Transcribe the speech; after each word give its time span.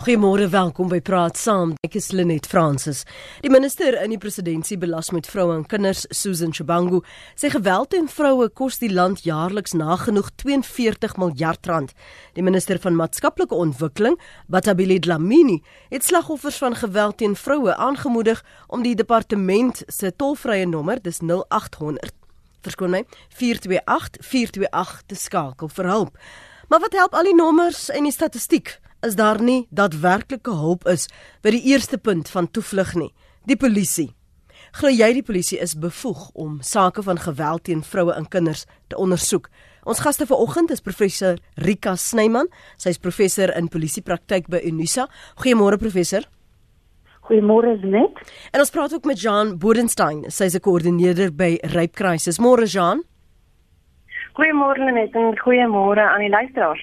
Goeiemôre, 0.00 0.46
welkom 0.48 0.88
by 0.88 0.96
Praat 1.04 1.36
Saam. 1.36 1.74
Ek 1.84 1.98
is 1.98 2.06
Lenet 2.16 2.46
Fransis. 2.48 3.02
Die 3.44 3.50
minister 3.52 3.98
in 4.00 4.14
die 4.14 4.18
presidentskap 4.22 4.80
belas 4.80 5.10
met 5.12 5.28
vroue 5.28 5.58
en 5.58 5.66
kinders, 5.68 6.06
Susan 6.08 6.54
Chibangu, 6.56 7.02
sê 7.36 7.50
geweld 7.52 7.90
teen 7.92 8.08
vroue 8.08 8.48
kos 8.48 8.80
die 8.80 8.88
land 8.88 9.26
jaarliks 9.28 9.76
nagenoeg 9.76 10.32
42 10.40 11.18
miljard 11.20 11.68
rand. 11.68 11.92
Die 12.32 12.40
minister 12.40 12.80
van 12.80 12.96
maatskaplike 12.96 13.52
ontwikkeling, 13.52 14.16
Batabile 14.48 14.96
Dlamini, 15.04 15.60
het 15.92 16.08
slagoffers 16.08 16.64
van 16.64 16.80
geweld 16.80 17.20
teen 17.20 17.36
vroue 17.36 17.76
aangemoedig 17.76 18.40
om 18.72 18.80
die 18.80 18.96
departement 18.96 19.84
se 19.84 20.16
tolvrye 20.16 20.64
nommer, 20.64 21.04
dis 21.04 21.20
0800 21.20 22.16
verskoon 22.64 22.96
my 22.96 23.04
428 23.36 24.24
428 24.24 25.08
te 25.12 25.24
skakel 25.28 25.68
vir 25.68 25.92
hulp. 25.92 26.22
Maar 26.72 26.88
wat 26.88 26.96
help 26.96 27.12
al 27.12 27.28
die 27.28 27.36
nommers 27.36 27.90
en 27.92 28.08
die 28.08 28.16
statistiek? 28.16 28.80
Is 29.02 29.16
daar 29.16 29.40
nie 29.42 29.66
daadwerklike 29.70 30.50
hulp 30.50 30.86
is 30.88 31.08
by 31.42 31.50
die 31.50 31.62
eerste 31.72 31.98
punt 31.98 32.28
van 32.28 32.50
toevlug 32.50 32.94
nie, 32.94 33.12
die 33.46 33.56
polisie. 33.56 34.10
Glo 34.78 34.90
jy 34.92 35.08
die 35.16 35.24
polisie 35.26 35.58
is 35.58 35.74
bevoeg 35.74 36.28
om 36.38 36.60
sake 36.62 37.02
van 37.02 37.18
geweld 37.18 37.64
teen 37.66 37.82
vroue 37.82 38.14
en 38.14 38.28
kinders 38.28 38.66
te 38.88 38.96
ondersoek? 38.96 39.48
Ons 39.88 40.02
gaste 40.04 40.26
vanoggend 40.28 40.70
is 40.70 40.84
professor 40.84 41.38
Rika 41.56 41.96
Snyman. 41.96 42.50
Sy 42.78 42.92
is 42.94 43.00
professor 43.00 43.50
in 43.56 43.70
polisiepraktyk 43.72 44.50
by 44.52 44.60
Unisa. 44.68 45.08
Goeiemôre 45.40 45.80
professor. 45.80 46.26
Goeiemôre 47.26 47.78
net. 47.82 48.20
En 48.52 48.60
ons 48.60 48.72
praat 48.74 48.94
ook 48.94 49.08
met 49.08 49.20
Jean 49.20 49.56
Bodenstein. 49.58 50.24
Sy 50.30 50.44
is 50.44 50.54
'n 50.54 50.60
koördineerder 50.60 51.34
by 51.34 51.58
Rape 51.74 51.96
Crisis. 51.96 52.38
Môre 52.38 52.66
Jean. 52.66 53.02
Goeiemôre 54.36 54.92
net 54.92 55.14
en 55.14 55.34
goeiemôre 55.38 56.00
aan 56.00 56.20
die 56.20 56.30
luisteraars. 56.30 56.82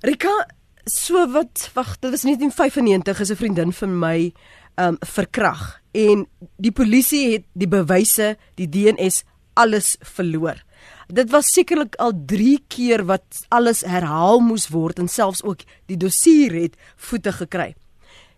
Rika, 0.00 0.46
so 0.88 1.26
wat 1.32 1.70
wag 1.74 1.98
dit 2.00 2.10
was 2.10 2.24
1995 2.24 3.20
is 3.20 3.30
'n 3.30 3.36
vriendin 3.36 3.72
van 3.72 3.98
my 3.98 4.32
um 4.76 4.96
verkrag 5.00 5.80
en 5.92 6.26
die 6.56 6.72
polisie 6.72 7.32
het 7.32 7.44
die 7.52 7.68
bewyse 7.68 8.36
die 8.54 8.68
DNS 8.68 9.24
alles 9.54 9.96
verloor. 10.00 10.62
Dit 11.06 11.30
was 11.30 11.46
sekerlik 11.46 11.96
al 11.96 12.12
3 12.26 12.58
keer 12.68 13.04
wat 13.04 13.46
alles 13.48 13.80
herhaal 13.80 14.40
moes 14.40 14.68
word 14.68 14.98
en 14.98 15.08
selfs 15.08 15.42
ook 15.42 15.60
die 15.86 15.96
dossier 15.96 16.52
het 16.52 16.76
voete 16.96 17.32
gekry. 17.32 17.74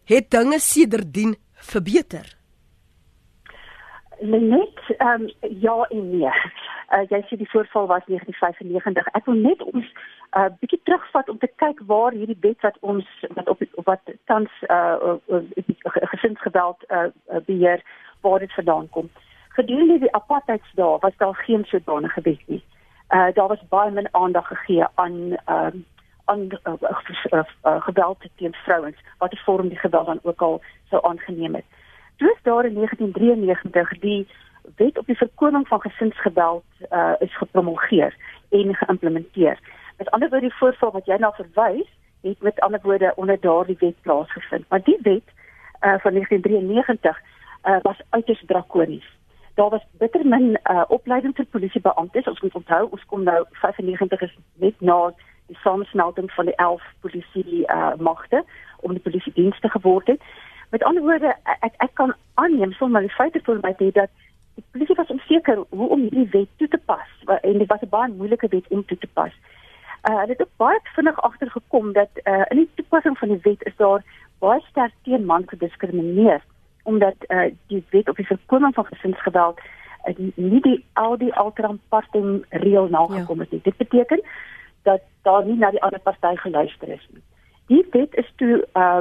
Het 0.04 0.30
dinge 0.30 0.58
sedertdien 0.58 1.36
verbeter? 1.54 2.36
Net 4.20 4.76
um 4.98 5.30
ja 5.60 5.86
en 5.90 6.10
nee 6.10 6.32
uh, 6.94 7.04
jy 7.08 7.20
sê 7.28 7.36
die 7.36 7.50
voorval 7.50 7.86
was 7.86 8.04
1995 8.06 9.08
ek 9.18 9.24
wil 9.28 9.38
net 9.38 9.62
ons 9.62 9.86
'n 9.86 10.38
uh, 10.38 10.50
bietjie 10.60 10.80
terugvat 10.84 11.28
om 11.28 11.38
te 11.38 11.50
kyk 11.62 11.78
waar 11.86 12.12
hierdie 12.12 12.38
wet 12.40 12.60
wat 12.66 12.76
ons 12.80 13.06
wat 13.34 13.48
op 13.48 13.62
wat 13.84 14.02
tans 14.24 14.50
uh, 14.68 15.16
gesinsgeweld 16.14 16.84
uh, 16.88 17.08
beheer 17.46 17.82
waar 18.20 18.38
dit 18.38 18.52
vandaan 18.52 18.88
kom. 18.88 19.10
Gedurende 19.48 19.98
die 19.98 20.14
apartheidsdae 20.14 20.98
was 21.00 21.16
daar 21.16 21.34
geen 21.34 21.64
sodanige 21.64 22.20
wet 22.20 22.42
nie. 22.46 22.62
Uh 23.10 23.30
daar 23.34 23.48
was 23.48 23.68
baie 23.68 23.90
min 23.90 24.08
aandag 24.14 24.46
gegee 24.46 24.86
aan 24.94 25.16
uh 25.46 25.72
aan 26.24 26.46
uh, 26.64 26.72
uh, 27.32 27.42
uh, 27.62 27.82
geweld 27.82 28.18
teen 28.36 28.54
vrouens 28.54 28.96
wat 29.18 29.32
'n 29.32 29.42
vorm 29.44 29.68
die 29.68 29.78
geweld 29.78 30.06
dan 30.06 30.20
ook 30.22 30.42
al 30.42 30.60
sou 30.90 31.06
aangeneem 31.06 31.54
het. 31.54 31.64
Toe 32.16 32.36
daar 32.42 32.64
in 32.64 32.74
1993 32.74 33.98
die 33.98 34.28
wet 34.76 34.98
op 34.98 35.06
die 35.06 35.18
voorkoming 35.18 35.68
van 35.68 35.80
gesinsgeweld 35.80 36.64
uh 36.90 37.12
is 37.18 37.36
gepromulgeer 37.36 38.16
en 38.50 38.74
geïmplementeer. 38.74 39.58
Met 39.96 40.10
ander 40.10 40.28
woorde 40.28 40.46
die 40.46 40.56
voorval 40.56 40.90
wat 40.90 41.06
jy 41.06 41.16
na 41.16 41.32
verwys, 41.32 41.88
het 42.22 42.40
met 42.40 42.60
ander 42.60 42.80
woorde 42.82 43.12
onder 43.16 43.40
daardie 43.40 43.76
wet 43.78 44.00
plaasgevind. 44.00 44.64
Maar 44.68 44.82
die 44.82 44.98
wet 45.02 45.26
uh, 45.80 45.98
van 45.98 46.12
1993 46.12 47.20
uh, 47.20 47.74
eh, 47.74 47.82
was 47.82 48.00
uiters 48.08 48.42
drakonies. 48.46 49.18
Daar 49.54 49.68
was 49.68 49.86
bitter 49.90 50.26
min 50.26 50.58
uh, 50.70 50.82
opleiding 50.88 51.34
vir 51.36 51.44
polisiebeamptes. 51.44 52.26
Ons 52.26 52.40
moet 52.40 52.54
onthou, 52.54 52.88
ons 52.90 53.04
kom 53.06 53.22
nou 53.22 53.44
95 53.50 54.20
is 54.20 54.38
net 54.54 54.80
na 54.80 55.12
die 55.46 55.58
samensmelting 55.62 56.30
van 56.32 56.44
die 56.44 56.54
11 56.54 56.82
polisie 57.00 57.64
uh, 57.66 57.92
magte 57.98 58.44
om 58.80 58.92
die 58.92 59.02
polisie 59.02 59.32
dienste 59.32 59.68
geword 59.68 60.06
het. 60.06 60.22
Met 60.70 60.82
ander 60.82 61.02
woorde, 61.02 61.34
ek 61.60 61.74
ek 61.76 61.94
kan 61.94 62.14
aanneem 62.34 62.72
sonder 62.72 63.00
die 63.00 63.16
feite 63.16 63.40
vir 63.44 63.58
my 63.62 63.74
dat 63.76 64.10
die 64.54 64.64
polisie 64.70 64.96
was 64.96 65.10
onseker 65.10 65.64
hoe 65.68 65.88
om 65.88 66.00
hierdie 66.00 66.28
wet 66.30 66.48
toe 66.56 66.68
te 66.68 66.78
pas 66.78 67.38
en 67.40 67.58
dit 67.58 67.68
was 67.68 67.80
'n 67.80 67.88
baie 67.88 68.12
moeilike 68.12 68.48
wet 68.48 68.68
om 68.68 68.84
toe 68.84 68.98
te 68.98 69.08
pas. 69.12 69.32
Uh, 70.08 70.16
hulle 70.18 70.32
het 70.32 70.40
ook 70.40 70.56
baie 70.56 70.80
vinnig 70.82 71.22
agtergekom 71.22 71.92
dat 71.92 72.08
uh, 72.24 72.42
in 72.48 72.56
die 72.56 72.70
toepassing 72.74 73.18
van 73.18 73.28
die 73.28 73.40
wet 73.42 73.62
is 73.62 73.76
daar 73.76 74.04
baie 74.38 74.60
sterk 74.60 74.92
teen 75.02 75.24
man 75.24 75.42
gediskrimineer 75.46 76.42
omdat 76.82 77.14
uh, 77.28 77.52
die 77.66 77.84
wet 77.90 78.08
op 78.08 78.16
die 78.16 78.26
voorkoming 78.26 78.74
van 78.74 78.84
gesinsgeweld 78.84 79.60
uh, 80.04 80.14
nie 80.34 80.60
die 80.60 80.84
al 80.92 81.18
die 81.18 81.34
altram 81.34 81.80
parting 81.88 82.44
reël 82.48 82.88
nagekom 82.88 83.38
het 83.38 83.50
ja. 83.50 83.54
nie. 83.54 83.62
Dit 83.62 83.76
beteken 83.76 84.22
dat 84.82 85.00
daar 85.22 85.44
nie 85.44 85.58
na 85.58 85.70
die 85.70 85.82
ander 85.82 86.00
party 86.00 86.36
geluister 86.36 86.88
is 86.88 87.06
nie. 87.10 87.22
Die 87.66 87.86
wet 87.90 88.14
is 88.14 88.32
toe 88.36 88.66
uh, 88.74 89.00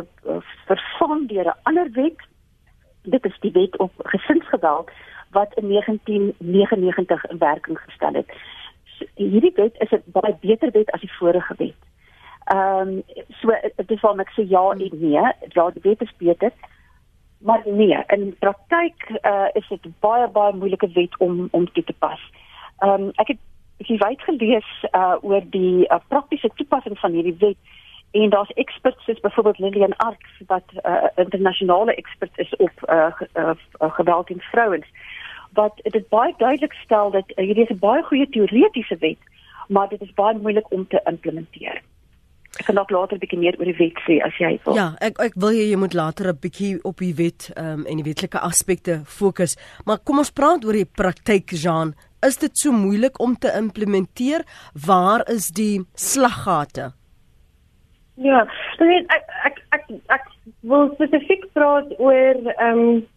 vervang 0.65 1.27
deur 1.27 1.45
'n 1.45 1.59
ander 1.63 1.91
wet. 1.91 2.27
Dit 3.01 3.25
is 3.25 3.39
die 3.39 3.51
wet 3.51 3.77
op 3.77 3.91
gesinsgeweld 3.97 4.91
wat 5.31 5.53
in 5.53 5.67
1999 5.67 7.25
in 7.25 7.37
werking 7.37 7.79
gestel 7.79 8.13
het 8.13 8.31
hierdie 9.15 9.51
wet 9.55 9.75
is 9.79 9.91
'n 9.91 10.03
baie 10.05 10.35
beter 10.39 10.71
wet 10.71 10.91
as 10.91 10.99
die 10.99 11.13
vorige 11.13 11.53
wet. 11.57 11.81
Ehm 12.43 12.87
um, 12.87 13.03
so 13.41 13.47
dit 13.75 13.91
is 13.91 14.01
waarom 14.01 14.19
ek 14.19 14.31
sê 14.35 14.43
ja 14.47 14.71
en 14.71 14.77
nee, 14.77 15.11
ja 15.53 15.69
die 15.71 15.81
wet 15.81 16.01
is 16.01 16.15
beter. 16.17 16.51
Maar 17.37 17.61
nee, 17.65 17.97
in 18.07 18.35
praktyk 18.39 19.09
uh, 19.21 19.47
is 19.53 19.67
dit 19.67 19.99
baie 19.99 20.27
baie 20.27 20.53
moeilike 20.53 20.89
wet 20.93 21.17
om 21.17 21.47
om 21.51 21.71
toe 21.71 21.83
te 21.83 21.93
pas. 21.93 22.21
Ehm 22.79 23.01
um, 23.01 23.11
ek 23.15 23.27
het 23.27 23.39
ek 23.79 23.87
het 23.87 24.03
wyd 24.03 24.21
gelees 24.21 24.69
uh, 24.91 25.15
oor 25.21 25.43
die 25.49 25.87
uh, 25.87 25.99
praktiese 26.07 26.49
toepassing 26.55 26.99
van 26.99 27.11
hierdie 27.11 27.37
wet 27.39 27.57
en 28.11 28.29
daar's 28.29 28.49
experts 28.49 29.03
soos 29.03 29.19
byvoorbeeld 29.19 29.59
Lillian 29.59 29.95
Ark 29.97 30.25
wat 30.47 30.63
'n 30.73 30.87
uh, 30.89 31.07
internasionale 31.15 31.95
ekspert 31.95 32.37
is 32.37 32.55
op 32.55 32.71
uh, 32.89 33.11
uh, 33.33 33.51
uh, 33.79 33.91
geweld 33.93 34.25
teen 34.27 34.41
vrouens 34.41 34.87
wat 35.53 35.79
dit 35.83 36.09
baie 36.09 36.33
duidelik 36.37 36.73
stel 36.83 37.11
dat 37.11 37.31
uh, 37.35 37.45
hierdie 37.45 37.63
is 37.63 37.75
'n 37.75 37.79
baie 37.79 38.03
goeie 38.03 38.29
teoretiese 38.29 38.97
wet, 38.99 39.21
maar 39.67 39.89
dit 39.89 40.01
is 40.01 40.13
baie 40.13 40.37
moeilik 40.37 40.71
om 40.71 40.87
te 40.87 41.01
implementeer. 41.05 41.81
Ek 42.57 42.65
kan 42.65 42.75
dalk 42.75 42.89
later 42.89 43.15
'n 43.15 43.19
bietjie 43.19 43.39
meer 43.39 43.55
oor 43.59 43.65
die 43.65 43.77
wet 43.77 43.99
sê 44.07 44.19
as 44.25 44.33
jy 44.41 44.59
wil. 44.65 44.75
Ja, 44.75 44.95
ek 44.99 45.19
ek 45.19 45.33
wil 45.35 45.51
jy 45.51 45.69
jy 45.69 45.77
moet 45.77 45.93
later 45.93 46.27
'n 46.27 46.39
bietjie 46.41 46.79
op 46.83 46.97
die 46.97 47.13
wet 47.13 47.51
um, 47.55 47.85
en 47.85 48.01
die 48.01 48.03
wetlike 48.03 48.39
aspekte 48.39 49.01
fokus, 49.05 49.55
maar 49.85 49.99
kom 49.99 50.17
ons 50.17 50.31
praat 50.31 50.65
oor 50.65 50.73
die 50.73 50.85
praktyk, 50.85 51.51
Jean. 51.51 51.93
Is 52.21 52.37
dit 52.37 52.57
so 52.57 52.71
moeilik 52.71 53.19
om 53.19 53.37
te 53.37 53.51
implementeer? 53.55 54.43
Waar 54.73 55.29
is 55.29 55.49
die 55.49 55.85
slaggate? 55.95 56.91
Ja, 58.15 58.43
ek 58.79 59.07
ek 59.07 59.29
ek 59.45 59.57
ek, 59.71 59.85
ek 60.09 60.25
wil 60.67 60.89
spesifiek 60.95 61.45
praat 61.53 61.93
oor 61.99 62.35
ehm 62.57 62.79
um, 62.79 63.07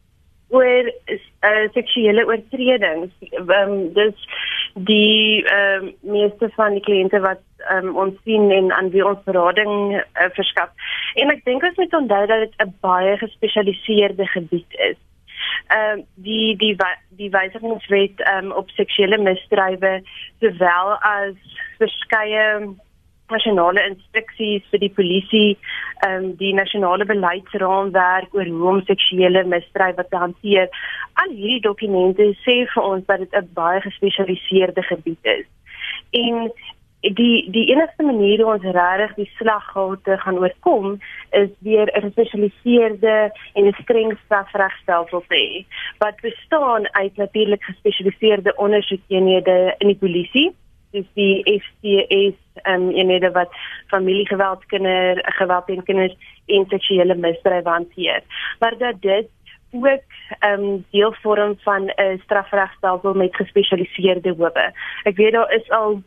oor 0.52 0.88
uh, 0.88 1.66
seksuele 1.76 2.24
oortredings. 2.28 3.12
Ehm 3.30 3.52
um, 3.58 3.92
dis 3.96 4.26
die 4.88 5.44
ehm 5.44 5.88
um, 5.88 5.94
meeste 6.14 6.50
van 6.56 6.76
die 6.76 6.84
kliënte 6.84 7.20
wat 7.24 7.42
um, 7.74 7.94
ons 8.04 8.18
sien 8.24 8.50
en 8.50 8.72
aan 8.72 8.90
wie 8.94 9.04
ons 9.06 9.24
berading 9.28 9.96
uh, 9.96 10.28
verskaf. 10.36 10.70
En 11.20 11.32
ek 11.34 11.44
dink 11.48 11.64
ons 11.68 11.80
moet 11.80 11.96
onthou 12.00 12.26
dat 12.26 12.44
dit 12.46 12.54
'n 12.66 12.76
baie 12.84 13.16
gespesialiseerde 13.24 14.26
gebied 14.36 14.78
is. 14.90 15.00
Ehm 15.68 15.98
uh, 15.98 16.04
die 16.28 16.56
die 16.56 16.76
die 17.20 17.30
wysigingswet 17.30 18.20
ehm 18.20 18.52
um, 18.52 18.56
op 18.62 18.70
seksuele 18.70 19.18
misdrywe 19.18 20.00
sowel 20.40 20.96
as 21.00 21.36
verskeie 21.78 22.46
nasionale 23.32 23.84
instruksies 23.90 24.66
vir 24.70 24.82
die 24.84 24.92
polisie, 24.98 25.48
ehm 26.06 26.24
um, 26.24 26.28
die 26.40 26.52
nasionale 26.54 27.06
beleidsraamwerk 27.08 28.34
oor 28.36 28.52
hoe 28.52 28.68
om 28.74 28.82
seksuele 28.90 29.44
misdrywe 29.54 30.04
te 30.10 30.20
hanteer. 30.24 30.68
Al 31.22 31.34
hierdie 31.34 31.64
dokumente 31.68 32.28
sê 32.44 32.62
vir 32.74 32.82
ons 32.82 33.06
dat 33.06 33.24
dit 33.24 33.34
'n 33.40 33.50
baie 33.54 33.80
gespesialiseerde 33.80 34.82
gebied 34.82 35.24
is. 35.38 35.46
En 36.12 36.52
die 37.02 37.50
die 37.50 37.66
enigste 37.74 38.02
manier 38.02 38.42
hoe 38.42 38.52
ons 38.52 38.62
regtig 38.62 39.14
die 39.14 39.30
slaggate 39.36 40.16
gaan 40.22 40.38
oorkom 40.38 41.00
is 41.30 41.50
deur 41.58 41.90
'n 41.90 42.00
gespesialiseerde 42.00 43.32
en 43.54 43.66
'n 43.66 43.76
streng 43.82 44.18
strafregstelsel 44.24 45.24
te 45.28 45.34
hê 45.34 45.64
wat 45.98 46.20
bestaan 46.20 46.92
uit 46.92 47.16
natuurlik 47.16 47.62
gespesialiseerde 47.64 48.54
ondersoekeenhede 48.56 49.74
in 49.78 49.86
die 49.86 49.98
polisie 49.98 50.54
dis 50.92 51.08
die 51.18 51.60
FCS 51.60 52.38
ehm 52.62 52.88
um, 52.88 52.90
eenhede 52.90 53.30
wat 53.32 53.52
familiegeweld 53.86 54.64
kinder 54.66 55.22
geweld 55.38 55.66
teen 55.66 55.82
kinders 55.82 56.16
en 56.46 56.66
seksuele 56.68 57.14
misdryf 57.14 57.64
hanteer. 57.64 58.22
Maar 58.60 58.78
dat 58.78 59.00
dit 59.00 59.28
ook 59.72 60.04
ehm 60.38 60.62
um, 60.62 60.84
deel 60.90 61.14
vorm 61.22 61.56
van 61.58 61.92
'n 61.96 62.20
strafregstelsel 62.24 63.14
met 63.14 63.36
gespesialiseerde 63.36 64.34
howe. 64.38 64.72
Ek 65.02 65.16
weet 65.16 65.32
daar 65.32 65.52
is 65.52 65.70
al 65.70 66.02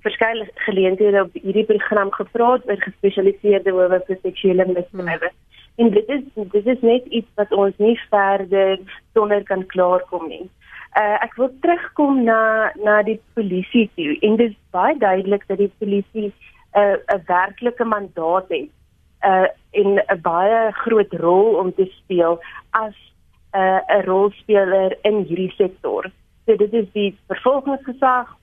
verskeie 0.00 0.50
geleenthede 0.54 1.22
op 1.22 1.32
hierdie 1.32 1.64
program 1.64 2.10
gepraat 2.12 2.68
oor 2.68 2.80
gespesialiseerde 2.82 3.70
howe 3.70 4.02
vir 4.06 4.18
seksuele 4.22 4.66
misdrywe. 4.66 5.30
Hmm. 5.30 5.46
En 5.78 5.90
dit 5.90 6.08
is 6.08 6.22
dit 6.34 6.66
is 6.66 6.80
net 6.80 7.04
iets 7.04 7.28
wat 7.34 7.52
ons 7.52 7.76
nie 7.76 7.98
verder 8.10 8.78
sonder 9.14 9.42
kan 9.42 9.66
klaarkom 9.66 10.28
nie. 10.28 10.50
Uh 10.96 11.16
ek 11.22 11.34
wil 11.36 11.50
terugkom 11.60 12.24
na 12.24 12.72
na 12.84 13.02
die 13.02 13.20
polisie 13.34 13.90
toe. 13.94 14.16
En 14.20 14.36
dit 14.36 14.50
is 14.50 14.56
baie 14.70 14.96
duidelik 14.98 15.44
dat 15.48 15.58
die 15.58 15.72
polisie 15.78 16.32
'n 16.32 16.32
uh, 16.80 16.96
'n 17.14 17.22
werklike 17.26 17.84
mandaat 17.84 18.48
het 18.48 18.70
uh 19.24 19.48
in 19.70 20.00
'n 20.00 20.20
baie 20.22 20.72
groot 20.72 21.12
rol 21.12 21.54
om 21.54 21.74
te 21.74 21.84
speel 21.84 22.40
as 22.70 22.96
'n 23.52 23.58
uh, 23.58 23.80
'n 23.88 24.04
rolspeler 24.04 24.96
in 25.02 25.24
hierdie 25.28 25.52
sektor. 25.56 26.10
So 26.46 26.56
dit 26.56 26.72
is 26.72 26.86
die 26.92 27.18
vervolgingsgesag 27.26 28.36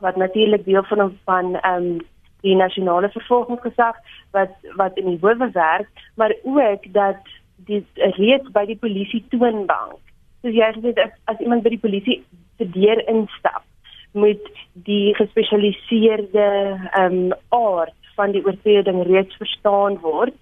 wat 0.00 0.16
natuurlik 0.16 0.64
deel 0.64 0.84
van 0.84 1.18
van 1.24 1.56
ehm 1.60 1.82
um, 1.82 2.00
die 2.42 2.56
nasionale 2.56 3.08
vervolgingsgesag 3.08 3.96
wat 4.30 4.50
wat 4.76 4.96
in 4.98 5.06
die 5.06 5.18
howe 5.20 5.50
werk, 5.52 5.88
maar 6.14 6.34
ook 6.42 6.92
dat 6.92 7.22
die 7.56 7.86
reeds 7.94 8.50
by 8.50 8.64
die 8.66 8.76
polisie 8.76 9.24
toonbank. 9.30 10.01
So 10.42 10.50
jy 10.50 10.70
sê 10.78 10.94
as, 10.98 11.12
as 11.30 11.40
iemand 11.40 11.64
by 11.64 11.74
die 11.74 11.82
polisie 11.82 12.18
se 12.58 12.66
deur 12.74 13.00
instap, 13.10 13.64
moet 14.12 14.42
die 14.88 15.14
gespesialiseerde 15.16 16.46
ehm 16.92 17.18
um, 17.32 17.36
aard 17.56 17.96
van 18.16 18.34
die 18.34 18.42
oortreding 18.44 19.02
reeds 19.08 19.36
verstaan 19.40 19.96
word 20.02 20.34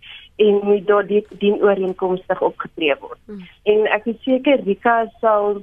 en 0.42 0.60
moet 0.66 0.86
daar 0.86 1.06
die 1.06 1.20
dien 1.42 1.60
ooreenkomstig 1.62 2.40
opgetree 2.42 2.96
word. 3.00 3.20
Hmm. 3.28 3.44
En 3.70 3.86
ek 3.94 4.08
is 4.10 4.18
seker 4.24 4.64
Rika 4.66 5.04
sal 5.20 5.60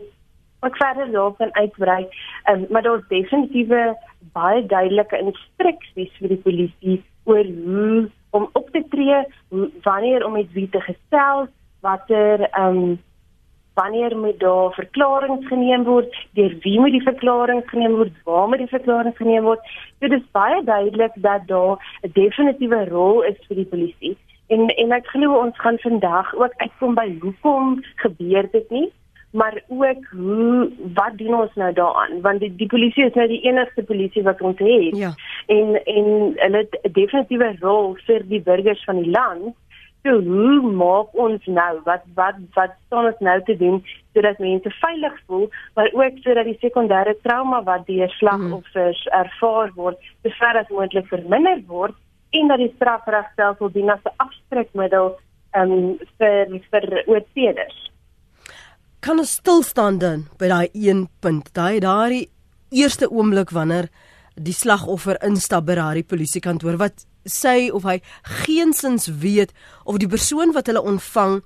ook 0.65 0.77
verder 0.77 1.11
daarop 1.11 1.37
kan 1.37 1.53
uitbrei, 1.55 2.07
um, 2.51 2.65
maar 2.69 2.85
daar's 2.85 3.07
definitiewe 3.09 3.97
baie 4.33 4.63
duidelike 4.65 5.17
instruksies 5.17 6.13
vir 6.21 6.33
die 6.33 6.43
polisie 6.45 6.97
oor 7.29 7.45
hoe 7.65 8.07
om 8.37 8.47
op 8.53 8.69
te 8.71 8.83
tree, 8.91 9.19
wanneer 9.83 10.25
om 10.25 10.37
met 10.37 10.51
wie 10.53 10.69
te 10.69 10.81
gesels, 10.81 11.51
watter 11.81 12.47
ehm 12.47 12.81
um, 12.83 12.97
wanneer 13.79 14.17
moet 14.17 14.39
daar 14.39 14.73
verklaringe 14.73 15.47
geneem 15.47 15.83
word, 15.85 16.13
deur 16.39 16.53
wie 16.65 16.79
moet 16.79 16.95
die 16.97 17.05
verklaring 17.05 17.61
geneem 17.71 17.97
word, 18.01 18.13
waar 18.29 18.47
moet 18.49 18.63
die 18.65 18.73
verklaring 18.73 19.15
geneem 19.17 19.45
word. 19.49 19.73
Dit 20.03 20.15
is 20.17 20.25
baie 20.37 20.61
duidelik 20.63 21.13
dat 21.29 21.47
daar 21.47 21.75
'n 22.01 22.13
definitiewe 22.13 22.85
rol 22.89 23.21
is 23.31 23.39
vir 23.47 23.55
die 23.61 23.71
polisie. 23.73 24.15
En 24.47 24.67
en 24.83 24.91
ek 24.91 25.11
glo 25.13 25.39
ons 25.43 25.59
gaan 25.59 25.79
vandag 25.79 26.35
ook 26.35 26.53
uitkom 26.57 26.95
by 26.95 27.09
hoekom 27.21 27.83
gebeur 27.95 28.49
dit 28.51 28.69
nie 28.69 28.89
maar 29.31 29.61
ook 29.67 30.05
hoe 30.11 30.71
wat 30.93 31.17
doen 31.17 31.35
ons 31.35 31.53
nou 31.53 31.73
daaraan 31.73 32.21
want 32.21 32.39
die, 32.39 32.55
die 32.55 32.67
polisie 32.67 33.05
is 33.05 33.13
nou 33.13 33.27
die 33.27 33.41
enigste 33.41 33.83
polisie 33.83 34.23
wat 34.23 34.41
ons 34.41 34.59
het 34.59 34.97
ja. 34.97 35.11
en 35.45 35.83
en 35.83 36.07
hulle 36.35 36.57
het 36.57 36.79
'n 36.81 36.91
definitiewe 36.91 37.55
rol 37.59 37.97
vir 38.05 38.21
die 38.27 38.41
burgers 38.41 38.83
van 38.83 39.01
die 39.01 39.11
land 39.11 39.55
so 40.05 40.19
hoe 40.21 40.71
maak 40.81 41.15
ons 41.25 41.45
nou 41.59 41.73
wat 41.85 42.03
wat 42.19 42.39
wat 42.55 42.75
staan 42.85 43.09
ons 43.11 43.21
nou 43.29 43.37
te 43.49 43.55
doen 43.57 43.79
sodat 44.13 44.39
mense 44.43 44.73
veilig 44.81 45.15
voel 45.27 45.47
maar 45.75 45.89
ook 45.93 46.21
sodat 46.25 46.49
die 46.49 46.59
sekondêre 46.61 47.15
trauma 47.23 47.63
wat 47.63 47.87
deur 47.87 48.11
slagoffers 48.19 49.03
hmm. 49.07 49.19
ervaar 49.23 49.73
word 49.75 49.97
sover 50.23 50.61
as 50.61 50.69
moontlik 50.69 51.09
verminder 51.13 51.63
word 51.67 51.95
en 52.37 52.51
dat 52.51 52.63
die 52.63 52.73
strafregstelsel 52.75 53.71
dien 53.71 53.89
as 53.89 54.03
'n 54.05 54.15
afskrikmiddel 54.25 55.13
um, 55.55 55.97
vir 56.17 56.57
vir 56.71 57.03
oortreders 57.07 57.87
kan 58.99 59.19
ons 59.19 59.37
stil 59.39 59.61
staan 59.63 59.99
dan 60.01 60.25
by 60.39 60.47
daai 60.51 60.69
een 60.73 61.07
punt, 61.23 61.53
daai 61.53 61.79
daai 61.79 62.27
eerste 62.69 63.07
oomblik 63.09 63.53
wanneer 63.55 63.87
die 64.37 64.53
slagoffer 64.53 65.17
instap 65.25 65.65
by 65.65 65.75
daai 65.75 66.03
polisiekantoor 66.03 66.77
wat 66.77 67.05
sê 67.27 67.69
of 67.73 67.83
hy 67.83 67.99
geensins 68.43 69.09
weet 69.21 69.53
of 69.85 69.99
die 70.01 70.09
persoon 70.09 70.53
wat 70.55 70.69
hulle 70.69 70.81
ontvang 70.81 71.41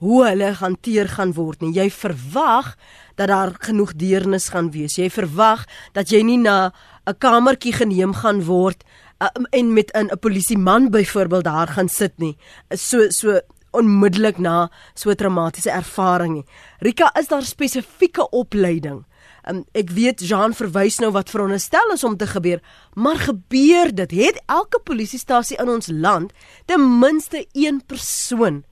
hoe 0.00 0.20
hulle 0.24 0.54
hanteer 0.56 1.10
gaan 1.12 1.34
word 1.36 1.60
nie. 1.60 1.74
Jy 1.76 1.90
verwag 1.92 2.72
dat 3.20 3.28
daar 3.28 3.52
genoeg 3.60 3.92
deernis 4.00 4.48
gaan 4.54 4.70
wees. 4.72 4.96
Jy 4.96 5.10
verwag 5.12 5.66
dat 5.92 6.08
jy 6.08 6.22
nie 6.24 6.40
na 6.40 6.72
'n 7.06 7.18
kamertjie 7.18 7.72
geneem 7.72 8.14
gaan 8.14 8.44
word 8.44 8.84
uh, 9.20 9.28
en 9.52 9.74
met 9.74 9.90
'n 9.94 10.08
'n 10.10 10.18
polisieman 10.18 10.90
byvoorbeeld 10.90 11.44
daar 11.44 11.68
gaan 11.68 11.88
sit 11.88 12.18
nie. 12.18 12.36
So 12.74 13.10
so 13.10 13.40
onmiddellik 13.72 14.38
na 14.38 14.70
so 14.94 15.10
'n 15.10 15.16
traumatiese 15.16 15.70
ervaring 15.70 16.34
nie. 16.34 16.44
Rika, 16.78 17.12
is 17.18 17.28
daar 17.28 17.42
spesifieke 17.42 18.30
opleiding? 18.30 19.04
Um, 19.48 19.64
ek 19.72 19.90
weet 19.96 20.20
Jean 20.20 20.52
verwys 20.52 20.98
nou 21.00 21.10
wat 21.16 21.30
veronderstel 21.32 21.94
is 21.94 22.04
om 22.04 22.16
te 22.16 22.26
gebeur, 22.26 22.60
maar 22.94 23.16
gebeur 23.16 23.94
dit? 23.94 24.10
Het 24.10 24.42
elke 24.46 24.80
polisiestasie 24.84 25.56
in 25.56 25.68
ons 25.68 25.88
land 25.88 26.32
ten 26.66 26.98
minste 26.98 27.46
een 27.52 27.80
persoon 27.86 28.64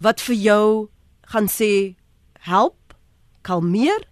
wat 0.00 0.20
vir 0.20 0.34
jou 0.36 0.88
gaan 1.32 1.48
sê 1.48 1.96
help, 2.40 2.94
kalmeer, 3.42 4.06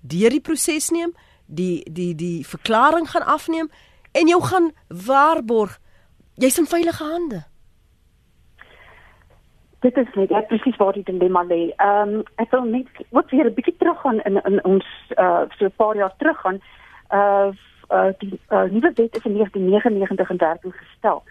deur 0.00 0.32
die 0.32 0.40
proses 0.40 0.88
neem, 0.90 1.12
die 1.46 1.84
die 1.84 2.14
die 2.14 2.46
verklaring 2.46 3.10
gaan 3.10 3.26
afneem 3.28 3.68
en 4.12 4.28
jou 4.28 4.40
gaan 4.42 4.72
waarborg 4.88 5.78
jy's 6.40 6.58
in 6.58 6.66
veilige 6.66 7.04
hande 7.04 7.44
dit 9.84 9.96
is 9.96 10.14
net 10.16 10.32
ek 10.32 10.48
presies 10.48 10.76
waar 10.80 10.96
die 10.96 11.04
dilemma 11.04 11.42
lê. 11.48 11.60
Ehm 11.76 12.16
um, 12.16 12.22
ek 12.42 12.52
wil 12.54 12.64
net 12.70 12.88
wat 13.16 13.30
weer 13.30 13.48
'n 13.50 13.56
bietjie 13.56 13.76
terug 13.78 14.00
gaan 14.00 14.20
in 14.28 14.40
in 14.50 14.64
ons 14.64 14.86
uh 15.24 15.44
so 15.56 15.64
'n 15.66 15.76
paar 15.76 15.96
jaar 15.96 16.14
terug 16.16 16.40
gaan. 16.40 16.58
Uh, 17.18 17.50
uh 17.96 18.12
die 18.18 18.40
uh, 18.48 18.66
nuwe 18.74 18.90
wet 19.00 19.16
is 19.18 19.24
in 19.28 19.36
1999 19.36 20.30
in 20.30 20.36
werking 20.36 20.74
gestel. 20.76 21.22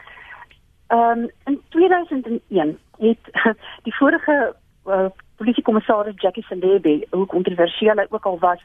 Ehm 0.88 1.20
um, 1.20 1.30
in 1.46 1.62
2001 1.70 2.78
het 2.98 3.24
die 3.86 3.96
vorige 3.96 4.56
uh, 4.86 5.10
polisiekommissaris 5.36 6.22
Jackie 6.22 6.44
Sandebe, 6.44 7.08
hoe 7.10 7.26
kontroversieel 7.26 7.98
hy 7.98 8.06
ook 8.10 8.26
al 8.26 8.40
was, 8.40 8.62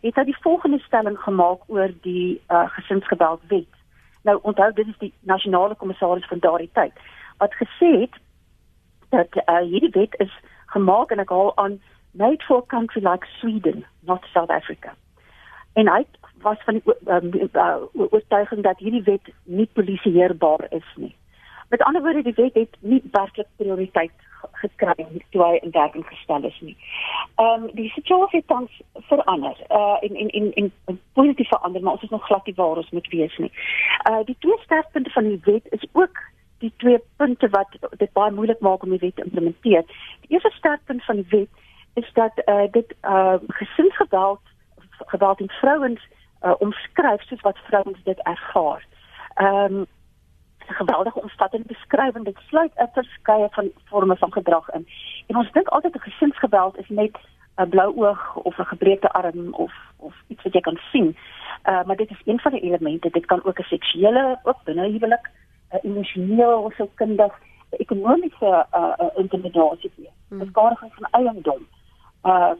het 0.00 0.14
hy 0.14 0.24
die 0.24 0.40
volgende 0.40 0.78
stelling 0.78 1.18
gemaak 1.18 1.60
oor 1.66 1.90
die 2.00 2.40
uh 2.48 2.66
gesinsgeweld 2.68 3.40
wet. 3.48 3.74
Nou 4.22 4.38
onthou 4.42 4.72
dit 4.72 4.86
is 4.86 4.98
die 4.98 5.12
nasionale 5.20 5.74
kommissaris 5.74 6.26
van 6.26 6.38
daardie 6.38 6.70
tyd 6.72 6.92
wat 7.38 7.54
gesê 7.54 7.90
het 8.00 8.14
dat 9.08 9.36
uh, 9.36 9.58
hierdie 9.58 9.90
wet 9.90 10.14
is 10.18 10.32
gemaak 10.66 11.10
en 11.10 11.18
ek 11.18 11.32
haal 11.32 11.52
aan 11.56 11.80
made 12.10 12.44
for 12.46 12.66
country 12.66 13.02
like 13.02 13.26
Sweden, 13.38 13.84
not 14.00 14.24
South 14.32 14.50
Africa. 14.50 14.94
En 15.72 15.88
hy 15.88 16.04
was 16.42 16.58
van 16.64 16.80
die 16.80 16.94
um, 17.06 17.30
uh, 17.52 17.76
oortuiging 17.92 18.62
dat 18.62 18.78
hierdie 18.78 19.02
wet 19.02 19.32
nie 19.44 19.68
polisieerbaar 19.72 20.66
is 20.70 20.88
nie. 20.96 21.14
Met 21.68 21.82
ander 21.82 22.02
woorde 22.02 22.22
die 22.22 22.34
wet 22.34 22.54
het 22.54 22.76
nie 22.80 23.02
werklik 23.12 23.46
prioriteit 23.56 24.12
gekry 24.52 25.06
toe 25.30 25.42
hy 25.42 25.58
in 25.62 25.74
werking 25.74 26.06
gestel 26.06 26.46
is 26.48 26.60
nie. 26.60 26.76
Ehm 27.36 27.64
um, 27.64 27.70
die 27.74 27.90
situasie 27.94 28.42
tans 28.46 28.80
verander. 29.10 29.56
Uh 29.68 29.96
en 30.00 30.16
en 30.16 30.30
en 30.30 30.72
en 30.84 31.00
positief 31.12 31.48
verander, 31.48 31.82
maar 31.82 31.92
ons 31.92 32.02
is 32.02 32.14
nog 32.14 32.26
glad 32.26 32.46
nie 32.46 32.54
waar 32.54 32.82
ons 32.82 32.90
moet 32.90 33.08
wees 33.08 33.36
nie. 33.38 33.52
Uh 34.10 34.24
die 34.24 34.36
twee 34.38 34.58
sterkpunte 34.64 35.10
van 35.10 35.28
die 35.28 35.40
wet 35.44 35.66
is 35.70 35.86
ook 35.92 36.22
die 36.58 36.72
twee 36.76 36.98
punte 37.16 37.48
wat 37.48 37.76
dit 37.96 38.12
baie 38.12 38.32
moeilik 38.32 38.60
maak 38.60 38.82
om 38.82 38.90
die 38.90 38.98
wet 38.98 39.16
te 39.16 39.24
implementeer. 39.24 39.84
Die 40.20 40.30
eerste 40.30 40.50
sterkpunt 40.50 41.04
van 41.04 41.16
die 41.16 41.26
wet 41.28 41.48
is 41.94 42.10
dat 42.12 42.32
uh, 42.44 42.66
dit 42.70 42.94
uh, 43.02 43.34
gesinsgeweld 43.46 44.40
geweld 45.06 45.40
in 45.40 45.48
vrouens 45.48 46.08
uh, 46.42 46.54
omskryf 46.58 47.22
soos 47.22 47.40
wat 47.40 47.58
vrouens 47.58 48.02
dit 48.04 48.18
ervaar. 48.18 48.84
Ehm 49.34 49.74
um, 49.74 49.86
'n 50.68 50.74
geweldige 50.74 51.20
omvattende 51.20 51.66
beskrywing 51.66 52.24
dit 52.24 52.38
sluit 52.46 52.72
'n 52.74 52.90
verskeie 52.92 53.48
van 53.50 53.70
forme 53.84 54.16
van 54.16 54.32
gedrag 54.32 54.70
in. 54.70 54.88
En 55.26 55.36
ons 55.36 55.52
dink 55.52 55.68
altyd 55.68 55.94
'n 55.94 56.08
gesinsgeweld 56.10 56.78
is 56.78 56.88
net 56.88 57.18
'n 57.56 57.68
blou 57.68 57.90
oog 57.96 58.36
of 58.36 58.58
'n 58.58 58.72
gebreekte 58.74 59.10
arm 59.10 59.54
of 59.54 59.72
of 59.96 60.14
iets 60.26 60.42
wat 60.42 60.52
jy 60.52 60.60
kan 60.60 60.78
sien. 60.92 61.16
Uh, 61.64 61.84
maar 61.84 61.96
dit 61.96 62.10
is 62.10 62.22
een 62.24 62.40
van 62.40 62.52
die 62.52 62.60
elemente. 62.60 63.10
Dit 63.10 63.26
kan 63.26 63.44
ook 63.44 63.58
'n 63.58 63.62
seksuele, 63.62 64.38
ook 64.42 64.62
binne 64.64 64.90
huwelik 64.90 65.30
uh, 65.72 65.78
emosioneel 65.82 66.62
of 66.64 66.74
so 66.74 66.88
kundig 66.94 67.32
ekonomiese 67.70 68.66
uh, 68.74 68.92
uh, 68.98 69.10
intimidasie 69.16 69.90
wees. 69.96 70.14
Hmm. 70.28 70.38
Beskadiging 70.38 70.92
van 70.94 71.08
eiendom. 71.10 71.66
Uh 72.24 72.52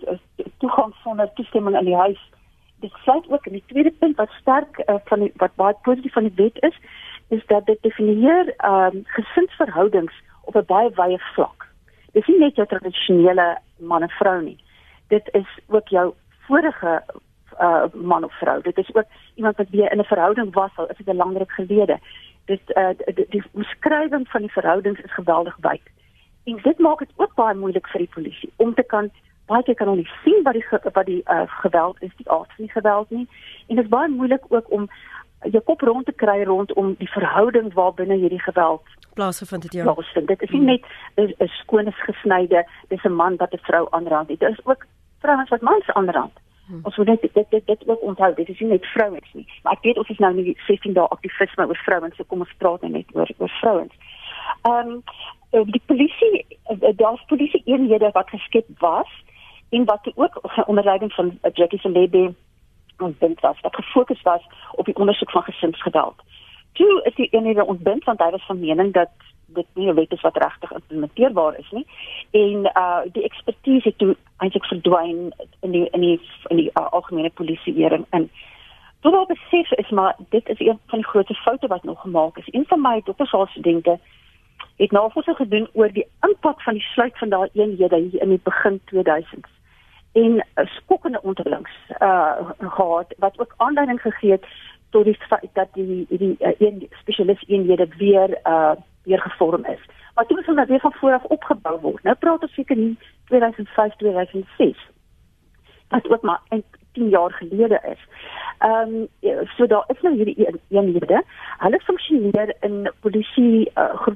toegang 0.59 0.95
sonder 1.03 1.33
toestemming 1.35 1.77
in 1.77 1.85
die 1.85 1.97
huis. 1.97 2.21
Dit 2.81 2.93
sluit 3.03 3.31
ook 3.31 3.47
in 3.47 3.53
die 3.53 3.65
tweede 3.67 3.91
punt 3.91 4.17
wat 4.17 4.31
sterk 4.41 4.83
uh, 4.87 4.95
van 5.05 5.21
die, 5.21 5.33
wat 5.37 5.55
baie 5.55 5.75
positief 5.83 6.13
van 6.13 6.29
die 6.29 6.37
wet 6.37 6.63
is, 6.63 6.77
is 7.29 7.47
dat 7.47 7.67
dit 7.67 7.83
definieer 7.83 8.55
um, 8.65 9.03
gesinsverhoudings 9.05 10.15
op 10.45 10.57
'n 10.57 10.65
baie 10.67 10.91
wye 10.95 11.19
vlak. 11.35 11.67
Dit 12.13 12.23
is 12.23 12.29
nie 12.29 12.39
net 12.39 12.57
jou 12.57 12.67
tradisionele 12.67 13.59
man 13.77 14.03
en 14.03 14.11
vrou 14.11 14.43
nie. 14.43 14.59
Dit 15.09 15.29
is 15.33 15.59
ook 15.67 15.89
jou 15.89 16.15
vorige 16.47 17.03
uh 17.61 17.85
man 17.93 18.25
of 18.25 18.39
vrou. 18.39 18.63
Dit 18.63 18.79
is 18.79 18.95
ook 18.95 19.07
iemand 19.35 19.57
wat 19.57 19.71
weer 19.71 19.93
in 19.93 19.99
'n 19.99 20.05
verhouding 20.05 20.55
was 20.55 20.71
al 20.75 20.87
is 20.87 20.97
dit 20.97 21.07
'n 21.07 21.17
langer 21.17 21.45
gelede 21.47 21.99
dit 22.49 22.75
uh, 22.81 22.91
die, 23.15 23.27
die 23.35 23.43
beskrywing 23.53 24.27
van 24.33 24.45
die 24.47 24.53
verhoudings 24.53 25.01
is 25.05 25.15
geweldig 25.15 25.57
wyd. 25.65 25.95
En 26.49 26.61
dit 26.63 26.79
maak 26.79 27.05
dit 27.05 27.13
ook 27.17 27.35
baie 27.37 27.55
moeilik 27.55 27.89
vir 27.93 28.05
die 28.05 28.15
polisie 28.15 28.53
om 28.57 28.75
te 28.75 28.83
kan 28.83 29.11
baie 29.49 29.65
keer 29.65 29.79
kan 29.81 29.89
hulle 29.89 30.05
sien 30.25 30.43
wat 30.45 30.57
die 30.59 30.65
wat 30.93 31.07
die 31.07 31.23
uh, 31.25 31.45
geweld 31.63 32.03
is, 32.05 32.13
die 32.17 32.31
aard 32.31 32.53
van 32.57 32.65
die 32.65 32.73
geweld 32.73 33.11
nie. 33.11 33.27
En 33.69 33.77
dit 33.77 33.85
is 33.85 33.91
baie 33.91 34.09
moeilik 34.09 34.45
ook 34.49 34.71
om 34.71 34.89
jou 35.55 35.63
kop 35.65 35.81
rond 35.81 36.07
te 36.07 36.13
kry 36.13 36.43
rondom 36.45 36.95
die 36.99 37.11
verhouding 37.15 37.73
waarbinne 37.75 38.17
hierdie 38.19 38.43
geweld 38.43 38.97
plaasgevind 39.19 39.63
het 39.63 39.73
ja. 39.73 39.93
Plaasvind. 39.93 40.27
Dit 40.27 40.43
is 40.43 40.51
nie 40.51 40.61
net 40.61 40.85
'n 41.17 41.49
skoon 41.61 41.93
gesnyde, 41.93 42.67
dis 42.89 43.05
'n 43.05 43.19
man 43.23 43.37
wat 43.37 43.53
'n 43.55 43.67
vrou 43.69 43.85
aanrand. 43.91 44.29
Dit 44.29 44.43
is 44.43 44.61
ook 44.65 44.87
vrouens 45.23 45.51
wat 45.51 45.61
mans 45.61 45.89
aanrand. 46.01 46.35
Hmm. 46.69 46.81
Ons 46.83 46.97
moet 46.97 47.07
net 47.07 47.21
dit 47.21 47.51
dit 47.51 47.67
dit 47.67 47.89
ook 47.89 48.03
onthou. 48.03 48.35
Dit 48.35 48.49
is 48.49 48.59
nie 48.61 48.69
net 48.69 48.87
vrouens 48.87 49.31
nie. 49.33 49.47
Maar 49.63 49.73
ek 49.73 49.87
weet 49.87 49.99
ons 49.99 50.09
is 50.09 50.19
nou 50.19 50.35
nie 50.35 50.57
16 50.67 50.93
dae 50.93 51.09
aktivisme 51.09 51.67
oor 51.67 51.81
vrouens, 51.85 52.17
so 52.17 52.29
kom 52.29 52.45
ons 52.45 52.59
praat 52.61 52.85
net 52.85 53.15
oor 53.17 53.31
oor 53.39 53.55
vrouens. 53.61 53.95
Ehm 54.69 54.91
um, 54.99 55.71
die 55.73 55.83
polisie 55.87 56.45
eh, 56.45 56.93
daar's 56.97 57.25
polisie 57.33 57.63
eenhede 57.65 58.11
wat 58.13 58.29
geskep 58.29 58.69
was 58.85 59.09
en 59.71 59.85
wat 59.85 60.11
ook 60.15 60.41
onder 60.67 60.85
leiding 60.85 61.13
van 61.13 61.39
Jackie 61.53 61.79
Selebe 61.79 62.35
ontbind 62.99 63.41
was 63.41 63.61
wat 63.61 63.75
gefokus 63.75 64.23
was 64.23 64.45
op 64.73 64.85
die 64.85 64.97
ondersoek 64.97 65.31
van 65.31 65.43
gesinsgeweld. 65.43 66.21
Toe 66.73 67.01
is 67.05 67.15
die 67.15 67.29
eenhede 67.31 67.65
ontbind 67.67 68.05
want 68.05 68.21
hy 68.21 68.31
was 68.31 68.47
van 68.47 68.61
mening 68.61 68.93
dat 68.93 69.11
dit 69.55 69.67
nie 69.75 69.89
'n 69.89 69.95
wet 69.95 70.13
is 70.13 70.21
wat 70.21 70.37
regtig 70.37 70.73
implementeerbaar 70.73 71.59
is 71.59 71.71
nie. 71.71 71.87
En 72.31 72.71
uh 72.75 73.01
die 73.13 73.23
ekspertise 73.23 73.97
toe 73.97 74.17
eintlik 74.37 74.65
verdwyn 74.65 75.33
in 75.61 75.71
die 75.71 75.89
in 75.91 76.01
die 76.01 76.21
in 76.47 76.57
die 76.57 76.71
uh, 76.75 76.87
algemene 76.91 77.31
polisieering 77.31 78.07
in. 78.11 78.31
Tot 79.01 79.15
op 79.15 79.29
besef 79.29 79.73
is 79.73 79.91
maar 79.91 80.17
dit 80.29 80.49
is 80.49 80.61
een 80.61 80.79
van 80.87 80.99
die 80.99 81.09
grootste 81.09 81.35
foute 81.35 81.67
wat 81.67 81.85
nog 81.85 82.01
gemaak 82.01 82.37
is. 82.37 82.49
Een 82.51 82.65
van 82.67 82.81
my 82.81 83.01
doktersaanstudente 83.05 83.99
het 84.77 84.91
navorsing 84.91 85.37
gedoen 85.37 85.69
oor 85.73 85.93
die 85.93 86.07
impak 86.21 86.63
van 86.63 86.73
die 86.73 86.83
sluit 86.83 87.19
van 87.19 87.29
daai 87.29 87.49
eenhede 87.53 87.97
hier 87.97 88.23
in 88.23 88.29
die 88.29 88.41
begin 88.43 88.81
2000s 88.95 89.57
en 90.13 90.45
uh, 90.55 90.67
skokkende 90.67 91.23
onderlings 91.23 91.71
uh 92.03 92.33
gehad 92.59 93.15
wat 93.19 93.39
ook 93.39 93.55
aanleiding 93.57 94.01
gegee 94.01 94.31
het 94.31 94.47
tot 94.91 95.05
die 95.05 95.17
feit 95.29 95.51
dat 95.53 95.69
die 95.73 96.07
die 96.09 96.37
uh, 96.41 96.53
een 96.59 96.89
spesialis 97.01 97.45
eenhede 97.47 97.89
weer 97.97 98.39
uh 98.45 98.73
weer 99.09 99.21
gevorm 99.21 99.65
is. 99.65 99.83
Maar 100.15 100.27
toe 100.27 100.37
moet 100.37 100.57
dit 100.57 100.69
weer 100.69 100.81
van 100.81 100.93
voor 100.93 101.13
af 101.13 101.25
opgebou 101.25 101.81
word. 101.81 102.03
Nou 102.03 102.17
praat 102.17 102.43
ons 102.43 102.53
seker 102.53 102.77
nie 102.77 102.99
2005 103.25 103.97
2006 103.97 104.87
wat 105.89 106.11
ook 106.11 106.23
maar 106.23 106.41
10 106.93 107.09
jaar 107.09 107.33
gelede 107.33 107.81
is. 107.91 107.99
Ehm 108.59 109.07
um, 109.21 109.47
so 109.57 109.67
daar 109.67 109.85
is 109.87 110.01
nou 110.01 110.15
hierdie 110.15 110.61
eenhede. 110.69 111.23
Hulle 111.59 111.81
funksioneer 111.81 112.57
in 112.61 112.93
polisie 113.01 113.71
uh, 113.75 114.07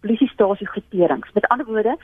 polisiestasie 0.00 0.66
groeperings. 0.66 1.32
Met 1.32 1.48
ander 1.48 1.66
woorde, 1.66 1.98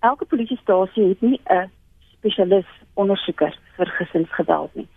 elke 0.00 0.24
polisiestasie 0.24 1.08
het 1.08 1.20
nie 1.20 1.40
'n 1.44 1.70
spesialis 2.16 2.66
ondersoeker 2.94 3.58
vir 3.76 3.86
gesinsgeweld 3.86 4.74
nie. 4.74 4.88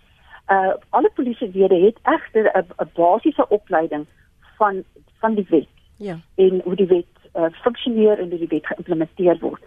Uh 0.48 0.74
alle 0.90 1.12
polisiewede 1.14 1.76
het 1.76 2.00
egter 2.04 2.66
'n 2.78 2.90
basiese 2.94 3.48
opleiding 3.48 4.06
van 4.58 4.84
van 5.20 5.34
die 5.34 5.46
wet. 5.50 5.68
Ja. 6.00 6.18
En 6.36 6.62
hoe 6.64 6.76
die 6.76 6.88
wet 6.88 7.06
uh, 7.36 7.46
funksioneer 7.52 8.20
en 8.20 8.30
hoe 8.30 8.40
die 8.40 8.48
wet 8.48 8.66
geïmplementeer 8.66 9.38
word. 9.40 9.64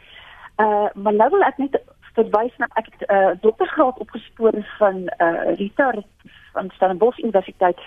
Uh 0.57 0.89
maar 0.95 1.15
nou 1.15 1.29
wil 1.31 1.45
ek 1.45 1.59
net 1.61 1.77
verwys 2.17 2.57
na 2.57 2.69
ek 2.81 2.89
het 2.91 3.03
'n 3.09 3.13
uh, 3.15 3.33
doktorsgraad 3.41 3.99
opgespoor 3.99 4.57
van 4.79 4.97
uh 5.19 5.57
Rita 5.61 5.93
van 6.53 6.71
Stellenbosch 6.75 7.19
Universiteit 7.19 7.79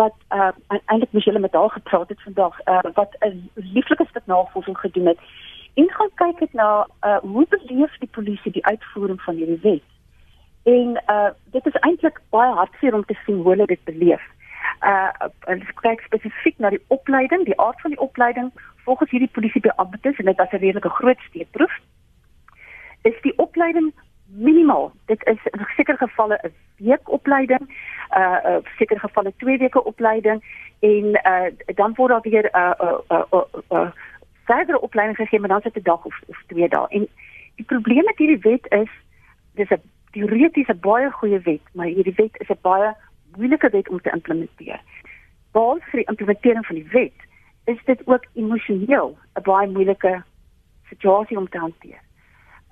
wat 0.00 0.16
uh 0.32 0.52
eintlik 0.68 1.12
mens 1.12 1.24
hulle 1.24 1.44
met 1.44 1.52
haar 1.52 1.70
gepraat 1.70 2.08
het 2.08 2.22
vandag 2.22 2.60
uh 2.68 2.80
wat 2.94 3.16
'n 3.20 3.50
lieflike 3.54 4.06
stuk 4.08 4.26
navorsing 4.26 4.78
gedoen 4.78 5.06
het 5.06 5.18
en 5.74 5.90
gaan 5.90 6.14
kyk 6.14 6.38
het 6.40 6.52
na 6.52 6.86
uh 7.06 7.16
hoe 7.16 7.46
beleef 7.48 7.98
die 7.98 8.14
polisie 8.16 8.52
die 8.52 8.66
uitvoering 8.66 9.22
van 9.22 9.34
hierdie 9.34 9.60
wet. 9.62 9.88
En 10.62 11.02
uh 11.08 11.30
dit 11.44 11.66
is 11.66 11.80
eintlik 11.80 12.20
baie 12.30 12.52
hartseer 12.52 12.94
om 12.94 13.04
te 13.04 13.18
sien 13.24 13.36
hoe 13.36 13.50
hulle 13.50 13.66
dit 13.66 13.84
beleef. 13.84 14.22
Uh 14.22 14.43
hulle 14.80 15.72
kyk 15.80 16.00
spesifiek 16.00 16.58
na 16.58 16.70
die 16.70 16.82
opleiding, 16.88 17.44
die 17.44 17.60
aard 17.60 17.80
van 17.80 17.90
die 17.90 18.00
opleiding 18.00 18.52
volgens 18.84 19.10
hierdie 19.10 19.30
polisiebeamptes 19.32 20.16
en 20.16 20.24
dit 20.24 20.36
was 20.36 20.52
'n 20.52 20.56
redelike 20.56 20.88
groot 20.88 21.20
steekproef. 21.28 21.78
Is 23.02 23.20
die 23.22 23.38
opleiding 23.38 23.92
minimaal. 24.26 24.92
Dit 25.06 25.24
is 25.26 25.38
in 25.50 25.66
sekere 25.76 25.96
gevalle 25.96 26.38
'n 26.42 26.52
week 26.76 27.10
opleiding, 27.10 27.64
uh 28.16 28.38
in 28.44 28.62
sekere 28.76 28.98
gevalle 28.98 29.32
2 29.36 29.58
weke 29.58 29.84
opleiding 29.84 30.44
en 30.80 31.04
uh 31.24 31.74
dan 31.74 31.94
word 31.94 32.10
daar 32.10 32.20
weer 32.20 32.50
'n 32.52 32.58
uh, 32.58 32.72
uh, 32.80 32.98
uh, 33.08 33.22
uh, 33.32 33.42
uh, 33.70 33.90
verdere 34.44 34.80
opleiding 34.80 35.16
gegee, 35.16 35.40
maar 35.40 35.48
dan 35.48 35.60
sit 35.60 35.76
'n 35.76 35.82
dag 35.82 36.04
of, 36.04 36.20
of 36.26 36.42
2 36.46 36.68
dae. 36.68 36.86
En 36.88 37.08
die 37.54 37.64
probleem 37.64 38.04
met 38.04 38.18
hierdie 38.18 38.50
wet 38.50 38.66
is 38.72 38.90
dis 39.54 39.70
'n 39.70 39.82
teoretiese 40.10 40.74
baie 40.74 41.10
goeie 41.10 41.40
wet, 41.40 41.62
maar 41.72 41.86
hierdie 41.86 42.14
wet 42.16 42.40
is 42.40 42.48
'n 42.48 42.58
baie 42.60 42.94
moeilike 43.36 43.70
wet 43.70 43.88
om 43.88 44.00
te 44.00 44.10
implementeer. 44.10 44.80
Behalwe 45.52 45.80
vir 45.90 46.02
die 46.02 46.08
implementering 46.12 46.66
van 46.66 46.80
die 46.80 46.88
wet, 46.92 47.28
is 47.64 47.84
dit 47.84 48.00
ook 48.06 48.24
emosioneel 48.34 49.16
'n 49.38 49.42
baie 49.42 49.68
moeilike 49.68 50.22
situasie 50.88 51.38
om 51.38 51.48
te 51.48 51.58
hanteer. 51.58 52.00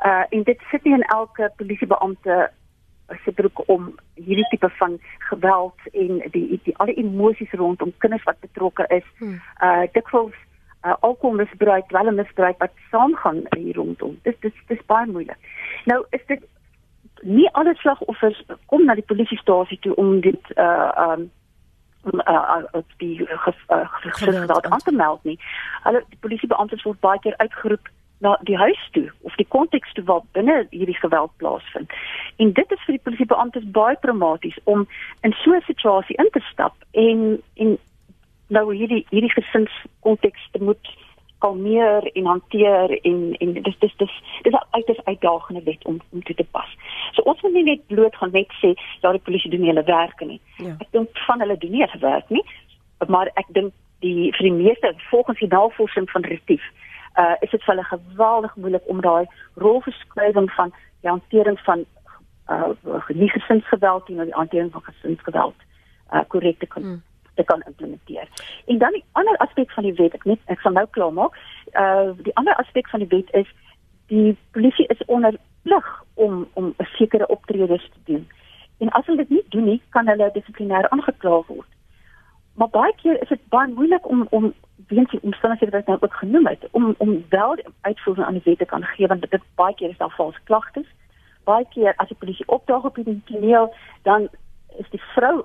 Uh 0.05 0.25
en 0.29 0.43
dit 0.43 0.61
sit 0.71 0.85
nie 0.85 0.95
in 0.95 1.03
elke 1.03 1.53
polisiebeampte 1.57 2.51
se 3.25 3.33
broek 3.33 3.63
om 3.69 3.99
hierdie 4.15 4.49
tipe 4.49 4.69
van 4.69 4.99
geweld 5.19 5.79
en 5.93 6.23
die 6.31 6.61
die 6.65 6.77
alle 6.77 6.95
emosies 6.95 7.51
rondom 7.51 7.93
kinders 7.99 8.23
wat 8.23 8.41
betrokke 8.41 8.85
is. 8.89 9.05
Hmm. 9.19 9.41
Uh 9.63 9.83
dikwels 9.93 10.35
uh 10.83 10.95
alkoholmisbruik, 11.01 11.89
dwelmmisbruik 11.89 12.59
wat 12.59 12.73
saamgaan 12.91 13.43
hier 13.57 13.75
rondom. 13.75 14.19
Dis 14.23 14.39
dis 14.41 14.55
dis 14.67 14.87
baie 14.87 15.07
moeilik. 15.07 15.39
Nou 15.85 16.05
is 16.11 16.27
dit 16.27 16.43
nie 17.23 17.49
alle 17.53 17.75
slagoffers 17.75 18.43
kom 18.67 18.85
na 18.85 18.95
die 18.95 19.07
polisiestasie 19.07 19.79
toe 19.79 19.95
om 19.95 20.21
dit 20.21 20.53
uh 20.57 20.91
um 20.97 21.31
om 22.03 22.21
uh, 22.27 22.59
uh 22.75 22.83
die 22.97 23.27
geweld 24.03 24.67
aan 24.67 24.79
te 24.79 24.93
meld 24.93 25.25
nie. 25.25 25.39
Hulle 25.83 26.05
die 26.09 26.19
polisiebeamptes 26.21 26.83
word 26.83 27.01
baie 27.01 27.19
keer 27.19 27.37
uitgeroep 27.37 27.89
na 28.19 28.39
die 28.43 28.57
huis 28.57 28.89
toe 28.91 29.11
of 29.21 29.35
die 29.35 29.47
konteks 29.49 29.93
toe 29.93 30.05
waar 30.05 30.23
binne 30.33 30.67
hierdie 30.71 30.99
geweld 30.99 31.31
plaasvind. 31.37 31.91
En 32.37 32.53
dit 32.53 32.75
is 32.75 32.83
vir 32.87 32.97
die 32.97 33.05
polisiebeamptes 33.07 33.71
baie 33.79 33.97
traumaties 34.01 34.59
om 34.65 34.87
in 35.21 35.35
so 35.43 35.55
'n 35.55 35.63
situasie 35.67 36.17
in 36.17 36.31
te 36.31 36.43
stap 36.51 36.75
en 36.91 37.43
en 37.55 37.79
nou 38.49 38.75
hierdie 38.75 39.07
hierdie 39.11 39.35
gesinskonteks 39.39 40.49
te 40.51 40.63
moet 40.63 40.95
kalmeer 41.39 42.11
en 42.13 42.25
hanteer 42.25 42.99
en 43.03 43.19
en 43.39 43.53
dis 43.53 43.79
dis 43.79 43.97
dis 43.97 44.15
dis 44.43 44.53
'n 44.53 44.67
uiters 44.71 45.05
uitdagende 45.05 45.63
wet 45.63 45.85
om 45.85 46.01
om 46.11 46.23
toe 46.23 46.35
te 46.35 46.47
pas. 46.51 46.71
Nie 47.63 47.77
net 47.77 47.87
bloot 47.87 48.17
gaan 48.17 48.33
net 48.33 48.51
sê 48.61 48.75
ja 49.03 49.13
die 49.13 49.23
polisie 49.27 49.51
doen 49.51 49.67
hulle 49.67 49.85
werk 49.85 50.21
nie. 50.21 50.41
Ja. 50.59 50.75
Ek 50.81 50.91
dink 50.91 51.19
van 51.27 51.41
hulle 51.45 51.57
doen 51.59 51.71
nie 51.71 51.85
hulle 51.85 52.01
werk 52.03 52.31
nie, 52.31 52.43
maar 53.09 53.31
ek 53.35 53.47
dink 53.59 53.73
die 54.03 54.31
vir 54.37 54.49
die 54.49 54.57
meeste 54.57 54.95
volgens 55.11 55.39
die 55.39 55.51
navorsing 55.53 56.11
van 56.11 56.27
Retief 56.27 56.65
uh 57.21 57.35
is 57.45 57.51
dit 57.51 57.63
vir 57.63 57.75
hulle 57.75 57.89
geweldig 57.91 58.57
moeilik 58.57 58.89
om 58.89 59.01
daai 59.05 59.27
rolverskuiwing 59.61 60.51
van 60.57 60.73
die 61.03 61.11
hantering 61.11 61.59
van 61.69 61.85
uh 62.51 62.99
nie 63.09 63.31
gesinsgeweld 63.31 64.09
nie, 64.09 64.17
maar 64.17 64.31
die 64.31 64.41
hantering 64.41 64.73
van 64.73 64.85
gesinsgeweld 64.91 65.67
uh 66.13 66.25
korrek 66.29 66.59
te 66.59 66.67
kan 66.67 66.83
hmm 66.83 67.01
te 67.35 67.45
kan 67.45 67.63
implementeer. 67.67 68.29
En 68.67 68.79
dan 68.79 68.93
die 68.93 69.05
ander 69.13 69.37
aspek 69.37 69.71
van 69.71 69.83
die 69.83 69.95
wet, 69.95 70.15
ek 70.15 70.25
net 70.25 70.41
ek 70.53 70.61
sal 70.61 70.75
nou 70.77 70.87
klaar 70.91 71.13
maak. 71.13 71.39
Uh 71.73 72.13
die 72.27 72.35
ander 72.37 72.57
aspek 72.61 72.89
van 72.93 73.01
die 73.01 73.09
wet 73.09 73.33
is 73.33 73.49
die 74.13 74.37
polisie 74.53 74.87
is 74.93 75.05
onder 75.07 75.39
plig 75.63 76.03
om 76.15 76.47
om 76.53 76.75
'n 76.77 76.85
sekere 76.85 77.27
optredes 77.27 77.91
te 77.93 78.13
doen. 78.13 78.29
En 78.79 78.89
as 78.89 79.07
hulle 79.07 79.19
dit 79.19 79.29
nie 79.29 79.45
doen 79.49 79.65
nie, 79.65 79.83
kan 79.89 80.07
hulle 80.07 80.31
dissiplinêr 80.33 80.89
aangekla 80.89 81.43
word. 81.47 81.71
Maar 82.55 82.69
baie 82.69 82.95
keer 82.97 83.23
is 83.23 83.29
dit 83.29 83.49
baie 83.49 83.69
moeilik 83.69 84.09
om 84.09 84.27
om 84.31 84.53
weens 84.87 85.11
die 85.11 85.23
omstandighede 85.23 85.71
wat 85.71 85.81
ek 85.81 85.87
nou 85.87 85.99
ook 86.01 86.15
genoem 86.15 86.47
het, 86.47 86.67
om 86.71 86.95
om 86.99 87.25
wel 87.29 87.57
uitvoering 87.81 88.27
aan 88.27 88.39
die 88.39 88.43
wet 88.45 88.59
te 88.59 88.65
kan 88.65 88.85
gee 88.85 89.07
want 89.07 89.31
dit 89.31 89.43
baie 89.55 89.75
keer 89.75 89.91
is 89.91 89.97
daar 89.97 90.15
vals 90.17 90.39
klagtes. 90.45 90.89
Baie 91.45 91.67
keer 91.69 91.95
as 91.97 92.09
die 92.09 92.17
polisie 92.17 92.49
opdaag 92.49 92.85
op 92.85 92.95
die 92.95 93.23
toneel, 93.25 93.75
dan 94.03 94.29
is 94.79 94.91
die 94.91 95.03
vrou 95.15 95.45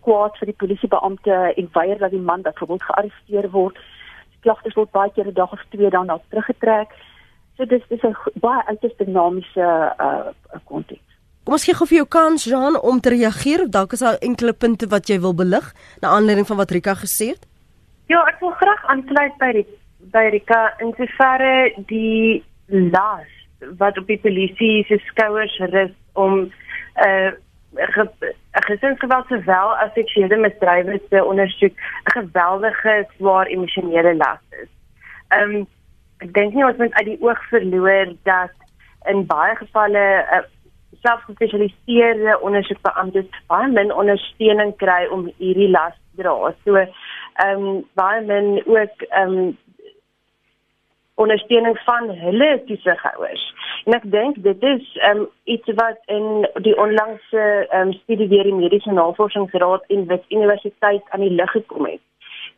kwaad 0.00 0.36
vir 0.40 0.50
die 0.50 0.56
polisiebeampte 0.62 1.36
en 1.56 1.70
weier 1.72 1.98
dat 1.98 2.10
die 2.10 2.26
man 2.30 2.42
byvoorbeeld 2.42 2.82
gearresteer 2.82 3.50
word. 3.50 3.78
Die 4.30 4.40
klagtes 4.40 4.74
word 4.74 4.90
baie 4.90 5.12
keer 5.12 5.26
'n 5.26 5.34
dag 5.34 5.52
of 5.52 5.64
twee 5.68 5.90
daarna 5.90 6.20
teruggetrek. 6.28 6.94
So 7.58 7.66
dis 7.66 7.82
dis 7.90 8.02
'n 8.06 8.14
baie 8.38 8.62
uiters 8.70 8.96
dinamiese 8.96 9.68
uh 10.06 10.30
konteks. 10.64 11.08
Kom 11.44 11.56
ons 11.56 11.64
gee 11.64 11.74
gou 11.74 11.86
vir 11.90 11.98
jou 11.98 12.08
kans 12.08 12.44
Jean 12.44 12.76
om 12.90 13.00
te 13.00 13.10
reageer 13.10 13.66
dalk 13.76 13.92
is 13.92 14.04
daar 14.04 14.18
enkele 14.28 14.52
punte 14.52 14.86
wat 14.86 15.08
jy 15.10 15.18
wil 15.20 15.34
belig 15.34 15.72
na 16.00 16.08
aanleiding 16.08 16.46
van 16.46 16.56
wat 16.56 16.70
Rika 16.70 16.94
gesê 16.94 17.26
het. 17.34 17.42
Ja, 18.06 18.20
ek 18.30 18.38
wil 18.40 18.54
graag 18.60 18.84
aansluit 18.86 19.34
by 19.42 19.50
die 19.56 19.66
by 20.12 20.24
Rika 20.34 20.60
in 20.78 20.94
soverre 21.00 21.74
die 21.90 22.44
las 22.68 23.32
wat 23.80 23.98
op 23.98 24.06
die 24.06 24.20
polisie 24.22 24.84
se 24.86 25.00
skouers 25.10 25.58
rus 25.74 25.94
om 26.14 26.52
uh 27.06 27.30
'n 27.74 28.66
gesinsgeweld 28.70 29.26
sowel 29.26 29.74
as 29.82 29.90
seksuele 29.94 30.36
misdrywe 30.36 31.00
se 31.10 31.24
ondersoek 31.24 31.74
'n 31.74 32.12
geweldige 32.18 33.06
swaar 33.16 33.46
emosionele 33.46 34.14
las 34.16 34.42
is. 34.62 34.70
Ehm 35.28 35.54
um, 35.54 35.66
ek 36.24 36.32
dink 36.34 36.54
nie 36.54 36.66
ons 36.66 36.78
moet 36.80 36.94
uit 37.00 37.10
die 37.12 37.20
oog 37.22 37.42
verloor 37.50 38.14
dat 38.28 38.54
in 39.10 39.26
baie 39.26 39.54
gevalle 39.56 40.04
uh, 40.34 40.42
selfgespesialiseerde 41.04 42.38
ondersoekbeamptes 42.42 43.28
baie 43.52 43.68
min 43.72 43.94
ondersteuning 43.94 44.74
kry 44.82 45.06
om 45.14 45.28
hierdie 45.38 45.70
las 45.70 45.94
te 45.94 46.22
dra. 46.22 46.52
So 46.64 46.76
ehm 46.76 47.64
um, 47.66 47.84
baie 48.00 48.24
min 48.26 48.62
ook 48.66 49.06
ehm 49.08 49.38
um, 49.38 49.56
ondersteuning 51.18 51.78
van 51.84 52.10
hulle 52.10 52.62
toesighouers. 52.66 53.44
En 53.84 53.94
ek 53.98 54.04
dink 54.12 54.36
dit 54.42 54.66
is 54.70 54.90
um, 55.08 55.24
iets 55.50 55.72
wat 55.80 55.98
in 56.14 56.46
die 56.66 56.74
onlangse 56.78 57.46
um, 57.74 57.92
studie 58.02 58.28
deur 58.30 58.46
die 58.46 58.54
Mediese 58.54 58.94
Navorsingsraad 58.94 59.86
en 59.94 60.06
Wit 60.10 60.28
Universiteit 60.28 61.02
aan 61.10 61.24
die 61.26 61.34
lig 61.40 61.50
gekom 61.56 61.88
het. 61.90 62.02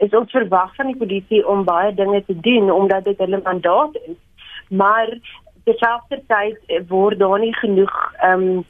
Is 0.01 0.15
ons 0.17 0.33
verwag 0.33 0.75
van 0.77 0.89
die 0.93 0.97
polisie 0.97 1.41
om 1.47 1.65
baie 1.69 1.95
dinge 1.95 2.25
te 2.25 2.37
doen 2.47 2.71
omdat 2.73 3.05
dit 3.05 3.19
hulle 3.19 3.41
mandaat 3.45 3.97
is. 4.07 4.19
Maar 4.69 5.13
terselfdertyd 5.65 6.87
word 6.89 7.19
daar 7.19 7.39
nie 7.39 7.55
genoeg 7.63 7.97
ehm 8.21 8.47
um, 8.49 8.63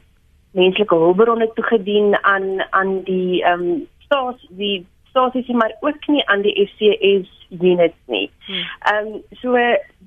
menslike 0.51 0.95
hulpbronne 0.95 1.47
toegedien 1.55 2.17
aan 2.21 2.47
aan 2.69 3.03
die 3.07 3.43
ehm 3.43 3.61
um, 3.61 3.87
staats 4.05 4.47
die 4.49 4.85
stasies 5.11 5.47
maar 5.47 5.75
ook 5.79 6.07
nie 6.07 6.25
aan 6.27 6.41
die 6.41 6.55
FCS 6.67 7.29
units 7.59 7.97
nie. 8.05 8.29
Hmm. 8.45 8.65
Ehm 8.91 9.07
um, 9.07 9.21
so 9.41 9.55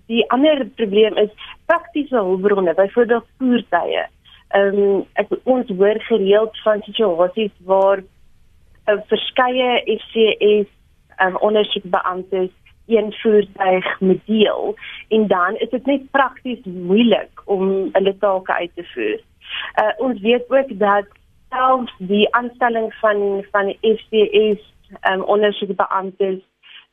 die 0.07 0.25
ander 0.31 0.67
probleem 0.77 1.17
is 1.17 1.33
praktiese 1.67 2.17
hulpbronne, 2.17 2.75
byvoorbeeld 2.75 3.27
voertuie. 3.39 4.05
Ehm 4.49 4.81
um, 4.85 5.05
ek 5.21 5.33
ons 5.43 5.73
hoor 5.79 6.01
gereeld 6.11 6.61
van 6.63 6.83
situasies 6.83 7.53
waar 7.65 8.05
'n 8.05 8.93
uh, 8.93 9.01
verskeie 9.09 9.83
FCS 9.99 10.71
um, 11.23 11.37
ondersoekbeamptes 11.37 12.51
een 12.87 13.13
voertuig 13.13 14.01
moet 14.01 14.21
deel 14.27 14.77
en 15.09 15.27
dan 15.27 15.57
is 15.57 15.71
dit 15.71 15.87
net 15.87 16.11
prakties 16.11 16.65
moeilik 16.65 17.43
om 17.45 17.89
hulle 17.93 18.17
take 18.19 18.53
uit 18.53 18.71
te 18.75 18.85
voer. 18.85 19.21
Uh, 19.81 19.93
ons 19.97 20.21
weet 20.21 20.45
ook 20.51 20.79
dat 20.79 21.07
selfs 21.51 21.95
die 21.99 22.35
aanstelling 22.35 22.95
van 22.95 23.45
van 23.51 23.77
FCS 23.81 24.75
um, 25.11 25.23
ondersoekbeamptes 25.23 26.41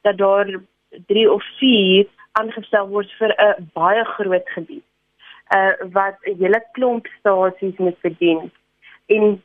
dat 0.01 0.17
daar 0.17 0.59
3 1.05 1.31
of 1.31 1.43
4 1.57 2.07
aangestel 2.31 2.87
word 2.87 3.11
vir 3.19 3.31
'n 3.37 3.69
baie 3.73 4.03
groot 4.05 4.49
gebied. 4.49 4.83
Uh 5.55 5.73
wat 5.91 6.15
'n 6.23 6.37
hele 6.39 6.63
klomp 6.71 7.07
stasies 7.19 7.77
moet 7.77 8.01
bedien. 8.01 8.51
En 9.05 9.43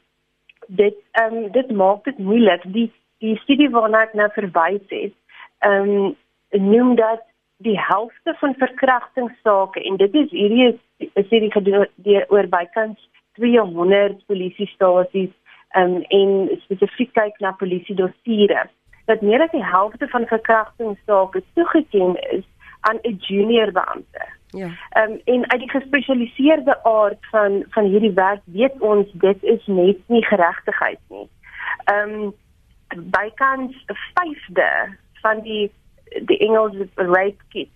dit 0.67 0.95
ehm 1.11 1.35
um, 1.35 1.51
dit 1.53 1.71
maak 1.71 2.05
dit 2.05 2.19
moeilik. 2.19 2.63
Die 2.67 2.93
die 3.19 3.37
studie 3.43 3.71
waarna 3.71 4.03
ek 4.07 4.15
nou 4.15 4.29
verwys 4.35 4.85
het, 4.89 5.17
ehm 5.65 5.91
um, 5.97 6.15
noem 6.51 6.95
dat 6.97 7.23
die 7.57 7.79
helfte 7.81 8.35
van 8.41 8.55
verkrachtingssake 8.55 9.83
en 9.83 9.97
dit 9.97 10.15
is 10.15 10.31
hierdie 10.31 10.81
is 10.99 11.29
hierdie 11.29 11.53
gedoen 11.53 11.87
oor 12.29 12.49
bykans 12.53 13.01
200 13.41 14.21
polisiestasies 14.27 15.33
um, 15.77 16.03
en 16.03 16.35
spesifiek 16.65 17.13
kyk 17.17 17.41
na 17.41 17.53
polisie 17.61 17.97
dossiere 17.97 18.67
dat 19.07 19.23
meer 19.23 19.43
as 19.43 19.53
die 19.55 19.65
helfte 19.65 20.09
van 20.13 20.27
verkrachtingssake 20.27 21.43
toegeken 21.55 22.17
is 22.37 22.45
aan 22.81 22.99
'n 23.03 23.17
junior 23.19 23.73
beampte. 23.73 24.25
Ja. 24.51 24.69
Ehm 24.91 25.13
um, 25.13 25.21
en 25.25 25.51
uit 25.51 25.61
die 25.61 25.71
gespesialiseerde 25.71 26.85
aard 26.85 27.27
van 27.31 27.65
van 27.69 27.85
hierdie 27.85 28.13
werk 28.13 28.43
weet 28.45 28.81
ons 28.81 29.07
dit 29.13 29.43
is 29.43 29.67
net 29.67 29.99
nie 30.07 30.25
geregtigheid 30.25 31.01
nie. 31.09 31.29
Ehm 31.85 32.11
um, 32.11 32.35
bykans 32.95 33.75
'n 33.87 33.97
vyfde 34.15 34.97
van 35.23 35.41
die 35.41 35.71
die 36.23 36.39
Engels 36.39 36.77
rape 36.95 37.43
kits, 37.49 37.71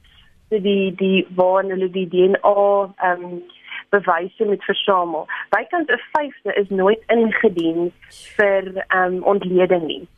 die 0.48 0.94
die 0.94 1.26
waar 1.34 1.64
hulle 1.64 1.90
die 1.90 2.08
DNA 2.08 2.92
ehm 2.96 3.24
um, 3.24 3.42
bewyse 3.90 4.44
met 4.44 4.64
versamel. 4.64 5.26
Bykans 5.50 5.88
'n 5.88 6.00
vyfde 6.12 6.54
is 6.54 6.68
nooit 6.68 7.02
ingedien 7.06 7.92
vir 8.36 8.84
ehm 8.88 9.14
um, 9.14 9.22
ontleding 9.22 9.86
nie. 9.86 10.08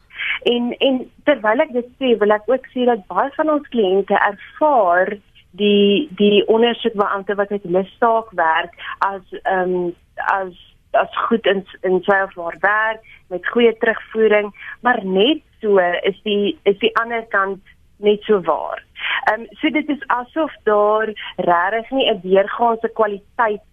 En 0.42 0.74
en 0.78 1.10
terwyl 1.24 1.60
ek 1.60 1.72
dit 1.72 1.88
sê, 1.98 2.16
wil 2.18 2.30
ek 2.30 2.42
ook 2.46 2.66
sê 2.74 2.84
dat 2.84 3.06
baie 3.06 3.30
van 3.36 3.50
ons 3.50 3.68
kliënte 3.68 4.14
ervaar 4.14 5.16
die 5.50 6.08
die 6.16 6.46
ondersoekbeampte 6.48 7.34
wat 7.34 7.50
met 7.50 7.62
hulle 7.62 7.86
saak 7.98 8.30
werk 8.30 8.76
as 8.98 9.24
ehm 9.42 9.74
um, 9.74 9.94
as 10.16 10.71
as 10.92 11.16
goed 11.28 11.46
in 11.46 11.66
in 11.80 12.02
selfwaar 12.02 12.56
werk 12.60 13.00
met 13.28 13.48
goeie 13.48 13.76
terugvoering, 13.78 14.52
maar 14.80 15.04
net 15.04 15.40
so 15.60 15.78
is 16.02 16.20
die 16.22 16.58
is 16.62 16.78
die 16.78 16.96
ander 16.96 17.24
kant 17.28 17.60
net 17.96 18.22
so 18.22 18.40
waar. 18.40 18.82
Ehm 19.30 19.40
um, 19.40 19.46
so 19.50 19.70
dit 19.70 19.88
is 19.88 20.06
asof 20.06 20.54
daar 20.64 21.08
regtig 21.36 21.90
nie 21.90 22.10
'n 22.10 22.20
deurgaanse 22.22 22.88
kwaliteit 22.88 23.68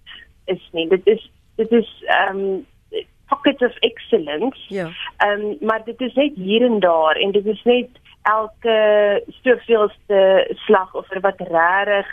is 0.45 0.69
nie. 0.71 0.87
Dit 0.89 1.07
is 1.07 1.31
dit 1.55 1.71
is 1.71 2.03
ehm 2.05 2.37
um, 2.39 2.65
pockets 3.27 3.63
of 3.63 3.75
excellence. 3.79 4.59
Ja. 4.67 4.89
Ehm 5.17 5.41
um, 5.41 5.57
maar 5.59 5.83
dit 5.83 6.01
is 6.01 6.13
net 6.13 6.35
hier 6.35 6.65
en 6.65 6.79
daar 6.79 7.15
en 7.15 7.31
dit 7.31 7.45
is 7.45 7.63
net 7.63 7.89
elke 8.21 9.23
stoofveelste 9.27 10.47
slagoffer 10.55 11.19
wat 11.19 11.39
regtig 11.39 12.07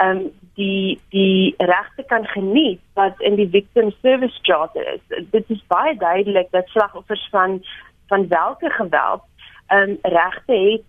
um, 0.00 0.32
die 0.54 1.00
die 1.08 1.54
regte 1.58 2.02
kan 2.06 2.24
geniet 2.26 2.80
wat 2.94 3.20
in 3.20 3.36
die 3.36 3.48
victim 3.48 3.92
service 4.02 4.38
charter 4.42 4.94
is. 4.94 5.26
Dit 5.30 5.50
is 5.50 5.62
baie 5.66 5.96
duidelik 5.96 6.50
dat 6.50 6.68
slagoffers 6.68 7.28
van 7.30 7.62
van 8.08 8.28
watter 8.28 8.70
geweld 8.70 9.22
ehm 9.66 9.90
um, 9.90 9.98
regte 10.02 10.52
het 10.52 10.84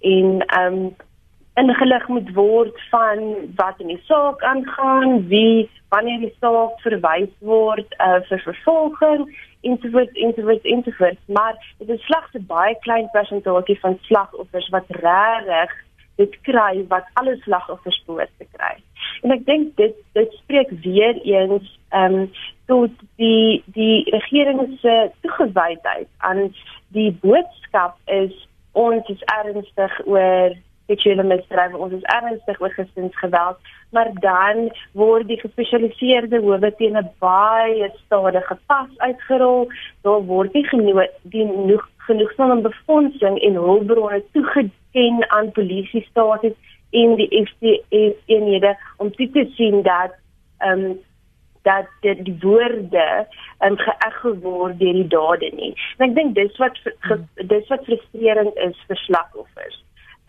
en 0.00 0.44
ehm 0.46 0.74
um, 0.74 0.94
ingelig 1.54 2.08
moet 2.08 2.32
word 2.34 2.80
van 2.90 3.18
wat 3.56 3.80
in 3.80 3.86
die 3.86 4.02
saak 4.04 4.42
aangaan, 4.42 5.28
wie 5.28 5.70
wanneer 5.88 6.18
die 6.18 6.34
saak 6.40 6.80
verwys 6.80 7.32
word 7.38 7.96
uh, 7.98 8.20
vir 8.28 8.40
vervolging 8.40 9.26
ensovoorts 9.60 10.12
ensovoorts 10.12 10.64
ensovoorts, 10.64 11.20
maar 11.26 11.58
dit 11.78 11.88
is 11.88 12.04
slegs 12.04 12.32
'n 12.32 12.46
baie 12.46 12.76
klein 12.80 13.08
persentasie 13.12 13.78
van 13.80 13.98
slagoffers 14.02 14.68
wat 14.68 14.84
regtig 14.88 15.70
dit 16.22 16.38
kry 16.48 16.84
wat 16.94 17.10
alle 17.20 17.36
slagoffers 17.44 18.00
behoort 18.06 18.32
te 18.38 18.48
kry. 18.56 18.74
En 19.22 19.34
ek 19.34 19.44
dink 19.48 19.76
dit 19.80 19.94
dit 20.18 20.40
spreek 20.40 20.72
weer 20.86 21.20
eens 21.22 21.68
ehm 21.90 22.18
um, 22.22 22.30
tot 22.70 23.04
die 23.20 23.62
die 23.76 24.04
regering 24.14 24.78
se 24.80 24.96
toegewydheid 25.20 26.08
aan 26.18 26.48
die 26.96 27.10
boodskap 27.24 27.98
is 28.06 28.34
ons 28.72 29.08
is 29.12 29.24
ernstig 29.36 29.98
oor 30.06 30.54
seksuele 30.90 31.24
misdrywe, 31.26 31.78
ons 31.78 31.94
is 31.96 32.06
ernstig 32.14 32.60
oor 32.60 32.72
gesinsgeweld, 32.76 33.70
maar 33.94 34.10
dan 34.24 34.68
word 34.98 35.28
die 35.30 35.38
gespesialiseerde 35.40 36.40
howe 36.42 36.70
teen 36.78 36.96
'n 36.98 37.10
baie 37.22 37.90
stadige 38.04 38.56
pas 38.66 38.90
uitgerol. 38.98 39.68
Daar 40.02 40.22
word 40.32 40.52
nie 40.54 40.66
genoeg 40.68 41.06
genoeg 41.30 41.88
genoegsame 42.06 42.60
befondsing 42.60 43.38
en 43.38 43.54
hulpbronne 43.54 44.22
toegeken 44.32 45.30
aan 45.30 45.52
polisiestasies 45.52 46.58
en 46.90 47.14
die 47.16 47.30
FCS 47.46 48.18
eenhede 48.26 48.76
om 48.96 49.12
te 49.14 49.48
sien 49.54 49.82
dat 49.82 50.12
ehm 50.58 50.84
um, 50.84 51.00
dat 51.62 51.86
dit 52.00 52.24
die 52.24 52.38
woorde 52.40 53.26
um, 53.64 53.76
geëg 53.78 54.22
word 54.42 54.78
deur 54.78 54.98
die 54.98 55.06
dade 55.06 55.50
nie. 55.54 55.70
En 55.98 56.08
ek 56.08 56.16
dink 56.16 56.34
dis 56.34 56.56
wat 56.62 56.78
hmm. 57.06 57.28
dis 57.52 57.68
wat 57.70 57.84
frustrerend 57.86 58.58
is 58.66 58.78
vir 58.88 59.00
slagoffers. 59.06 59.78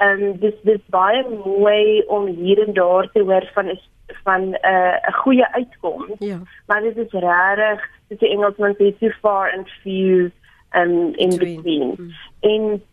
Ehm 0.01 0.27
um, 0.27 0.38
dis 0.43 0.55
dis 0.67 0.83
baie 0.93 1.23
mooi 1.31 2.03
om 2.05 2.29
hier 2.38 2.62
en 2.67 2.77
daar 2.77 3.09
te 3.13 3.25
hoor 3.25 3.49
van 3.57 3.73
is 3.73 3.89
van 4.23 4.49
'n 4.49 4.57
uh, 4.62 4.97
'n 5.09 5.17
goeie 5.23 5.47
uitkoms. 5.53 6.15
Ja. 6.19 6.39
Maar 6.67 6.81
dit 6.81 6.97
is 6.97 7.12
rarig, 7.12 7.81
dit 8.07 8.21
is 8.21 8.29
Engelsman 8.29 8.75
sê 8.77 8.93
too 8.99 9.13
far 9.21 9.51
and 9.57 9.69
few 9.81 10.29
um 10.75 11.13
in 11.15 11.38
between. 11.38 11.93
Mm. 11.97 12.12
En 12.39 12.83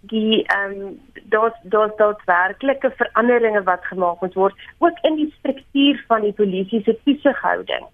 die 0.00 0.44
ehm 0.46 0.80
um, 0.80 1.00
daar's 1.24 1.54
daar's 1.62 1.96
daar's 1.96 2.24
werklike 2.24 2.92
veranderinge 2.96 3.62
wat 3.62 3.84
gemaak 3.84 4.20
moet 4.20 4.34
word 4.34 4.54
ook 4.78 4.98
in 5.02 5.14
die 5.14 5.34
struktuur 5.38 6.04
van 6.06 6.20
die 6.20 6.32
polisie 6.32 6.82
se 6.82 6.98
toesighouding. 7.04 7.86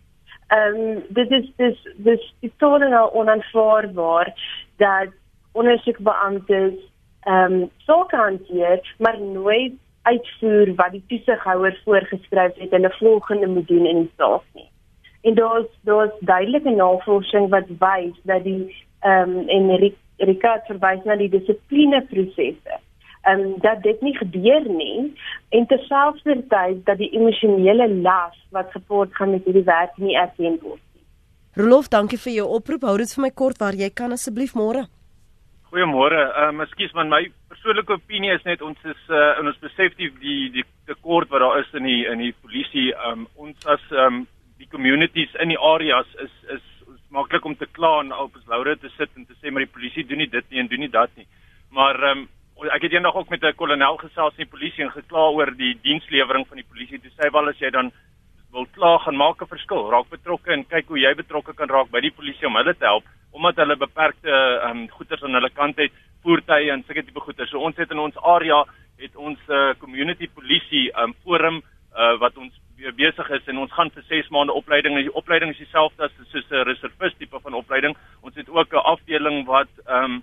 Ehm 0.47 0.75
um, 0.75 1.03
dit 1.09 1.31
is 1.31 1.53
dis 1.57 1.89
dis 1.97 2.35
is 2.41 2.51
totaal 2.57 3.13
onaanvaarbaar 3.13 4.33
dat 4.77 5.09
ondersoekbeamptes 5.53 6.75
ehm 7.21 7.53
um, 7.53 7.71
so 7.77 8.05
kan 8.05 8.39
hier 8.49 8.95
maar 8.99 9.21
nooit 9.21 9.75
uitvoer 10.03 10.75
wat 10.75 10.91
die 10.91 11.05
toesighouer 11.09 11.81
voorgeskryf 11.85 12.55
het 12.55 12.71
hulle 12.71 12.95
volgende 12.99 13.47
moet 13.47 13.69
doen 13.69 13.87
in 13.87 14.01
die 14.05 14.13
saak 14.17 14.43
nie. 14.55 14.69
En 15.27 15.35
daar's 15.35 15.71
daar's 15.89 16.15
duidelike 16.21 16.71
navorsing 16.71 17.49
wat 17.51 17.71
wys 17.83 18.19
dat 18.31 18.45
die 18.45 18.65
ehm 19.01 19.37
um, 19.37 19.49
en 19.49 19.93
Ricard 20.17 20.67
verwys 20.71 21.03
na 21.05 21.17
die 21.19 21.31
dissiplineprosesse. 21.33 22.77
Ehm 23.27 23.41
um, 23.41 23.55
dat 23.61 23.83
dit 23.83 24.01
nie 24.01 24.15
gebeur 24.17 24.69
nie 24.71 25.13
en 25.49 25.67
terselfdertyd 25.67 26.85
dat 26.87 26.99
die 27.03 27.11
emosionele 27.19 27.89
las 28.07 28.37
wat 28.55 28.71
gepaard 28.71 29.15
gaan 29.15 29.35
met 29.35 29.45
hierdie 29.45 29.67
werk 29.67 29.97
nie 29.97 30.15
erken 30.15 30.61
word 30.63 30.83
nie. 30.95 31.03
Rolof, 31.59 31.89
dankie 31.89 32.21
vir 32.23 32.33
jou 32.33 32.47
oproep. 32.61 32.87
Hou 32.87 32.97
dit 33.03 33.15
vir 33.17 33.27
my 33.27 33.33
kort 33.43 33.59
waar 33.59 33.75
jy 33.75 33.91
kan 33.91 34.15
asseblief 34.15 34.55
môre. 34.55 34.87
Goeiemôre. 35.73 36.23
Ehm 36.23 36.55
um, 36.55 36.63
ekskuus 36.69 36.95
man, 36.95 37.11
my 37.11 37.25
persoonlike 37.51 37.99
opinie 37.99 38.31
is 38.39 38.47
net 38.47 38.63
ons 38.63 38.79
is 38.95 39.03
uh, 39.11 39.35
in 39.41 39.51
ons 39.51 39.59
besef 39.67 39.99
die 39.99 40.13
die 40.23 40.41
die 40.61 40.67
tekort 40.87 41.35
wat 41.35 41.43
daar 41.43 41.61
is 41.65 41.75
in 41.75 41.91
die 41.91 42.01
in 42.15 42.23
die 42.29 42.35
polisie. 42.47 42.89
Ehm 42.95 43.27
um, 43.27 43.29
ons 43.35 43.71
as 43.75 43.91
ehm 43.91 44.23
um, 44.23 44.25
die 44.59 44.69
communities 44.73 45.35
in 45.43 45.53
die 45.53 45.61
areas 45.61 46.09
is 46.25 46.33
is, 46.57 46.65
is 46.95 47.03
maklik 47.11 47.45
om 47.45 47.57
te 47.57 47.69
kla 47.79 48.01
en 48.01 48.13
op 48.13 48.37
ons 48.37 48.49
laure 48.53 48.77
te 48.77 48.91
sit 48.97 49.11
en 49.17 49.27
te 49.27 49.37
sê 49.41 49.51
maar 49.51 49.67
die 49.67 49.75
polisie 49.75 50.07
doen 50.07 50.23
nie 50.25 50.31
dit 50.33 50.51
nie 50.51 50.61
en 50.63 50.71
doen 50.73 50.85
nie 50.87 50.93
dat 50.93 51.13
nie. 51.17 51.27
Maar 51.71 52.03
ehm 52.03 52.25
um, 52.25 52.29
ek 52.73 52.87
het 52.87 52.95
eendag 52.97 53.15
ook 53.15 53.29
met 53.29 53.43
'n 53.45 53.55
kolonel 53.55 53.97
gesels 54.01 54.33
in 54.39 54.45
die 54.45 54.55
polisie 54.55 54.85
en 54.85 54.91
gekla 54.91 55.29
oor 55.29 55.51
die 55.57 55.75
dienslewering 55.83 56.47
van 56.49 56.57
die 56.57 56.71
polisie. 56.71 56.99
Toe 56.99 57.11
sê 57.11 57.27
hy 57.27 57.31
wel 57.31 57.49
as 57.49 57.59
jy 57.61 57.71
dan 57.71 57.93
wil 58.53 58.67
kla 58.73 58.99
gaan 58.99 59.17
maak 59.17 59.43
'n 59.43 59.55
verskil, 59.55 59.91
raak 59.91 60.09
betrokke 60.09 60.53
en 60.53 60.65
kyk 60.65 60.89
hoe 60.89 60.99
jy 60.99 61.15
betrokke 61.15 61.55
kan 61.55 61.69
raak 61.69 61.91
by 61.91 62.01
die 62.01 62.17
polisie 62.19 62.47
om 62.47 62.57
hulle 62.57 62.75
te 62.75 62.85
help 62.85 63.05
omdat 63.33 63.57
hulle 63.57 63.77
beperkte 63.77 64.33
ehm 64.33 64.71
um, 64.71 64.89
goederes 64.89 65.23
aan 65.23 65.35
hulle 65.39 65.51
kant 65.51 65.77
het, 65.77 65.93
voertuie 66.23 66.71
en 66.71 66.83
sulke 66.87 67.05
tipe 67.05 67.21
goederes. 67.21 67.51
So 67.51 67.61
ons 67.61 67.77
het 67.77 67.91
in 67.91 67.99
ons 67.99 68.17
area 68.17 68.65
het 68.99 69.17
ons 69.17 69.39
'n 69.49 69.53
uh, 69.53 69.75
community 69.79 70.29
polisie 70.29 70.91
ehm 70.93 71.03
um, 71.05 71.15
forum 71.25 71.57
uh, 71.97 72.19
wat 72.19 72.37
ons 72.37 72.55
besig 72.97 73.31
is 73.31 73.47
en 73.47 73.59
ons 73.59 73.73
gaan 73.73 73.91
vir 73.91 74.05
6 74.09 74.29
maande 74.29 74.53
opleiding 74.53 74.97
en 74.97 75.07
die 75.07 75.15
opleiding 75.15 75.51
is 75.51 75.59
dieselfde 75.59 76.05
as 76.05 76.13
soos 76.31 76.51
'n 76.51 76.65
reservist 76.69 77.19
tipe 77.19 77.41
van 77.41 77.55
opleiding. 77.55 77.97
Ons 78.23 78.35
het 78.35 78.49
ook 78.49 78.73
'n 78.73 78.87
afdeling 78.95 79.47
wat 79.47 79.69
ehm 79.87 80.05
um, 80.05 80.23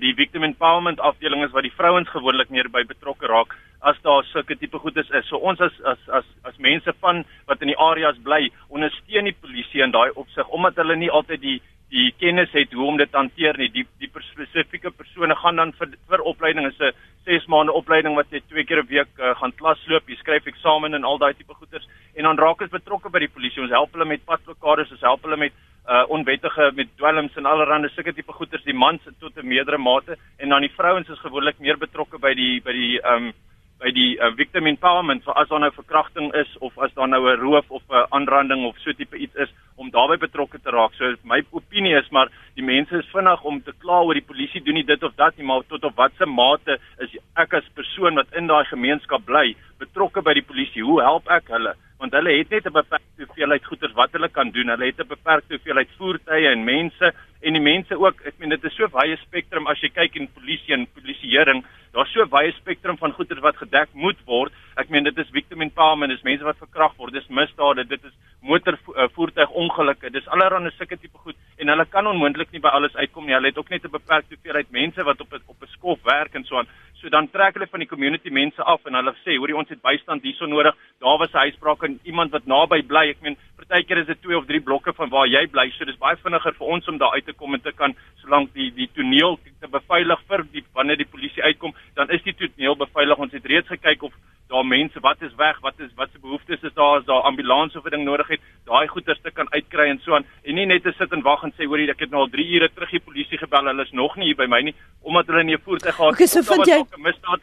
die 0.00 0.14
victim 0.14 0.42
empowerment 0.42 1.00
afdeling 1.00 1.44
is 1.44 1.52
wat 1.54 1.62
die 1.62 1.74
vrouens 1.76 2.08
gewoonlik 2.08 2.50
meer 2.50 2.68
by 2.68 2.82
betrokke 2.84 3.26
raak 3.26 3.54
as 3.86 3.98
daar 4.02 4.24
sulke 4.24 4.56
tipe 4.58 4.78
goedes 4.78 5.10
is. 5.10 5.26
So 5.28 5.36
ons 5.36 5.60
as 5.60 5.72
as 5.84 6.08
as 6.08 6.24
as 6.42 6.56
mense 6.58 6.92
van 7.00 7.24
wat 7.46 7.62
in 7.62 7.70
die 7.70 7.78
areas 7.78 8.18
bly, 8.22 8.50
ondersteun 8.68 9.24
die 9.30 9.36
polisie 9.40 9.82
in 9.82 9.94
daai 9.94 10.10
opsig 10.14 10.48
omdat 10.48 10.76
hulle 10.76 10.96
nie 10.96 11.10
altyd 11.10 11.40
die 11.40 11.60
die 11.90 12.10
kennis 12.20 12.50
het 12.52 12.72
hoe 12.76 12.86
om 12.86 12.98
dit 13.00 13.12
hanteer 13.16 13.56
nie. 13.58 13.68
Die 13.72 13.84
die 14.00 14.10
spesifieke 14.30 14.90
persone 14.90 15.36
gaan 15.36 15.56
dan 15.56 15.72
vir 15.78 15.94
vir 16.10 16.24
opleiding 16.32 16.66
is 16.66 16.80
'n 16.80 16.92
6 17.24 17.46
maande 17.46 17.72
opleiding 17.72 18.14
wat 18.14 18.30
jy 18.30 18.40
twee 18.48 18.64
keer 18.64 18.82
'n 18.82 18.88
week 18.88 19.08
uh, 19.18 19.34
gaan 19.34 19.52
klas 19.52 19.78
loop, 19.86 20.08
jy 20.08 20.16
skryf 20.16 20.46
eksamen 20.46 20.94
en 20.94 21.04
al 21.04 21.18
daai 21.18 21.34
tipe 21.34 21.54
goeders 21.54 21.88
en 22.14 22.24
dan 22.24 22.38
raak 22.38 22.60
ons 22.60 22.70
betrokke 22.70 23.10
by 23.10 23.18
die 23.18 23.34
polisie. 23.34 23.62
Ons 23.62 23.70
help 23.70 23.92
hulle 23.92 24.04
met 24.04 24.24
padblokkades, 24.24 24.92
ons 24.92 25.00
help 25.00 25.22
hulle 25.22 25.36
met 25.36 25.52
uh 25.88 26.04
onwettige 26.08 26.72
met 26.74 26.88
dwelms 26.96 27.36
en 27.36 27.46
allerlei 27.46 27.88
sulke 27.88 28.12
tipe 28.12 28.32
goeders, 28.32 28.64
die 28.64 28.74
mans 28.74 29.00
tot 29.20 29.36
'n 29.36 29.48
meerdere 29.48 29.78
mate 29.78 30.18
en 30.38 30.48
dan 30.48 30.60
die 30.60 30.76
vrouens 30.76 31.08
is 31.08 31.18
gewoonlik 31.18 31.58
meer 31.58 31.78
betrokke 31.78 32.18
by 32.18 32.34
die 32.34 32.60
by 32.60 32.72
die 32.72 33.00
um 33.02 33.32
by 33.78 33.92
die 33.94 34.16
uh, 34.18 34.32
victim 34.34 34.66
empowerment 34.66 35.22
vir 35.22 35.36
as 35.38 35.48
daar 35.50 35.62
nou 35.62 35.70
verkrachting 35.74 36.32
is 36.34 36.50
of 36.66 36.74
as 36.82 36.92
daar 36.96 37.08
nou 37.08 37.22
'n 37.30 37.40
roof 37.40 37.70
of 37.70 37.82
'n 37.90 38.06
aanranding 38.10 38.64
of 38.66 38.78
so 38.78 38.92
tipe 38.92 39.16
iets 39.16 39.34
is 39.36 39.52
om 39.76 39.90
daarbey 39.90 40.18
betrokke 40.18 40.58
te 40.58 40.70
raak. 40.70 40.94
So 40.94 41.14
my 41.22 41.42
opinie 41.52 41.94
is 41.94 42.10
maar 42.10 42.28
die 42.56 42.64
mense 42.64 42.98
is 42.98 43.12
vinnig 43.14 43.42
om 43.44 43.62
te 43.62 43.72
kla 43.78 44.02
oor 44.02 44.14
die 44.14 44.28
polisie 44.30 44.62
doen 44.64 44.74
nie 44.74 44.84
dit 44.84 45.02
of 45.02 45.14
dat 45.14 45.36
nie, 45.36 45.46
maar 45.46 45.62
tot 45.68 45.84
op 45.84 45.96
watter 45.96 46.28
mate 46.28 46.78
is 46.98 47.16
ek 47.36 47.54
as 47.54 47.74
persoon 47.74 48.14
wat 48.14 48.34
in 48.34 48.46
daai 48.46 48.64
gemeenskap 48.64 49.24
bly 49.24 49.54
betrokke 49.78 50.22
by 50.22 50.34
die 50.34 50.48
polisie? 50.50 50.82
Hoe 50.82 51.00
help 51.00 51.30
ek 51.30 51.48
hulle? 51.48 51.74
Want 51.98 52.12
hulle 52.12 52.38
het 52.38 52.50
net 52.50 52.66
'n 52.66 52.72
beperkte 52.72 53.24
hoeveelheid 53.24 53.64
goeder 53.64 53.92
wat 53.94 54.12
hulle 54.12 54.28
kan 54.28 54.50
doen. 54.50 54.68
Hulle 54.68 54.86
het 54.86 55.00
'n 55.00 55.08
beperkte 55.08 55.54
hoeveelheid 55.54 55.88
voertuie 55.98 56.48
en 56.48 56.64
mense 56.64 57.12
en 57.42 57.52
die 57.52 57.62
mense 57.62 57.94
ook. 57.94 58.26
Ek 58.26 58.38
meen 58.38 58.50
dit 58.50 58.64
is 58.64 58.74
so 58.74 58.88
baie 58.88 59.16
spektrum 59.16 59.66
as 59.66 59.80
jy 59.80 59.88
kyk 59.88 60.16
in 60.16 60.28
polisie 60.34 60.74
en 60.74 60.86
polisieering 60.94 61.64
daar's 61.98 62.14
so 62.14 62.26
baie 62.30 62.52
spektrum 62.54 62.98
van 62.98 63.12
goeder 63.12 63.40
wat 63.42 63.58
gedek 63.58 63.90
moet 63.92 64.18
word. 64.30 64.54
Ek 64.78 64.90
meen 64.94 65.06
dit 65.08 65.18
is 65.18 65.30
victim 65.34 65.64
empowerment, 65.66 66.14
dis 66.14 66.22
mense 66.26 66.46
wat 66.46 66.60
verkragt 66.62 66.98
word, 67.02 67.16
dis 67.16 67.26
misdade, 67.34 67.84
dit 67.90 68.04
is 68.06 68.14
motorvoertuigongelukke, 68.46 70.06
eh, 70.06 70.14
dis 70.14 70.28
allerlei 70.30 70.70
sulke 70.76 70.96
tipe 70.96 71.18
goed 71.18 71.34
en 71.58 71.72
hulle 71.72 71.86
kan 71.90 72.06
onmoontlik 72.06 72.52
nie 72.54 72.62
by 72.62 72.70
alles 72.70 72.94
uitkom 72.94 73.26
nie. 73.26 73.34
Hulle 73.34 73.50
het 73.50 73.58
ook 73.58 73.70
net 73.70 73.84
'n 73.84 73.90
beperkte 73.90 74.36
hoeveelheid 74.36 74.70
mense 74.70 75.02
wat 75.02 75.20
op 75.20 75.32
op 75.32 75.62
'n 75.62 75.74
skof 75.74 75.98
werk 76.04 76.34
en 76.34 76.44
so 76.44 76.58
aan. 76.58 76.68
So 76.98 77.08
dan 77.08 77.28
trek 77.30 77.54
hulle 77.54 77.66
van 77.70 77.80
die 77.80 77.88
community 77.88 78.30
mense 78.30 78.62
af 78.62 78.86
en 78.86 78.94
hulle 78.94 79.14
sê, 79.22 79.36
hoorie 79.38 79.56
ons 79.56 79.68
het 79.68 79.82
bystand 79.82 80.22
hierso 80.22 80.46
nodig. 80.46 80.74
Daar 81.00 81.18
was 81.18 81.32
'n 81.32 81.44
huisbraak 81.46 81.82
en 81.82 82.00
iemand 82.04 82.30
wat 82.30 82.46
naby 82.46 82.82
bly. 82.82 83.10
Ek 83.10 83.20
meen 83.22 83.36
partykeer 83.56 83.98
is 83.98 84.06
dit 84.06 84.22
2 84.22 84.36
of 84.36 84.46
3 84.46 84.60
blokke 84.60 84.92
van 84.92 85.08
waar 85.08 85.26
jy 85.26 85.46
bly. 85.46 85.70
So 85.70 85.84
dis 85.84 85.98
baie 85.98 86.16
vinniger 86.16 86.54
vir 86.54 86.66
ons 86.66 86.88
om 86.88 86.98
daar 86.98 87.12
uit 87.12 87.24
te 87.24 87.32
kom 87.32 87.54
en 87.54 87.60
te 87.60 87.72
kan 87.72 87.94
solank 88.22 88.52
die 88.54 88.70
die 88.74 88.88
toneel 88.94 89.38
te 89.60 89.68
beveilig 89.68 90.20
vir 90.28 90.44
die 90.52 90.64
wanneer 90.74 90.96
die 90.96 91.10
polisie 91.10 91.42
uitkom 91.42 91.74
dan 91.98 92.10
is 92.14 92.22
die 92.22 92.34
toneel 92.38 92.76
beveilig. 92.78 93.18
Ons 93.18 93.34
het 93.34 93.46
reeds 93.50 93.70
gekyk 93.74 94.04
of 94.06 94.14
daar 94.48 94.64
mense 94.64 95.00
wat 95.04 95.22
is 95.26 95.34
weg, 95.36 95.58
wat 95.60 95.80
is 95.84 95.90
wat 95.98 96.12
se 96.12 96.20
behoeftes 96.22 96.62
is 96.64 96.74
daar, 96.74 97.00
is 97.00 97.08
daar 97.10 97.26
ambulans 97.30 97.76
of 97.76 97.84
'n 97.84 97.90
ding 97.94 98.04
nodig 98.04 98.28
het, 98.28 98.40
daai 98.64 98.86
goeders 98.88 99.20
te 99.22 99.30
kan 99.30 99.50
uitkry 99.52 99.88
en 99.90 100.00
so 100.04 100.14
aan 100.14 100.24
en 100.42 100.54
nie 100.54 100.66
net 100.66 100.82
te 100.82 100.92
sit 100.98 101.12
en 101.12 101.22
wag 101.22 101.42
en 101.42 101.52
sê 101.52 101.66
hoorie 101.66 101.90
ek 101.90 102.00
het 102.00 102.10
nou 102.10 102.22
al 102.22 102.30
3 102.30 102.46
ure 102.56 102.68
terug 102.74 102.90
die 102.90 103.06
polisie 103.08 103.38
gebel, 103.38 103.66
hulle 103.66 103.82
is 103.82 103.92
nog 103.92 104.16
nie 104.16 104.26
hier 104.30 104.36
by 104.36 104.46
my 104.46 104.62
nie 104.62 104.74
omdat 105.02 105.26
hulle 105.26 105.44
nie 105.44 105.56
'n 105.56 105.64
voertuig 105.64 105.94
gehad 105.94 106.18
het 106.18 106.20
okay, 106.20 106.42
so 106.42 106.64
daar 106.64 106.98
'n 106.98 107.02
misdaad. 107.02 107.40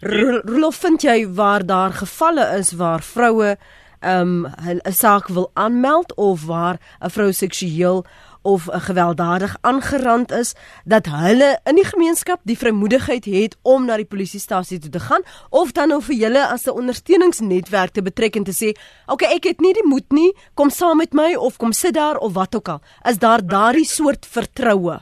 Rolof 0.00 0.76
vind 0.76 1.02
jy 1.02 1.26
waar 1.34 1.66
daar 1.66 1.92
gevalle 1.92 2.58
is 2.58 2.72
waar 2.72 3.00
vroue 3.00 3.56
'n 4.02 4.08
um, 4.08 4.82
saak 4.90 5.28
wil 5.28 5.50
aanmeld 5.54 6.14
of 6.16 6.44
waar 6.46 6.76
'n 7.00 7.10
vrou 7.10 7.32
seksueel 7.32 8.04
of 8.42 8.68
'n 8.68 8.80
gewelddadig 8.80 9.56
aangerand 9.60 10.32
is 10.32 10.54
dat 10.84 11.06
hulle 11.06 11.60
in 11.64 11.74
die 11.74 11.84
gemeenskap 11.84 12.40
die 12.42 12.58
vrymoedigheid 12.58 13.24
het 13.24 13.56
om 13.62 13.84
na 13.84 13.96
die 13.96 14.04
polisiestasie 14.04 14.78
toe 14.78 14.90
te 14.90 15.00
gaan 15.00 15.22
of 15.50 15.72
dan 15.72 15.88
nou 15.88 16.02
vir 16.02 16.14
julle 16.14 16.46
as 16.46 16.66
'n 16.66 16.70
ondersteuningsnetwerk 16.70 17.90
te 17.90 18.02
betrek 18.02 18.36
en 18.36 18.44
te 18.44 18.52
sê, 18.52 18.68
"Oké, 19.06 19.24
okay, 19.24 19.34
ek 19.34 19.44
het 19.44 19.60
nie 19.60 19.72
die 19.72 19.86
moed 19.86 20.12
nie, 20.12 20.36
kom 20.54 20.70
saam 20.70 20.96
met 20.96 21.12
my 21.12 21.34
of 21.34 21.56
kom 21.56 21.72
sit 21.72 21.94
daar 21.94 22.16
of 22.16 22.32
wat 22.32 22.54
ook 22.54 22.68
al." 22.68 22.80
Is 23.04 23.18
daar 23.18 23.46
daardie 23.46 23.86
soort 23.86 24.26
vertroue? 24.26 25.00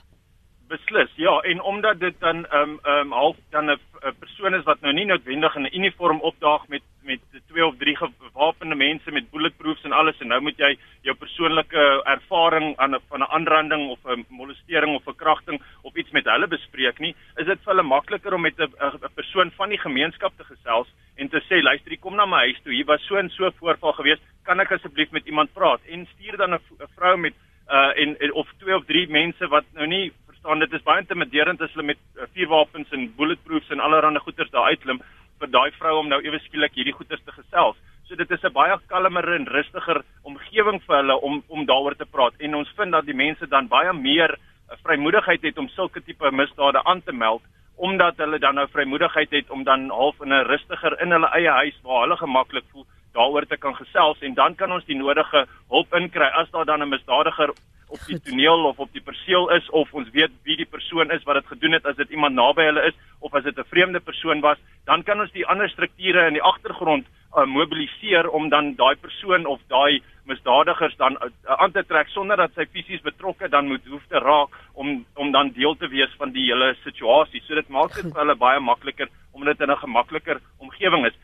Beslis. 0.71 1.11
Ja, 1.19 1.41
en 1.41 1.61
omdat 1.61 2.01
dit 2.01 2.15
dan 2.21 2.47
ehm 2.47 2.71
um, 2.71 2.79
ehm 2.83 3.07
um, 3.07 3.13
half 3.13 3.37
dan 3.51 3.71
'n 3.71 3.79
persoon 4.19 4.55
is 4.55 4.65
wat 4.65 4.81
nou 4.81 4.93
nie 4.95 5.05
noodwendig 5.05 5.57
in 5.57 5.63
'n 5.63 5.75
uniform 5.79 6.21
opdaag 6.21 6.69
met 6.69 6.83
met 7.03 7.21
twee 7.49 7.67
of 7.67 7.77
drie 7.77 7.97
gewapende 7.97 8.75
mense 8.75 9.11
met 9.11 9.31
bulletproofs 9.31 9.83
en 9.83 9.93
alles 9.93 10.19
en 10.21 10.29
nou 10.29 10.41
moet 10.41 10.59
jy 10.59 10.79
jou 11.03 11.17
persoonlike 11.17 12.03
ervaring 12.05 12.77
aan 12.77 12.95
'n 12.95 13.01
van 13.09 13.21
'n 13.21 13.33
aanranding 13.37 13.91
of 13.91 13.99
'n 14.05 14.25
molestering 14.29 14.95
of 14.95 15.03
verkrachting 15.03 15.63
of 15.83 15.97
iets 15.97 16.11
met 16.11 16.25
hulle 16.25 16.47
bespreek 16.47 16.99
nie, 16.99 17.15
is 17.37 17.47
dit 17.47 17.59
vir 17.65 17.73
hulle 17.75 17.83
makliker 17.83 18.35
om 18.35 18.41
met 18.41 18.59
'n 18.59 18.71
'n 19.03 19.15
persoon 19.15 19.51
van 19.51 19.69
die 19.69 19.85
gemeenskap 19.87 20.33
te 20.37 20.45
gesels 20.45 20.89
en 21.17 21.29
te 21.29 21.41
sê 21.49 21.63
luister, 21.63 21.99
kom 21.99 22.15
na 22.15 22.27
my 22.27 22.37
huis 22.37 22.61
toe. 22.63 22.73
Hier 22.73 22.87
was 22.87 23.07
so 23.07 23.17
en 23.17 23.31
so 23.31 23.51
voorval 23.51 23.93
gewees. 23.93 24.19
Kan 24.45 24.61
ek 24.61 24.73
asseblief 24.73 25.11
met 25.11 25.27
iemand 25.27 25.53
praat? 25.53 25.81
En 25.89 26.07
stuur 26.07 26.37
dan 26.37 26.55
'n 26.55 26.61
vrou 26.97 27.17
met 27.17 27.35
uh 27.71 28.03
en, 28.03 28.19
en 28.19 28.33
of 28.33 28.49
twee 28.59 28.77
of 28.77 28.85
drie 28.85 29.09
mense 29.09 29.49
wat 29.49 29.65
nou 29.75 29.87
nie 29.87 30.13
verstaan 30.41 30.59
dit 30.61 30.73
is 30.73 30.85
baie 30.85 31.01
intimiderend 31.01 31.61
as 31.61 31.73
hulle 31.75 31.87
met 31.87 31.99
uh, 32.17 32.25
vuurwapens 32.35 32.91
en 32.93 33.15
bulletproofs 33.17 33.71
en 33.71 33.81
allerlei 33.81 34.19
goeders 34.19 34.51
daar 34.51 34.71
uitklim 34.71 35.01
vir 35.41 35.51
daai 35.51 35.71
vrou 35.79 35.99
om 36.01 36.09
nou 36.09 36.21
ewe 36.23 36.39
skielik 36.41 36.75
hierdie 36.75 36.93
goeders 36.93 37.21
te 37.25 37.33
gesels. 37.33 37.77
So 38.09 38.17
dit 38.17 38.31
is 38.31 38.43
'n 38.43 38.53
baie 38.53 38.79
kalmer 38.89 39.35
en 39.35 39.47
rustiger 39.47 40.03
omgewing 40.25 40.81
vir 40.87 40.97
hulle 40.97 41.21
om 41.21 41.43
om 41.49 41.67
daaroor 41.67 41.97
te 41.97 42.07
praat 42.07 42.33
en 42.41 42.55
ons 42.55 42.73
vind 42.77 42.93
dat 42.93 43.07
die 43.07 43.15
mense 43.15 43.47
dan 43.47 43.69
baie 43.69 43.93
meer 43.93 44.31
uh, 44.33 44.77
vrymoedigheid 44.83 45.43
het 45.43 45.59
om 45.59 45.69
sulke 45.69 46.01
tipe 46.01 46.31
misdade 46.31 46.85
aan 46.85 47.03
te 47.03 47.13
meld 47.13 47.43
omdat 47.77 48.17
hulle 48.17 48.39
dan 48.39 48.55
nou 48.55 48.67
vrymoedigheid 48.69 49.31
het 49.31 49.51
om 49.51 49.65
dan 49.65 49.91
half 49.91 50.21
in 50.21 50.33
'n 50.33 50.47
rustiger 50.47 51.01
in 51.01 51.13
hulle 51.13 51.29
eie 51.37 51.51
huis 51.51 51.77
waar 51.83 52.03
hulle 52.03 52.17
gemaklik 52.17 52.65
voel 52.73 52.87
daaroor 53.13 53.47
te 53.47 53.57
kan 53.57 53.75
gesels 53.75 54.21
en 54.21 54.35
dan 54.35 54.55
kan 54.55 54.73
ons 54.73 54.85
die 54.85 54.97
nodige 54.97 55.47
hulp 55.69 55.95
inkry 55.95 56.31
as 56.43 56.51
daar 56.51 56.65
dan 56.65 56.83
'n 56.83 56.89
misdadiger 56.89 57.55
op 57.91 58.03
die 58.07 58.21
toneel 58.23 58.65
of 58.71 58.79
op 58.79 58.93
die 58.93 59.03
perseel 59.03 59.49
is 59.51 59.71
of 59.71 59.93
ons 59.95 60.11
weet 60.15 60.31
wie 60.47 60.57
die 60.57 60.69
persoon 60.77 61.11
is 61.11 61.25
wat 61.27 61.41
dit 61.41 61.47
gedoen 61.47 61.73
het 61.73 61.87
as 61.87 61.97
dit 61.97 62.11
iemand 62.11 62.35
naby 62.35 62.63
hulle 62.69 62.87
is 62.91 62.99
of 63.19 63.35
as 63.35 63.45
dit 63.45 63.59
'n 63.59 63.71
vreemde 63.73 64.01
persoon 64.01 64.41
was 64.41 64.59
dan 64.85 65.03
kan 65.03 65.21
ons 65.21 65.33
die 65.33 65.47
ander 65.47 65.69
strukture 65.69 66.27
in 66.27 66.39
die 66.39 66.49
agtergrond 66.53 67.07
uh, 67.37 67.45
mobiliseer 67.47 68.29
om 68.29 68.49
dan 68.49 68.75
daai 68.75 68.97
persoon 68.97 69.47
of 69.47 69.61
daai 69.69 70.03
misdadigers 70.25 70.97
dan 70.97 71.17
uh, 71.19 71.31
aan 71.63 71.73
te 71.73 71.85
trek 71.87 72.09
sonder 72.09 72.37
dat 72.37 72.55
sy 72.55 72.67
fisies 72.73 73.03
betrokke 73.03 73.49
dan 73.49 73.71
moet 73.71 73.87
hoef 73.91 74.07
te 74.09 74.19
raak 74.19 74.55
om 74.75 75.05
om 75.15 75.33
dan 75.33 75.53
deel 75.57 75.77
te 75.77 75.89
wees 75.89 76.13
van 76.19 76.33
die 76.37 76.47
hele 76.51 76.75
situasie. 76.85 77.43
So 77.47 77.55
dit 77.55 77.69
maak 77.69 77.95
dit 77.95 78.07
vir 78.07 78.23
hulle 78.23 78.37
baie 78.37 78.61
makliker 78.61 79.11
omdat 79.33 79.59
dit 79.59 79.69
in 79.69 79.75
'n 79.75 79.85
gemakliker 79.87 80.41
omgewing 80.59 81.07
is 81.07 81.17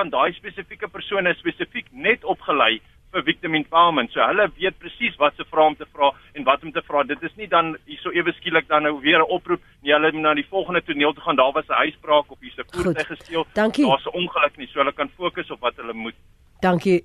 dan 0.00 0.12
daai 0.14 0.32
spesifieke 0.38 0.88
persone 0.88 1.34
spesifiek 1.40 1.90
net 1.92 2.24
opgelei 2.24 2.78
vir 3.10 3.24
victim 3.26 3.56
empowerment. 3.58 4.12
So 4.14 4.22
hulle 4.22 4.46
weet 4.56 4.78
presies 4.82 5.16
wat 5.20 5.36
se 5.36 5.46
vrae 5.50 5.72
om 5.72 5.76
te 5.78 5.86
vra 5.90 6.12
en 6.38 6.46
wat 6.46 6.64
om 6.66 6.72
te 6.72 6.82
vra. 6.86 7.02
Dit 7.08 7.22
is 7.26 7.34
nie 7.40 7.48
dan 7.50 7.74
hierso 7.90 8.12
ewe 8.14 8.32
skielik 8.38 8.68
dan 8.70 8.86
nou 8.86 8.94
weer 9.02 9.18
'n 9.18 9.30
oproep 9.36 9.62
nie. 9.82 9.92
Hulle 9.92 10.12
moet 10.12 10.22
na 10.22 10.34
die 10.34 10.46
volgende 10.50 10.82
toneel 10.82 11.12
toe 11.12 11.24
gaan. 11.24 11.36
Daar 11.36 11.52
was 11.52 11.68
'n 11.68 11.80
huisbraak 11.84 12.30
of 12.30 12.38
hier's 12.40 12.58
'n 12.58 12.70
voertuig 12.70 13.06
gesteel. 13.06 13.46
Daar's 13.54 14.06
'n 14.06 14.16
ongeluk 14.22 14.56
nie. 14.56 14.68
So 14.68 14.78
hulle 14.78 14.92
kan 14.92 15.10
fokus 15.16 15.50
op 15.50 15.60
wat 15.60 15.76
hulle 15.76 15.92
moet. 15.92 16.14
Dankie 16.60 17.02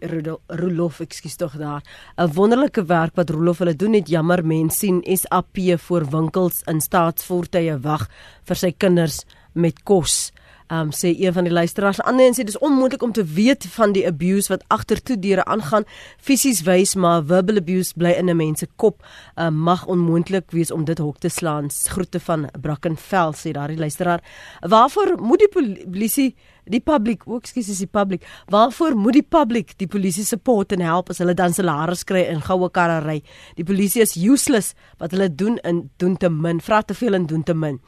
Rolof, 0.48 1.00
ekskuus 1.00 1.36
tog 1.36 1.54
daar. 1.58 1.82
'n 2.18 2.34
Wonderlike 2.34 2.86
werk 2.86 3.16
wat 3.16 3.30
Rolof 3.30 3.60
hulle 3.60 3.76
doen. 3.76 3.92
Net 3.92 4.08
jammer 4.08 4.46
mense 4.46 4.78
sien 4.78 5.02
SAP 5.04 5.80
voor 5.80 6.06
winkels 6.12 6.64
in 6.68 6.82
staatsvoertuie 6.82 7.78
wag 7.82 8.08
vir 8.48 8.56
sy 8.56 8.72
kinders 8.72 9.26
met 9.54 9.84
kos 9.84 10.32
um, 10.68 10.92
sê 10.92 11.14
een 11.20 11.34
van 11.34 11.44
die 11.44 11.54
luisteraars. 11.54 12.02
Ander 12.02 12.34
sê 12.34 12.44
dis 12.44 12.58
onmoontlik 12.58 13.04
om 13.04 13.12
te 13.12 13.24
weet 13.24 13.66
van 13.76 13.92
die 13.92 14.06
abuse 14.08 14.52
wat 14.52 14.64
agter 14.68 15.02
toe 15.02 15.20
deure 15.20 15.46
aangaan. 15.46 15.86
Fisies 16.18 16.64
wys 16.66 16.96
maar 16.96 17.24
verbal 17.24 17.58
abuse 17.62 17.94
bly 17.96 18.16
in 18.18 18.30
'n 18.30 18.38
mens 18.38 18.60
se 18.60 18.68
kop. 18.76 19.04
Um, 19.36 19.56
mag 19.56 19.86
onmoontlik 19.86 20.52
wees 20.52 20.72
om 20.72 20.86
dit 20.86 20.98
hok 20.98 21.18
te 21.18 21.30
slaan. 21.30 21.70
Groete 21.70 22.20
van 22.20 22.50
Brackenfell 22.62 23.34
sê 23.34 23.52
daardie 23.52 23.78
luisteraar. 23.78 24.22
Waarvoor 24.62 25.22
moet 25.22 25.40
die 25.40 25.84
polisie 25.92 26.36
die 26.66 26.82
publiek, 26.82 27.26
o, 27.28 27.38
ekskuus, 27.38 27.70
is 27.70 27.82
die 27.84 27.90
publiek. 27.92 28.26
Waarvoor 28.52 28.96
moet 28.96 29.14
die 29.20 29.24
publiek 29.24 29.74
die 29.78 29.88
polisie 29.88 30.26
support 30.26 30.72
en 30.72 30.82
help 30.82 31.10
as 31.10 31.22
hulle 31.22 31.36
dan 31.38 31.54
salaris 31.54 32.04
kry 32.04 32.26
in 32.32 32.42
goue 32.42 32.70
karre 32.70 33.00
ry? 33.06 33.22
Die 33.56 33.66
polisie 33.68 34.02
is 34.02 34.16
useless 34.16 34.74
wat 35.02 35.12
hulle 35.12 35.30
doen 35.30 35.58
in 35.64 35.90
doen 36.02 36.18
te 36.18 36.30
min, 36.30 36.62
vra 36.62 36.82
te 36.82 36.94
veel 36.94 37.14
en 37.14 37.26
doen 37.26 37.44
te 37.44 37.54
min. 37.54 37.80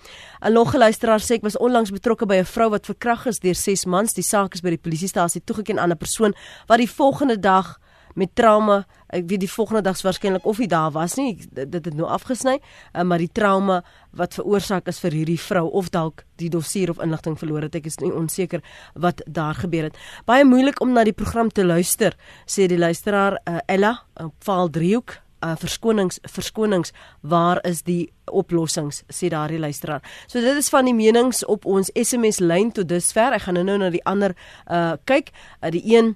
'n 0.42 0.54
Nog 0.54 0.74
luisteraar 0.74 1.20
sê 1.20 1.36
ek 1.36 1.44
was 1.44 1.58
onlangs 1.58 1.92
betrokke 1.92 2.26
by 2.26 2.36
'n 2.36 2.46
vrou 2.46 2.70
wat 2.70 2.86
verkragt 2.86 3.28
is 3.28 3.40
deur 3.40 3.56
6 3.56 3.86
mans. 3.86 4.14
Die 4.14 4.24
saak 4.24 4.54
is 4.54 4.62
by 4.62 4.70
die 4.70 4.78
polisiestasie 4.78 5.42
toegeken 5.44 5.80
aan 5.80 5.92
'n 5.92 5.98
persoon 5.98 6.34
wat 6.68 6.78
die 6.78 6.90
volgende 6.90 7.40
dag 7.40 7.80
met 8.18 8.34
trauma. 8.36 8.82
Ek 9.14 9.28
weet 9.30 9.44
die 9.46 9.52
volgende 9.52 9.84
dag 9.86 10.00
waarskynlik 10.04 10.46
of 10.50 10.58
hy 10.62 10.68
daar 10.72 10.92
was 10.96 11.16
nie. 11.20 11.36
Dit 11.54 11.78
het 11.78 11.94
nou 11.94 12.08
afgesny, 12.10 12.58
uh, 12.58 13.06
maar 13.08 13.22
die 13.22 13.32
trauma 13.32 13.84
wat 14.18 14.40
veroorsaak 14.40 14.90
is 14.92 15.00
vir 15.04 15.16
hierdie 15.20 15.40
vrou 15.40 15.68
of 15.78 15.92
dalk 15.94 16.26
die 16.42 16.50
dossier 16.54 16.90
of 16.92 17.02
inligting 17.04 17.38
verloor 17.40 17.68
het. 17.68 17.78
Ek 17.78 17.88
is 17.92 18.02
nie 18.02 18.12
onseker 18.12 18.66
wat 18.96 19.22
daar 19.28 19.56
gebeur 19.62 19.92
het. 19.92 20.02
Baie 20.26 20.46
moeilik 20.46 20.82
om 20.82 20.96
na 20.98 21.06
die 21.08 21.16
program 21.16 21.54
te 21.54 21.66
luister, 21.66 22.18
sê 22.50 22.68
die 22.68 22.82
luisteraar 22.82 23.40
uh, 23.46 23.62
Ella 23.70 23.96
op 24.24 24.36
Vaal 24.44 24.74
Driehoek. 24.74 25.22
Uh, 25.38 25.52
verskonings 25.62 26.18
verskonings 26.26 26.90
waar 27.22 27.60
is 27.70 27.84
die 27.86 28.08
oplossings 28.26 29.04
sê 29.14 29.30
daardie 29.30 29.60
luisteraar. 29.62 30.02
So 30.26 30.42
dit 30.42 30.58
is 30.58 30.72
van 30.74 30.90
die 30.90 30.96
menings 30.98 31.44
op 31.46 31.68
ons 31.70 31.92
SMS 31.94 32.42
lyn 32.42 32.74
tot 32.74 32.90
dusver. 32.90 33.36
Ek 33.38 33.46
gaan 33.46 33.60
nou 33.60 33.68
nou 33.68 33.78
na 33.84 33.92
die 33.94 34.02
ander 34.10 34.34
uh 34.66 34.96
kyk. 35.06 35.30
Uh, 35.62 35.70
die 35.78 35.86
een 35.94 36.16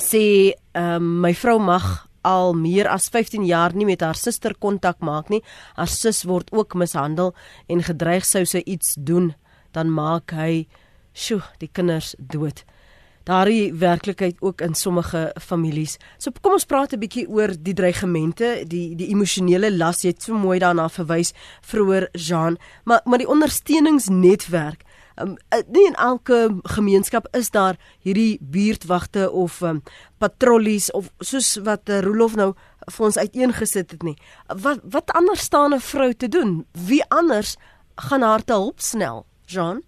sê 0.00 0.54
um, 0.74 1.20
my 1.20 1.34
vrou 1.34 1.58
mag 1.58 2.08
al 2.24 2.54
meer 2.56 2.88
as 2.88 3.10
15 3.12 3.44
jaar 3.44 3.74
nie 3.76 3.86
met 3.86 4.00
haar 4.00 4.16
suster 4.16 4.54
kontak 4.56 5.00
maak 5.04 5.28
nie. 5.30 5.42
Haar 5.76 5.90
sus 5.90 6.24
word 6.24 6.50
ook 6.52 6.74
mishandel 6.74 7.34
en 7.68 7.84
gedreig 7.84 8.24
sou 8.24 8.44
sy 8.48 8.64
iets 8.64 8.96
doen, 8.96 9.34
dan 9.76 9.92
maak 9.92 10.32
hy 10.32 10.64
sjo, 11.14 11.42
die 11.60 11.68
kinders 11.68 12.14
dood. 12.18 12.64
Daardie 13.24 13.72
werklikheid 13.80 14.40
ook 14.44 14.60
in 14.60 14.74
sommige 14.76 15.30
families. 15.40 15.96
So 16.18 16.32
kom 16.42 16.52
ons 16.52 16.68
praat 16.68 16.92
'n 16.92 17.00
bietjie 17.00 17.28
oor 17.28 17.54
die 17.56 17.72
dreigemente, 17.72 18.64
die 18.66 18.94
die 18.96 19.08
emosionele 19.08 19.70
las 19.70 20.02
jy 20.02 20.10
het 20.10 20.22
so 20.22 20.34
mooi 20.34 20.58
daarna 20.58 20.88
verwys 20.88 21.32
vroeër 21.62 22.08
Jean, 22.12 22.58
maar 22.84 23.00
maar 23.04 23.18
die 23.18 23.28
ondersteuningsnetwerk 23.28 24.84
um, 25.20 25.36
nie 25.72 25.86
in 25.86 25.94
elke 25.94 26.60
gemeenskap 26.76 27.28
is 27.36 27.50
daar 27.50 27.76
hierdie 28.02 28.38
buurtwagte 28.40 29.30
of 29.30 29.60
um, 29.62 29.82
patrollies 30.18 30.90
of 30.92 31.10
soos 31.20 31.56
wat 31.64 31.88
uh, 31.88 32.00
Rolof 32.04 32.36
nou 32.36 32.52
vir 32.90 33.06
ons 33.06 33.18
uiteengesit 33.18 33.90
het 33.96 34.02
nie. 34.02 34.16
Wat 34.48 34.82
wat 34.84 35.10
anders 35.16 35.40
staan 35.40 35.74
'n 35.74 35.80
vrou 35.80 36.12
te 36.12 36.28
doen? 36.28 36.66
Wie 36.72 37.04
anders 37.08 37.56
gaan 37.96 38.22
haar 38.22 38.44
te 38.44 38.52
hulp 38.52 38.80
snel? 38.80 39.26
Jean? 39.46 39.82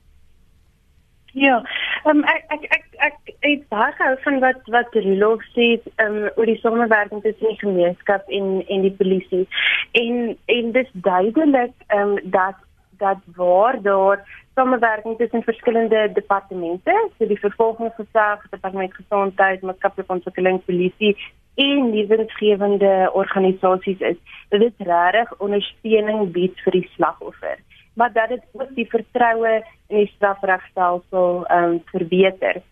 Ja, 1.33 1.61
um, 2.05 2.25
ek 2.25 2.45
ek 2.49 2.63
ek 2.73 2.85
ek 2.99 3.17
het 3.45 3.69
baie 3.69 3.93
gehou 3.93 4.17
van 4.25 4.39
wat 4.41 4.61
wat 4.73 4.95
Rolof 4.95 5.43
sê 5.53 5.67
um, 6.05 6.31
oor 6.37 6.49
die 6.49 6.61
samewerking 6.63 7.23
tussen 7.23 7.51
die 7.51 7.59
gemeenskap 7.61 8.29
en 8.29 8.63
en 8.67 8.87
die 8.87 8.95
polisie. 9.01 9.45
En 9.93 10.39
en 10.47 10.73
dis 10.73 10.89
duidelik 10.93 11.75
um, 11.93 12.17
dat 12.25 12.57
dat 12.99 13.19
waar 13.37 13.83
daar 13.83 14.25
samewerking 14.55 15.17
tussen 15.19 15.43
verskillende 15.43 16.11
departemente, 16.13 16.93
so 17.19 17.27
die 17.27 17.39
vervolgingsgesag, 17.39 18.47
departement 18.51 18.95
gesondheid, 18.95 19.63
maatskaplike 19.63 20.13
ontwikkeling, 20.13 20.63
polisie 20.65 21.17
en 21.55 21.91
lewensgewende 21.91 23.11
organisasies 23.13 24.01
is. 24.01 24.17
Dit 24.49 24.63
is 24.63 24.87
regtig 24.87 25.35
ondersteuning 25.39 26.31
bied 26.33 26.61
vir 26.65 26.79
die 26.79 26.89
slagoffer, 26.95 27.61
maar 27.95 28.13
dat 28.13 28.29
dit 28.29 28.45
ook 28.53 28.73
die 28.77 28.89
vertroue 28.89 29.59
in 29.89 30.03
die 30.03 30.11
strafregstelsel 30.15 31.45
ehm 31.47 31.77
um, 31.77 31.83
verbeter. 31.93 32.63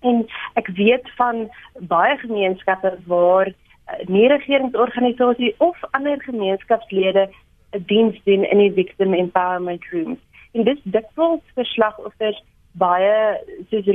En 0.00 0.26
ek 0.54 0.68
weet 0.76 1.08
van 1.16 1.46
baie 1.88 2.16
gemeenskappe 2.20 2.92
waar 3.06 3.48
uh, 3.48 4.06
nie 4.06 4.28
regeringsorganisasies 4.28 5.56
of 5.58 5.84
ander 5.90 6.20
gemeenskapslede 6.22 7.28
'n 7.72 7.84
diens 7.86 8.20
doen 8.24 8.44
in 8.44 8.58
die 8.58 8.72
victim 8.72 9.14
empowerment 9.14 9.84
rooms 9.90 10.18
en 10.52 10.64
dis 10.64 10.80
dikwels 10.84 11.42
verslagoffers 11.54 12.42
baie 12.72 13.40
soos 13.70 13.86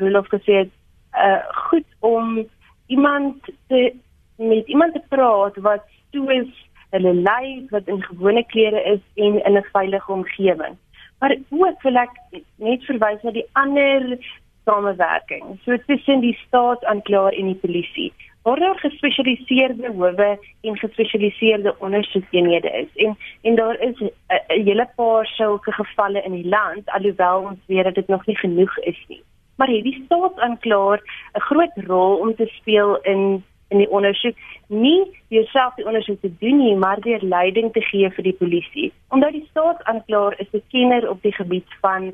Rolof 0.00 0.28
gesê 0.34 0.62
het 0.64 0.72
uh 1.16 1.42
goed 1.68 1.88
om 2.00 2.46
iemand 2.86 3.50
te 3.68 3.94
met 4.36 4.66
iemand 4.66 4.92
te 4.92 5.02
praat 5.08 5.56
wat 5.56 5.84
soos 6.12 6.50
hulle 6.94 7.14
lyf 7.14 7.70
wat 7.70 7.88
in 7.88 8.02
gewone 8.02 8.44
klere 8.46 8.82
is 8.94 9.00
en 9.14 9.44
in 9.44 9.56
'n 9.56 9.68
veilige 9.72 10.12
omgewing. 10.12 10.76
Maar 11.18 11.36
ook 11.50 11.82
wil 11.82 11.96
ek 11.96 12.12
net 12.56 12.84
verwys 12.84 13.22
na 13.22 13.30
die 13.30 13.48
ander 13.52 14.18
samewerking. 14.64 15.58
So 15.64 15.76
tussen 15.86 16.20
die 16.20 16.38
staatsaanklaer 16.46 17.32
en 17.32 17.46
die 17.46 17.60
polisie 17.66 18.12
waar 18.46 18.58
daar 18.58 18.78
gespesialiseerde 18.78 19.86
howe 19.86 20.38
en 20.60 20.76
gespesialiseerde 20.76 21.74
ondersoekeenhede 21.78 22.70
is. 22.70 23.04
En 23.04 23.16
en 23.42 23.54
daar 23.54 23.80
is 23.80 24.00
'n 24.00 24.10
hele 24.46 24.88
paar 24.96 25.26
sulke 25.26 25.72
gevalle 25.72 26.22
in 26.22 26.32
die 26.32 26.48
land 26.48 26.90
alhoewel 26.90 27.38
ons 27.40 27.58
weet 27.66 27.84
dat 27.84 27.94
dit 27.94 28.08
nog 28.08 28.26
nie 28.26 28.36
genoeg 28.36 28.78
is 28.78 29.04
nie. 29.08 29.22
Maar 29.56 29.68
hierdie 29.68 30.02
staatsaanklaer 30.04 31.00
'n 31.32 31.40
groot 31.40 31.76
rol 31.86 32.16
om 32.16 32.34
te 32.34 32.46
speel 32.46 33.00
in 33.00 33.44
in 33.68 33.78
die 33.78 33.90
ondersoek 33.90 34.36
nie 34.66 35.20
jouself 35.28 35.74
die 35.74 35.86
ondersoek 35.86 36.20
te 36.20 36.32
doen 36.38 36.56
nie 36.56 36.76
maar 36.76 37.00
deur 37.00 37.22
leiding 37.22 37.72
te 37.72 37.80
gee 37.80 38.10
vir 38.10 38.22
die 38.22 38.38
polisie 38.42 38.92
omdat 39.08 39.32
die 39.32 39.46
staatsaanklaer 39.50 40.40
is 40.40 40.52
'n 40.52 40.62
kenner 40.68 41.10
op 41.10 41.22
die 41.22 41.34
gebied 41.34 41.66
van 41.80 42.12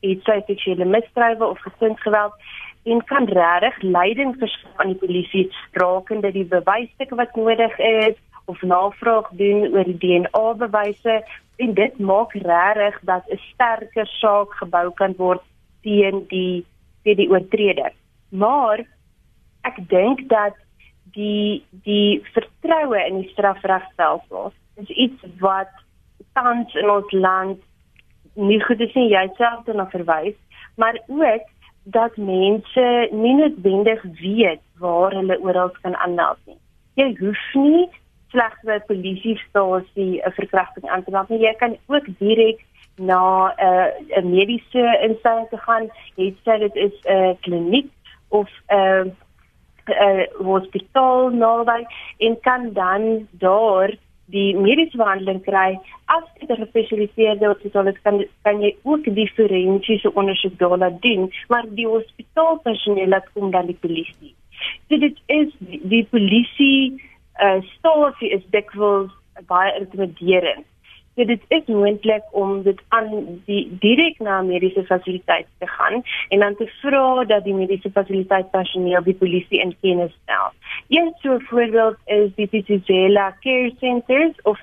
iets 0.00 0.24
soos 0.24 0.44
seksuele 0.46 0.84
misdrywe 0.84 1.44
of 1.44 1.58
gesinsgeweld 1.58 2.32
en 2.92 3.04
kan 3.04 3.28
regtig 3.38 3.82
leiding 3.82 4.34
verskaf 4.40 4.80
aan 4.82 4.92
die 4.92 5.00
polisie 5.02 5.44
rakende 5.72 6.32
die 6.32 6.46
bewysstukke 6.48 7.18
wat 7.20 7.36
nodig 7.36 7.78
is 7.78 8.16
of 8.48 8.62
navraag 8.62 9.28
doen 9.40 9.66
oor 9.74 9.84
die 9.84 9.98
DNA 10.04 10.44
bewyse 10.62 11.18
en 11.64 11.74
dit 11.74 11.98
maak 11.98 12.32
regtig 12.32 13.00
dat 13.10 13.24
'n 13.28 13.40
sterker 13.52 14.08
saak 14.20 14.54
gebou 14.60 14.90
kan 15.00 15.14
word 15.18 15.42
teen 15.82 16.24
die 16.28 16.64
teen 17.02 17.16
die 17.16 17.30
oortreder. 17.30 17.92
Maar 18.28 18.78
ek 19.62 19.76
dink 19.88 20.28
dat 20.28 20.56
die 21.12 21.64
die 21.84 22.22
vertroue 22.32 23.00
in 23.06 23.20
die 23.20 23.30
strafregstelsel 23.32 24.52
is 24.76 24.88
iets 24.88 25.22
wat 25.38 25.70
tans 26.32 26.74
in 26.74 26.90
ons 26.90 27.12
land 27.12 27.58
nie 28.34 28.60
goed 28.62 28.80
is 28.80 28.94
nie 28.94 29.10
jy 29.10 29.26
self 29.36 29.64
dan 29.66 29.90
verwys, 29.90 30.36
maar 30.76 31.00
ook 31.06 31.46
dat 31.90 32.16
mense 32.16 33.08
nie 33.10 33.34
noodwendig 33.34 34.02
weet 34.20 34.60
waar 34.78 35.14
hulle 35.16 35.40
oral 35.40 35.70
kan 35.82 35.96
aanmeld 35.96 36.38
nie. 36.46 36.58
Jy 37.00 37.08
hoef 37.20 37.44
nie 37.54 37.88
slegs 38.32 38.64
by 38.68 38.78
polisiestasie 38.86 40.20
'n 40.20 40.32
verkrachting 40.40 40.88
aan 40.88 41.04
te 41.04 41.10
meld 41.10 41.28
nie. 41.28 41.40
Jy 41.46 41.54
kan 41.58 41.76
ook 41.86 42.06
direk 42.18 42.64
na 42.96 43.54
'n 43.56 43.64
uh, 43.68 44.20
'n 44.22 44.30
mediese 44.30 44.98
instelling 45.08 45.48
te 45.48 45.56
gaan. 45.56 45.88
Jy 46.16 46.34
sê 46.44 46.58
dit 46.58 46.74
is 46.74 46.94
'n 47.04 47.12
uh, 47.12 47.34
kliniek 47.40 47.90
of 48.28 48.48
'n 48.68 48.76
uh, 48.76 49.04
uh, 49.88 50.24
hospitaal 50.44 51.30
naby 51.30 51.86
en 52.18 52.40
kan 52.40 52.72
dan 52.72 53.28
daar 53.30 53.96
die 54.32 54.54
mediese 54.56 54.96
behandeling 55.00 55.40
kry 55.44 55.78
as 56.16 56.24
dit 56.40 56.50
'n 56.50 56.62
gespesialiseerde 56.62 57.46
hospitaal 57.46 57.86
is 57.92 58.00
kan 58.02 58.24
kan 58.42 58.60
jy 58.62 58.76
ook 58.82 59.04
die 59.04 59.30
forensiese 59.36 60.14
ondersoek 60.14 60.58
daar 60.58 60.78
laat 60.78 61.02
doen 61.02 61.30
maar 61.48 61.64
die 61.80 61.86
hospitaalpersoneel 61.86 63.08
laat 63.08 63.28
kom 63.34 63.50
dan 63.50 63.66
die 63.66 63.78
polisie. 63.80 64.34
So 64.88 64.98
dit 64.98 65.16
is 65.26 65.48
die, 65.58 65.80
die 65.82 66.04
polisie 66.10 67.00
uh, 67.40 67.60
stasie 67.62 68.30
is 68.30 68.42
dikwels 68.50 69.12
baie 69.46 69.72
intimiderend 69.80 70.66
So 71.18 71.24
dit 71.26 71.42
is 71.48 71.66
moontlik 71.66 72.22
om 72.30 72.60
dit 72.62 72.78
aan 72.94 73.08
die 73.46 73.64
direk 73.82 74.20
na 74.22 74.36
mediese 74.46 74.84
fasiliteit 74.86 75.46
te 75.58 75.66
gaan 75.66 76.02
en 76.28 76.42
dan 76.44 76.54
te 76.56 76.66
vra 76.78 77.24
dat 77.24 77.42
die 77.44 77.54
mediese 77.54 77.90
fasiliteit 77.90 78.50
personeel 78.50 79.02
die 79.02 79.16
polisie 79.18 79.58
in 79.58 79.72
kennis 79.80 80.12
stel. 80.22 80.52
Een 80.88 81.10
so 81.22 81.38
voorbeeld 81.48 81.96
is 82.06 82.30
die 82.36 82.46
Tsitsela 82.52 83.32
Care 83.40 83.72
Centers 83.80 84.38
of 84.42 84.60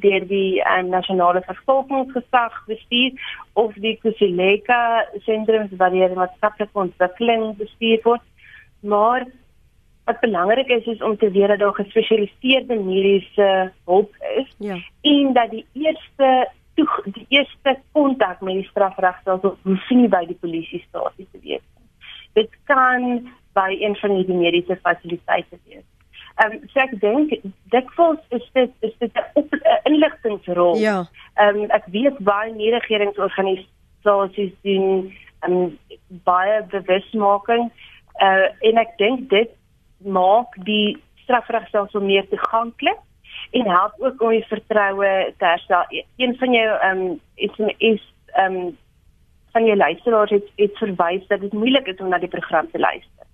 deur 0.00 0.24
die 0.30 0.62
um, 0.78 0.88
nasionale 0.88 1.42
vervolgingsgesag 1.44 2.56
bestuur 2.70 3.12
of 3.52 3.76
die 3.76 3.98
Kusileka 4.00 5.04
sentrums 5.26 5.76
waar 5.76 5.92
die 5.92 6.08
maatskaplike 6.08 6.84
ontwikkeling 6.86 7.52
bestuur 7.60 8.00
word. 8.08 8.24
Maar 8.80 9.28
wat 10.08 10.20
belangrik 10.20 10.68
is 10.68 10.86
is 10.86 11.02
om 11.02 11.16
te 11.16 11.30
weet 11.30 11.48
dat 11.48 11.58
daar 11.58 11.74
gespesialiseerde 11.74 12.74
mediese 12.74 13.72
hulp 13.84 14.14
is 14.36 14.54
ja. 14.58 14.76
en 15.00 15.32
dat 15.32 15.50
die 15.50 15.66
eerste 15.72 16.48
toeg, 16.74 16.94
die 17.04 17.26
eerste 17.28 17.76
kontak 17.92 18.40
met 18.40 18.54
die 18.54 18.68
strafregstelsel 18.70 19.56
hoef 19.62 19.90
nie 19.90 20.08
by 20.08 20.24
die 20.30 20.38
polisiestasie 20.40 21.28
te 21.30 21.42
wees 21.42 21.64
nie. 21.76 21.86
Dit 22.40 22.56
kan 22.70 23.28
by 23.58 23.68
een 23.80 23.96
van 24.00 24.16
die 24.16 24.40
mediese 24.40 24.78
fasiliteite 24.82 25.60
wees. 25.68 25.86
Ehm 26.38 26.54
um, 26.54 26.66
so 26.72 26.80
ek 26.80 26.94
dink 27.02 27.34
dikwels 27.74 28.20
is 28.36 28.44
dit 28.54 28.72
is 28.86 28.94
dit 29.02 29.12
'n 29.18 29.92
inligtingsrol. 29.92 30.76
Ja. 30.78 30.98
Ehm 31.34 31.64
um, 31.64 31.70
ek 31.78 31.90
weet 31.92 32.18
baie 32.18 32.52
nie 32.54 32.70
regeringsorganisasies 32.74 34.54
doen 34.62 35.12
um, 35.48 35.78
baie 36.24 36.62
bewusmaking 36.70 37.70
uh, 38.22 38.48
en 38.70 38.82
ek 38.84 38.96
dink 39.02 39.28
dit 39.30 39.50
maak 39.98 40.54
die 40.64 40.98
strafregstelsel 41.24 42.00
meer 42.00 42.28
toeganklik 42.28 43.00
en 43.50 43.70
help 43.70 43.94
ook 43.98 44.22
om 44.22 44.34
die 44.34 44.44
vertroue 44.48 45.34
te 45.38 45.44
herstel. 45.44 45.84
Een 46.16 46.36
van 46.36 46.52
jou 46.52 46.68
ehm 46.78 47.00
um, 47.00 47.72
is 47.78 48.02
ehm 48.32 48.56
um, 48.56 48.76
van 49.52 49.64
jou 49.64 49.76
luisteraars 49.76 50.30
het, 50.30 50.50
het 50.56 50.76
verwys 50.78 51.26
dat 51.26 51.40
dit 51.40 51.52
moeilik 51.52 51.86
is 51.86 51.96
om 51.98 52.08
na 52.08 52.18
die 52.18 52.28
program 52.28 52.70
te 52.70 52.78
luister. 52.78 53.26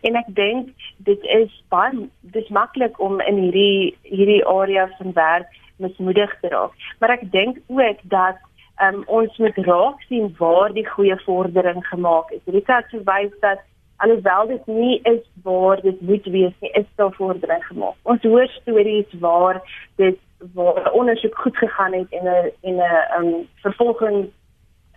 En 0.00 0.16
ek 0.16 0.28
dink 0.34 0.68
dit 0.96 1.22
is 1.22 1.52
baie 1.68 2.08
dis 2.20 2.48
maklik 2.48 3.00
om 3.00 3.20
in 3.20 3.38
hierdie 3.44 3.96
hierdie 4.02 4.44
area 4.46 4.88
van 4.98 5.12
werk 5.12 5.58
mismoedig 5.80 6.32
te 6.40 6.48
raak. 6.48 6.72
Maar 6.98 7.16
ek 7.16 7.26
dink 7.32 7.58
ook 7.66 8.00
dat 8.02 8.40
um, 8.82 9.02
ons 9.06 9.36
moet 9.38 9.56
raak 9.66 10.02
sien 10.08 10.34
waar 10.38 10.72
die 10.76 10.86
goeie 10.88 11.16
vordering 11.24 11.86
gemaak 11.86 12.30
is. 12.36 12.44
Rika 12.44 12.80
het 12.82 12.92
verwys 12.94 13.32
dat 13.40 13.64
alhoewel 14.00 14.46
dit 14.46 14.66
nie 14.66 15.00
is 15.02 15.22
waar 15.42 15.80
dit 15.80 16.00
moet 16.00 16.24
wees 16.24 16.56
nie, 16.60 16.70
is 16.72 16.88
daar 16.94 17.12
vordering 17.12 17.64
gemaak. 17.66 17.96
Ons 18.02 18.22
hoor 18.22 18.48
stories 18.48 19.12
waar 19.20 19.62
dit 19.96 20.18
waar 20.54 20.92
ondersoek 20.92 21.36
goed 21.38 21.56
gegaan 21.56 21.92
het 21.92 22.12
en 22.12 22.24
'n 22.24 22.50
en 22.60 22.76
'n 22.76 23.24
um, 23.24 23.48
vervolging 23.54 24.30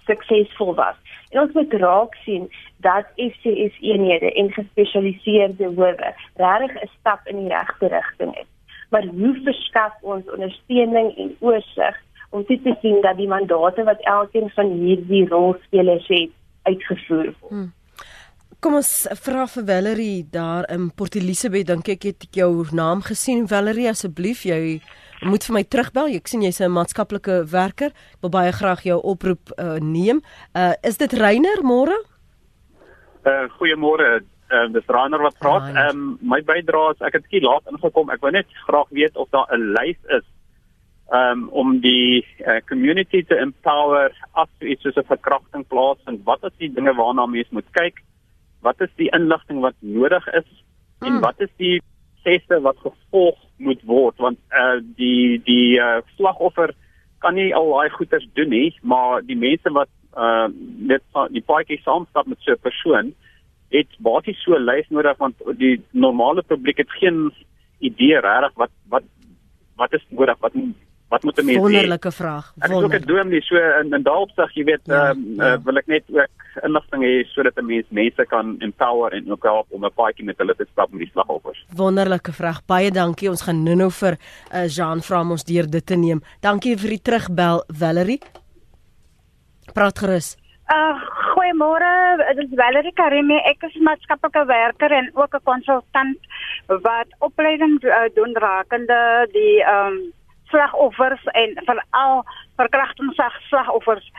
suksesvol 0.06 0.76
was. 0.76 0.96
En 1.30 1.42
ons 1.42 1.54
moet 1.54 1.74
raak 1.74 2.16
sien 2.16 2.52
dat 2.78 3.06
FCS 3.16 3.76
eenhede 3.82 4.34
en 4.34 4.52
gespesialiseerde 4.52 5.66
howe 5.66 6.14
regtig 6.36 6.84
'n 6.84 6.90
stap 7.00 7.20
in 7.26 7.38
die 7.38 7.48
regte 7.48 7.88
rigting 7.88 8.38
is. 8.38 8.50
Maar 8.90 9.06
hoe 9.06 9.40
verskaf 9.44 9.94
ons 10.02 10.32
ondersteuning 10.32 11.18
en 11.18 11.36
oorsig 11.40 12.02
om 12.30 12.46
te 12.46 12.76
sien 12.82 13.02
dat 13.02 13.18
die 13.18 13.28
mandate 13.28 13.84
wat 13.84 14.00
elkeen 14.00 14.50
van 14.50 14.72
hierdie 14.72 15.28
rolspelers 15.28 16.08
het 16.08 16.30
uitgevoer 16.62 17.34
word? 17.40 17.50
Hmm. 17.50 17.74
Kom 18.64 18.78
ons 18.78 18.90
vra 19.20 19.42
vir 19.52 19.66
Valerie 19.68 20.22
daar 20.32 20.64
in 20.72 20.86
Port 20.96 21.18
Elizabeth, 21.20 21.66
dink 21.68 21.90
ek 21.92 22.06
het 22.08 22.22
ek 22.24 22.38
jou 22.40 22.64
naam 22.72 23.02
gesien 23.04 23.42
Valerie 23.52 23.90
asseblief 23.92 24.46
jy 24.48 24.78
moet 25.28 25.44
vir 25.44 25.56
my 25.58 25.64
terugbel. 25.68 26.14
Ek 26.16 26.32
sien 26.32 26.46
jy's 26.46 26.62
'n 26.62 26.72
maatskaplike 26.72 27.44
werker. 27.52 27.92
Ek 27.92 28.22
wil 28.24 28.32
baie 28.32 28.54
graag 28.56 28.86
jou 28.88 29.02
oproep 29.04 29.52
uh, 29.58 29.84
neem. 29.84 30.22
Uh 30.56 30.76
is 30.82 30.96
dit 30.96 31.12
Reiner 31.12 31.60
môre? 31.60 31.98
Uh 33.28 33.52
goeiemôre. 33.60 34.24
Ehm 34.48 34.72
uh, 34.72 34.74
dis 34.80 34.88
Reiner 34.88 35.20
wat 35.20 35.36
praat. 35.44 35.68
Ehm 35.68 35.90
um, 35.90 36.18
my 36.22 36.40
bydrae 36.40 36.96
is 36.96 37.04
ek 37.04 37.20
het 37.20 37.28
skiet 37.28 37.44
laat 37.44 37.68
ingekom. 37.68 38.16
Ek 38.16 38.24
wou 38.24 38.32
net 38.32 38.48
graag 38.64 38.88
weet 38.96 39.18
of 39.18 39.28
daar 39.36 39.52
'n 39.52 39.76
lys 39.76 40.00
is 40.08 40.24
um 41.12 41.50
om 41.52 41.82
die 41.82 42.24
uh, 42.48 42.64
community 42.72 43.26
te 43.28 43.36
empower 43.36 44.16
as 44.32 44.50
iets 44.62 44.82
soos 44.84 44.96
'n 44.96 45.12
verkrachting 45.12 45.68
plaas 45.68 46.00
en 46.08 46.24
wat 46.24 46.44
is 46.44 46.56
die 46.60 46.72
dinge 46.72 46.96
waarna 46.96 47.28
mense 47.28 47.52
moet 47.52 47.68
kyk? 47.76 48.00
Wat 48.64 48.82
is 48.82 48.92
die 48.96 49.12
inligting 49.16 49.60
wat 49.62 49.76
nodig 49.80 50.28
is? 50.40 50.48
Mm. 51.00 51.08
En 51.08 51.20
wat 51.28 51.44
is 51.44 51.52
die 51.62 51.82
prosesse 52.24 52.62
wat 52.62 52.78
gevolg 52.78 53.38
moet 53.58 53.82
word 53.86 54.18
want 54.18 54.40
uh 54.52 54.80
die 54.98 55.42
die 55.44 55.80
uh 55.80 56.02
slagoffer 56.16 56.74
kan 57.20 57.36
nie 57.36 57.54
al 57.56 57.70
daai 57.72 57.90
goeders 57.90 58.28
doen 58.34 58.50
nie 58.50 58.76
maar 58.82 59.22
die 59.22 59.38
mense 59.38 59.72
wat 59.72 59.90
uh 60.16 60.48
net 60.92 61.04
die 61.32 61.44
paadjie 61.44 61.80
saamstap 61.84 62.28
met 62.28 62.40
so 62.42 62.52
'n 62.52 62.66
persoon 62.68 63.14
het 63.72 63.90
basies 64.00 64.44
so 64.44 64.56
'n 64.56 64.66
lys 64.66 64.90
nodig 64.90 65.18
want 65.18 65.36
die 65.58 65.82
normale 65.92 66.44
publiek 66.44 66.78
het 66.78 66.92
geen 67.00 67.32
idee 67.80 68.20
regtig 68.20 68.54
wat 68.56 68.72
wat 68.90 69.04
wat 69.76 69.94
is 69.94 70.06
nodig 70.10 70.38
wat 70.40 70.54
wat 71.14 71.24
moet 71.24 71.38
'n 71.40 71.46
mens 71.46 71.58
wonderlike 71.58 72.12
vraag. 72.12 72.46
Ek 72.60 72.72
is 72.72 72.84
ook 72.84 72.96
'n 72.96 73.06
droom 73.10 73.30
nie 73.30 73.42
so 73.42 73.56
in, 73.56 73.94
in 73.94 74.04
daardie 74.04 74.48
jy 74.58 74.64
weet 74.64 74.84
ja, 74.84 75.14
uh, 75.14 75.20
ja. 75.38 75.54
Uh, 75.54 75.58
wil 75.66 75.78
ek 75.78 75.88
net 75.88 76.04
ook 76.10 76.64
inligting 76.68 77.02
hê 77.04 77.14
sodat 77.34 77.58
'n 77.58 77.66
mens 77.66 77.88
mense 77.90 78.26
kan 78.26 78.56
empower 78.60 79.14
en 79.14 79.32
ook 79.32 79.44
help 79.44 79.68
om 79.70 79.86
'n 79.86 79.94
paadjie 79.94 80.26
met 80.26 80.38
hulle 80.38 80.56
te 80.56 80.66
stap 80.72 80.92
met 80.92 81.00
die 81.00 81.12
slagoffers. 81.14 81.66
Wonderlike 81.76 82.32
vraag. 82.32 82.66
Baie 82.66 82.92
dankie. 82.92 83.30
Ons 83.30 83.42
gaan 83.42 83.64
nou-nou 83.64 83.92
vir 83.92 84.18
uh, 84.18 84.68
Jean 84.68 85.02
vra 85.02 85.22
om 85.22 85.32
ons 85.32 85.44
deur 85.44 85.70
dit 85.70 85.86
te 85.86 85.96
neem. 85.96 86.22
Dankie 86.42 86.78
vir 86.78 86.90
die 86.90 87.02
terugbel 87.02 87.64
Valerie. 87.68 88.22
Praat 89.74 90.00
gerus. 90.00 90.38
Uh, 90.74 90.98
goeiemôre, 91.36 92.18
dit 92.36 92.52
is 92.52 92.58
Valerie 92.58 92.94
Karimi. 92.94 93.38
Ek 93.46 93.64
is 93.68 93.76
maatskaplike 93.82 94.46
werker 94.46 94.92
en 94.92 95.12
ook 95.14 95.36
'n 95.36 95.44
konsultant 95.44 96.18
wat 96.68 97.10
opleiding 97.20 97.84
uh, 97.84 98.10
doen 98.16 98.34
rakende 98.34 99.28
die 99.32 99.62
ehm 99.62 99.88
um, 99.88 100.14
slagoffers 100.54 101.24
en 101.42 101.56
veral 101.68 102.24
verkrachtingsslagoffers. 102.62 104.12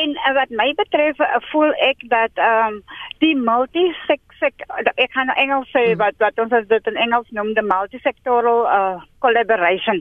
En 0.00 0.16
uh, 0.16 0.32
wat 0.38 0.52
my 0.62 0.68
betref, 0.78 1.18
uh, 1.18 1.38
voel 1.50 1.74
ek 1.90 2.06
dat 2.14 2.38
ehm 2.38 2.78
um, 2.78 2.82
die 3.24 3.34
multi-sex 3.36 4.44
ek 4.46 5.10
gaan 5.12 5.28
nou 5.28 5.36
Engels 5.36 5.68
sê 5.74 5.82
hmm. 5.90 5.98
wat 6.00 6.16
wat 6.22 6.38
ons 6.40 6.54
dit 6.68 6.92
in 6.92 7.00
Engels 7.06 7.28
noem 7.36 7.52
die 7.58 7.66
multi-sectoral 7.66 8.62
uh, 8.66 9.02
collaboration. 9.24 10.00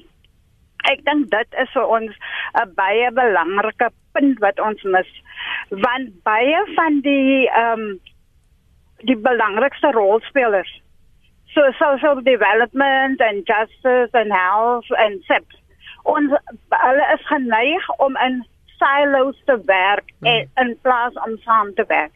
Ek 0.87 1.01
dink 1.07 1.27
dit 1.33 1.57
is 1.63 1.73
vir 1.75 1.95
ons 1.97 2.13
'n 2.61 2.75
baie 2.77 3.09
belangrike 3.11 3.89
punt 4.13 4.39
wat 4.45 4.59
ons 4.59 4.83
mis 4.83 5.11
want 5.69 6.13
baie 6.23 6.61
van 6.75 7.01
die 7.05 7.49
ehm 7.49 7.81
um, 7.89 7.99
die 9.09 9.15
belangrikste 9.15 9.91
rolspelers 9.95 10.71
so 11.53 11.61
social 11.79 12.21
development 12.21 13.21
and 13.21 13.45
justice 13.47 14.11
and 14.13 14.31
health 14.31 14.85
and 14.97 15.23
SEP 15.27 15.58
ons 16.03 16.35
hulle 16.69 17.07
is 17.13 17.25
geneig 17.27 17.89
om 17.97 18.17
in 18.27 18.43
silos 18.79 19.39
te 19.45 19.57
werk 19.65 20.13
hmm. 20.19 20.27
en 20.27 20.67
in 20.67 20.77
plaas 20.81 21.13
om 21.25 21.37
saam 21.43 21.73
te 21.75 21.85
werk. 21.87 22.13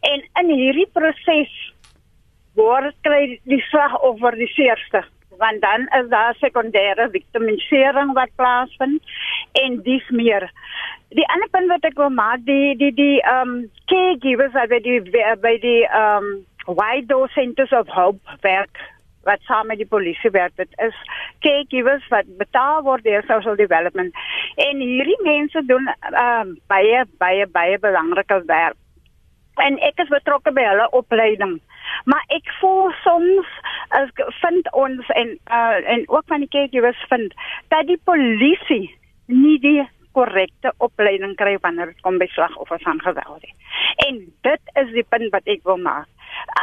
En 0.00 0.24
in 0.42 0.54
hierdie 0.54 0.88
proses 0.92 1.52
word 2.56 2.96
kry 3.04 3.38
die 3.44 3.60
slagoffer 3.68 4.38
die 4.40 4.52
seerste 4.54 5.04
want 5.36 5.60
dan 5.60 5.82
is 6.00 6.08
daar 6.08 6.36
sekondêre 6.40 7.10
victimisering 7.12 8.12
wat 8.16 8.30
plaasvind 8.40 9.02
en 9.52 9.82
dis 9.82 10.08
meer. 10.08 10.50
Die 11.08 11.26
ander 11.28 11.48
punt 11.52 11.68
wat 11.68 11.84
ek 11.84 11.98
wil 12.00 12.12
maak 12.14 12.44
die 12.48 12.74
die 12.80 12.92
die 12.96 13.18
um 13.30 13.58
caregivers 13.92 14.56
by 14.72 14.80
die 14.80 15.00
by 15.44 15.56
die 15.62 15.82
um 15.92 16.30
wide 16.66 17.06
door 17.12 17.28
centers 17.34 17.72
of 17.72 17.88
hope 17.92 18.38
werk 18.40 18.80
wat 19.26 19.42
saam 19.48 19.66
met 19.66 19.80
die 19.82 19.88
polisie 19.90 20.30
werk. 20.30 20.54
Dit 20.56 20.72
is 20.86 20.96
caregivers 21.44 22.06
wat 22.14 22.28
betaal 22.38 22.82
word 22.86 23.04
deur 23.04 23.24
social 23.26 23.56
development. 23.58 24.14
En 24.68 24.82
hierdie 24.82 25.20
mense 25.26 25.62
doen 25.66 25.88
uh, 26.10 26.44
baie 26.72 27.04
baie 27.22 27.46
baie 27.46 27.78
belangrike 27.82 28.42
werk. 28.46 28.78
En 29.66 29.78
ek 29.88 30.04
is 30.04 30.12
betrokke 30.12 30.52
by 30.52 30.66
hulle 30.68 30.86
opleiding. 30.96 31.58
Maar 32.04 32.24
ek 32.36 32.50
voel 32.60 32.90
soms 33.02 33.50
as 33.96 34.10
vind 34.42 34.70
ons 34.76 35.12
en 35.14 35.36
uh, 35.50 35.78
en 35.94 36.06
ook 36.12 36.26
van 36.32 36.44
die 36.44 36.52
caregivers 36.52 37.04
vind 37.10 37.34
dat 37.74 37.86
die 37.90 38.00
polisie 38.04 38.90
nie 39.26 39.58
die 39.62 39.82
korrekte 40.16 40.72
opleiding 40.80 41.34
kry 41.36 41.56
wanneer 41.60 41.92
dit 41.92 42.04
kom 42.04 42.18
by 42.18 42.28
slagoffers 42.32 42.84
van 42.84 43.00
geweld. 43.04 43.48
En 44.06 44.20
dit 44.48 44.76
is 44.82 44.92
die 44.94 45.04
punt 45.08 45.32
wat 45.34 45.48
ek 45.56 45.64
wil 45.68 45.80
maak 45.82 46.08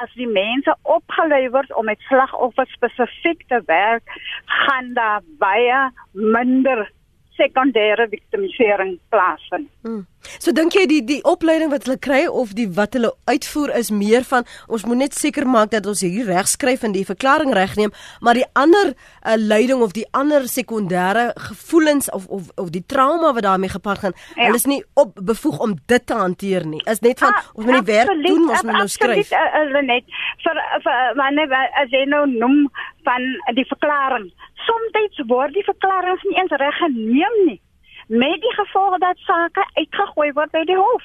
as 0.01 0.12
die 0.19 0.27
mense 0.27 0.75
opgelei 0.81 1.49
word 1.49 1.73
om 1.73 1.86
met 1.86 2.01
slagoffers 2.09 2.71
spesifiek 2.77 3.47
te 3.47 3.62
werk, 3.65 4.03
gaan 4.45 4.93
daar 4.93 5.21
baie 5.39 5.79
minder 6.12 6.89
sekondêre 7.38 8.10
victimisering 8.10 8.98
plaasvind. 9.10 9.69
Hmm. 9.82 10.06
So 10.39 10.54
dink 10.56 10.76
jy 10.78 10.86
die 10.88 11.02
die 11.04 11.19
opleiding 11.28 11.72
wat 11.74 11.88
hulle 11.88 12.00
kry 12.00 12.22
of 12.28 12.54
die 12.58 12.67
wat 12.78 12.96
hulle 12.98 13.12
uitvoer 13.30 13.74
is 13.80 13.91
meer 13.91 14.24
van 14.28 14.48
ons 14.67 14.86
moet 14.88 15.02
net 15.04 15.17
seker 15.17 15.48
maak 15.50 15.74
dat 15.74 15.88
ons 15.89 16.04
hier 16.06 16.30
reg 16.30 16.48
skryf 16.48 16.86
en 16.88 16.96
die 16.96 17.06
verklaring 17.08 17.52
regneem, 17.56 17.91
maar 18.24 18.39
die 18.39 18.48
ander 18.60 18.93
uh, 18.93 19.36
leiding 19.38 19.84
of 19.84 19.96
die 19.98 20.06
ander 20.15 20.48
sekondêre 20.52 21.32
gevoelens 21.50 22.10
of 22.15 22.28
of 22.28 22.50
of 22.56 22.72
die 22.76 22.84
trauma 22.88 23.34
wat 23.36 23.43
daarmee 23.48 23.74
gepaard 23.74 24.06
gaan, 24.06 24.17
ja. 24.36 24.48
hulle 24.48 24.62
is 24.62 24.69
nie 24.69 24.82
op 25.00 25.17
bevoeg 25.19 25.60
om 25.60 25.76
dit 25.91 26.06
te 26.08 26.17
hanteer 26.17 26.67
nie. 26.67 26.82
Is 26.89 27.04
net 27.04 27.19
van 27.19 27.36
ah, 27.36 27.52
ons 27.54 27.67
moet 27.67 27.82
die 27.82 27.93
werk 27.93 28.24
doen, 28.24 28.48
ons 28.50 28.63
moet 28.63 28.80
nou 28.80 28.88
skryf. 28.91 29.32
Eh, 29.32 29.52
hulle 29.60 29.84
net 29.89 30.19
vir 30.46 30.63
vir 30.88 31.19
wanneer 31.19 31.60
as 31.84 31.91
jy 31.91 32.06
nou 32.10 32.26
noem 32.32 32.65
van 33.04 33.28
die 33.58 33.67
verklaring. 33.67 34.32
Soms 34.65 35.28
word 35.28 35.54
die 35.54 35.63
verklaring 35.63 36.19
nie 36.23 36.38
eens 36.39 36.52
reg 36.52 36.78
geneem 36.78 37.38
nie 37.45 37.62
met 38.08 38.41
die 38.41 38.53
gevolg 38.53 38.97
dat 38.97 39.18
sake 39.18 39.66
uitgegooi 39.74 40.32
word 40.34 40.51
by 40.51 40.64
die 40.68 40.78
hof. 40.78 41.03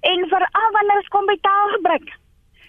En 0.00 0.28
veral 0.28 0.72
wanneer 0.76 1.00
dit 1.02 1.08
kom 1.08 1.26
by 1.26 1.36
taalgebruik. 1.40 2.10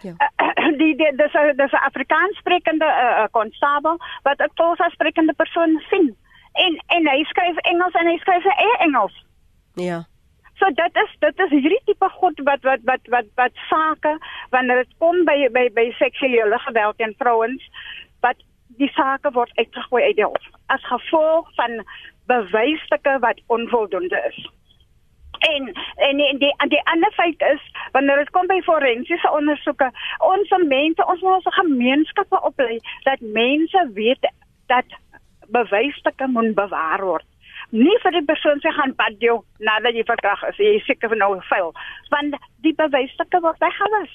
Ja. 0.01 0.15
Die 0.79 0.95
die 0.95 1.11
dis 1.15 1.33
dis 1.55 1.71
'n 1.71 1.85
Afrikaans 1.89 2.37
sprekende 2.37 2.87
konstabel 3.31 3.93
uh, 3.93 4.05
wat 4.23 4.39
'n 4.39 4.51
Xhosa 4.53 4.89
sprekende 4.89 5.33
persoon 5.33 5.81
sien. 5.89 6.15
En 6.53 6.83
en 6.87 7.07
hy 7.07 7.23
skryf 7.23 7.57
Engels 7.57 7.93
en 7.93 8.07
hy 8.07 8.17
skryf 8.17 8.43
sy 8.43 8.55
eie 8.55 8.77
Engels. 8.77 9.25
Ja. 9.73 10.03
So 10.59 10.65
dit 10.71 10.95
is 11.03 11.11
dit 11.19 11.39
is 11.39 11.49
hierdie 11.49 11.81
tipe 11.85 12.09
goed 12.09 12.39
wat 12.43 12.63
wat 12.63 12.79
wat 12.83 13.03
wat 13.07 13.27
wat 13.35 13.51
sake 13.69 14.17
wanneer 14.49 14.83
dit 14.83 14.97
kom 14.97 15.25
by 15.25 15.49
by 15.51 15.69
by 15.75 15.91
seksuele 15.97 16.59
geweld 16.59 16.97
teen 16.97 17.15
vrouens 17.17 17.69
die 18.77 18.91
sake 18.93 19.31
word 19.33 19.51
uitgegooi 19.57 20.03
uit 20.03 20.15
die 20.15 20.25
hof 20.25 20.47
as 20.67 20.85
gevolg 20.85 21.49
van 21.55 21.81
bewysstukke 22.29 23.17
wat 23.19 23.41
onvoldoende 23.47 24.21
is. 24.29 24.39
En 25.39 25.73
en 25.95 26.17
die 26.17 26.37
die, 26.37 26.53
die 26.67 26.81
ander 26.91 27.11
feit 27.11 27.41
is 27.53 27.63
wanneer 27.91 28.21
dit 28.21 28.29
kom 28.29 28.47
by 28.47 28.59
forensiese 28.61 29.31
ondersoeke, 29.31 29.91
ons 30.19 30.53
mense, 30.65 31.05
ons 31.05 31.21
moet 31.21 31.33
ons 31.39 31.59
gemeenskappe 31.61 32.41
oplei 32.51 32.79
dat 33.07 33.19
mense 33.21 33.89
weet 33.93 34.31
dat 34.67 34.97
bewysstukke 35.47 36.27
moet 36.27 36.55
bewaar 36.55 37.05
word. 37.05 37.25
Nie 37.69 37.97
vir 38.03 38.11
die 38.17 38.25
persoon 38.25 38.59
se 38.59 38.71
gaan 38.73 38.95
pad 38.97 39.21
jou 39.21 39.39
nadat 39.57 39.97
jy 39.97 40.03
verkrag 40.05 40.43
is, 40.49 40.57
jy 40.57 40.79
seker 40.85 41.11
van 41.13 41.21
nou 41.23 41.35
vuil, 41.49 41.71
want 42.13 42.37
die 42.65 42.73
bewysstukke 42.73 43.41
word 43.45 43.61
weggewis. 43.63 44.13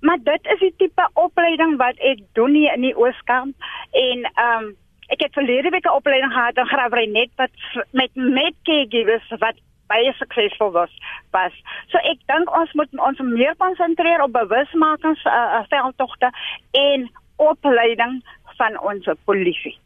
Maar 0.00 0.18
dit 0.22 0.46
is 0.54 0.58
die 0.58 0.74
tipe 0.76 1.08
opleiding 1.14 1.76
wat 1.76 1.96
ek 1.98 2.18
doen 2.32 2.54
hier 2.54 2.74
in 2.74 2.80
die 2.80 2.96
Ooskamp 2.96 3.54
en 3.92 4.26
ehm 4.32 4.64
um, 4.64 4.74
ek 5.06 5.20
het 5.22 5.38
verlede 5.38 5.70
week 5.70 5.86
'n 5.86 5.98
opleiding 5.98 6.32
gehad 6.32 6.56
in 6.56 6.66
grawery 6.66 7.06
net 7.06 7.30
wat 7.36 7.50
met 7.90 8.10
met 8.14 8.54
caregivers 8.62 9.28
wat 9.38 9.54
baie 9.86 10.12
suksesvol 10.12 10.70
was 10.70 10.92
was. 11.30 11.54
So 11.90 11.98
ek 11.98 12.18
dink 12.26 12.50
ons 12.58 12.72
moet 12.72 12.90
ons 12.98 13.18
meer 13.18 13.54
konsentreer 13.56 14.22
op 14.22 14.32
bewusmakings 14.32 15.24
uh, 15.24 15.62
veldtogte 15.68 16.30
en 16.70 17.10
opleiding 17.36 18.22
van 18.56 18.80
ons 18.80 19.08
polisie. 19.24 19.78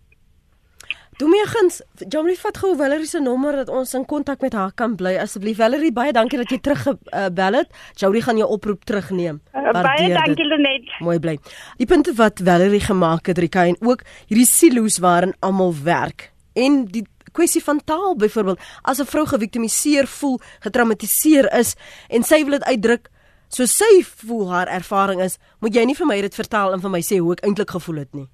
Domeegens, 1.21 1.83
Jamie 2.09 2.39
vat 2.41 2.57
gou 2.57 2.71
Valerie 2.79 3.05
se 3.05 3.21
nommer 3.21 3.59
dat 3.59 3.68
ons 3.68 3.91
in 3.99 4.07
kontak 4.09 4.41
met 4.41 4.55
haar 4.57 4.71
kan 4.73 4.95
bly 4.97 5.18
asseblief. 5.21 5.59
Valerie, 5.59 5.91
baie 5.93 6.14
dankie 6.16 6.39
dat 6.41 6.49
jy 6.49 6.57
teruggebel 6.64 7.57
uh, 7.57 7.59
het. 7.61 7.75
Jody 8.01 8.23
gaan 8.25 8.41
jou 8.41 8.47
oproep 8.55 8.87
terugneem. 8.89 9.43
Uh, 9.53 9.75
baie 9.77 10.09
dankie 10.14 10.47
Lenet. 10.49 10.89
Mooi 11.05 11.18
bly. 11.21 11.37
Die 11.77 11.89
punte 11.91 12.14
wat 12.16 12.41
Valerie 12.41 12.81
gemaak 12.81 13.29
het, 13.29 13.43
Rika 13.43 13.66
en 13.68 13.77
ook 13.85 14.07
hierdie 14.33 14.49
silo's 14.49 14.97
waarin 15.05 15.37
almal 15.45 15.77
werk 15.85 16.31
en 16.57 16.87
die 16.89 17.05
kwessie 17.37 17.62
van 17.62 17.85
taal 17.85 18.16
byvoorbeeld 18.16 18.64
as 18.83 18.99
'n 18.99 19.07
vrou 19.12 19.27
geviktimiseer 19.27 20.07
voel, 20.07 20.41
getraumatiseer 20.64 21.53
is 21.53 21.77
en 22.09 22.25
sy 22.25 22.45
wil 22.45 22.59
dit 22.59 22.64
uitdruk 22.64 23.11
so 23.49 23.66
sy 23.66 24.03
voel 24.25 24.51
haar 24.51 24.68
ervaring 24.68 25.21
is, 25.21 25.39
moet 25.61 25.75
jy 25.75 25.85
nie 25.85 25.95
vir 25.95 26.07
my 26.07 26.21
dit 26.21 26.35
vertaal 26.35 26.73
en 26.73 26.81
vir 26.81 26.91
my 26.91 27.01
sê 27.01 27.18
hoe 27.18 27.33
ek 27.33 27.45
eintlik 27.45 27.71
gevoel 27.71 27.97
het 27.97 28.14
nie. 28.14 28.29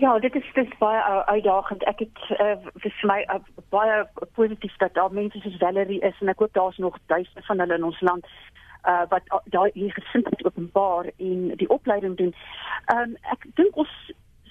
Ja, 0.00 0.18
dit 0.18 0.34
is 0.34 0.50
dis 0.52 0.78
baie 0.78 1.00
uitdagend. 1.24 1.82
Ek 1.90 1.98
het 1.98 2.18
uh, 2.30 2.54
vir 2.78 3.06
my 3.10 3.16
uh, 3.34 3.40
baie 3.74 3.96
positief 4.38 4.76
dat 4.78 4.94
daar 4.94 5.10
mense 5.12 5.40
soos 5.42 5.56
Valerie 5.58 5.98
is 6.06 6.20
en 6.22 6.30
ek 6.30 6.38
hoop 6.38 6.52
daar's 6.54 6.78
nog 6.78 6.98
duisende 7.10 7.42
van 7.48 7.58
hulle 7.58 7.74
in 7.74 7.86
ons 7.88 7.98
land 8.06 8.28
uh, 8.86 9.02
wat 9.10 9.26
uh, 9.34 9.40
daai 9.50 9.70
hier 9.74 9.90
gesindheid 9.96 10.44
openbaar 10.46 11.10
en 11.16 11.40
die 11.62 11.70
opleiding 11.78 12.14
doen. 12.20 12.30
Ehm 12.94 13.08
um, 13.08 13.16
ek 13.34 13.48
dink 13.58 13.80
ons 13.82 13.96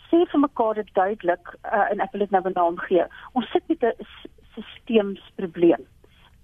sê 0.10 0.20
vir 0.34 0.43
mekaar 0.43 0.82
dit 0.82 0.91
duidelik 1.00 1.56
uh, 1.64 1.86
en 1.93 2.04
ek 2.04 2.12
wil 2.12 2.26
dit 2.26 2.36
nou 2.36 2.43
benaam 2.50 2.84
gee. 2.89 3.08
Ons 3.32 3.48
sit 3.56 3.64
met 3.72 3.88
'n 3.88 4.12
stelselsprobleem 4.66 5.88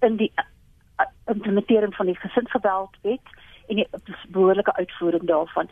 in 0.08 0.16
die 0.16 0.32
uh, 0.40 1.10
implementering 1.36 1.92
van 2.00 2.08
die 2.08 2.20
gesinsgeweld-wet 2.24 3.36
en 3.68 3.76
die 3.76 3.88
behoorlike 4.28 4.74
uitvoering 4.74 5.26
daarvan. 5.26 5.68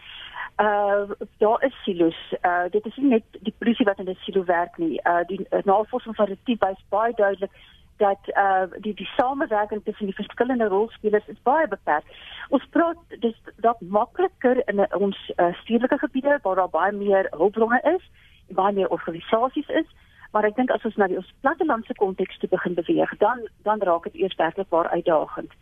Uh 0.57 1.11
daar 1.39 1.65
is 1.65 1.83
silo's. 1.83 2.35
Uh 2.43 2.65
dit 2.71 2.87
is 2.87 2.97
nie 2.97 3.09
net 3.09 3.25
die 3.41 3.55
polisie 3.59 3.85
wat 3.85 3.99
in 3.99 4.09
'n 4.09 4.19
silo 4.25 4.45
werk 4.45 4.77
nie. 4.77 5.01
Uh 5.05 5.25
die 5.27 5.47
uh, 5.51 5.63
navorsing 5.65 6.17
van 6.17 6.27
Retief 6.27 6.59
wys 6.61 6.85
baie 6.89 7.13
duidelik 7.15 7.51
dat 7.97 8.19
uh 8.37 8.63
die 8.81 8.95
die 8.95 9.11
samewerking 9.17 9.85
tussen 9.85 10.07
die 10.07 10.15
verskillende 10.15 10.69
rolspelers 10.69 11.27
is 11.27 11.43
baie 11.43 11.69
beperk. 11.69 12.05
Ons 12.49 12.67
praat 12.71 12.97
dis 13.19 13.37
dat 13.57 13.81
makliker 13.81 14.63
in 14.69 14.87
ons 14.93 15.33
uh, 15.37 15.55
stedelike 15.63 15.99
gebiede 15.99 16.39
waar 16.43 16.57
daar 16.57 16.71
baie 16.71 16.93
meer 16.93 17.27
hulpbronne 17.31 17.81
is, 17.97 18.11
baie 18.47 18.73
meer 18.73 18.89
organisasies 18.89 19.69
is, 19.69 19.89
maar 20.33 20.45
ek 20.45 20.57
dink 20.57 20.71
as 20.71 20.85
ons 20.85 20.97
na 20.97 21.07
die 21.07 21.21
ons 21.21 21.35
plattelandse 21.41 21.95
konteks 21.95 22.39
te 22.39 22.49
begin 22.49 22.75
beweeg, 22.75 23.17
dan 23.19 23.47
dan 23.69 23.85
raak 23.89 24.03
dit 24.09 24.15
eers 24.25 24.37
werklik 24.37 24.69
waar 24.69 24.89
uitdagend. 24.89 25.53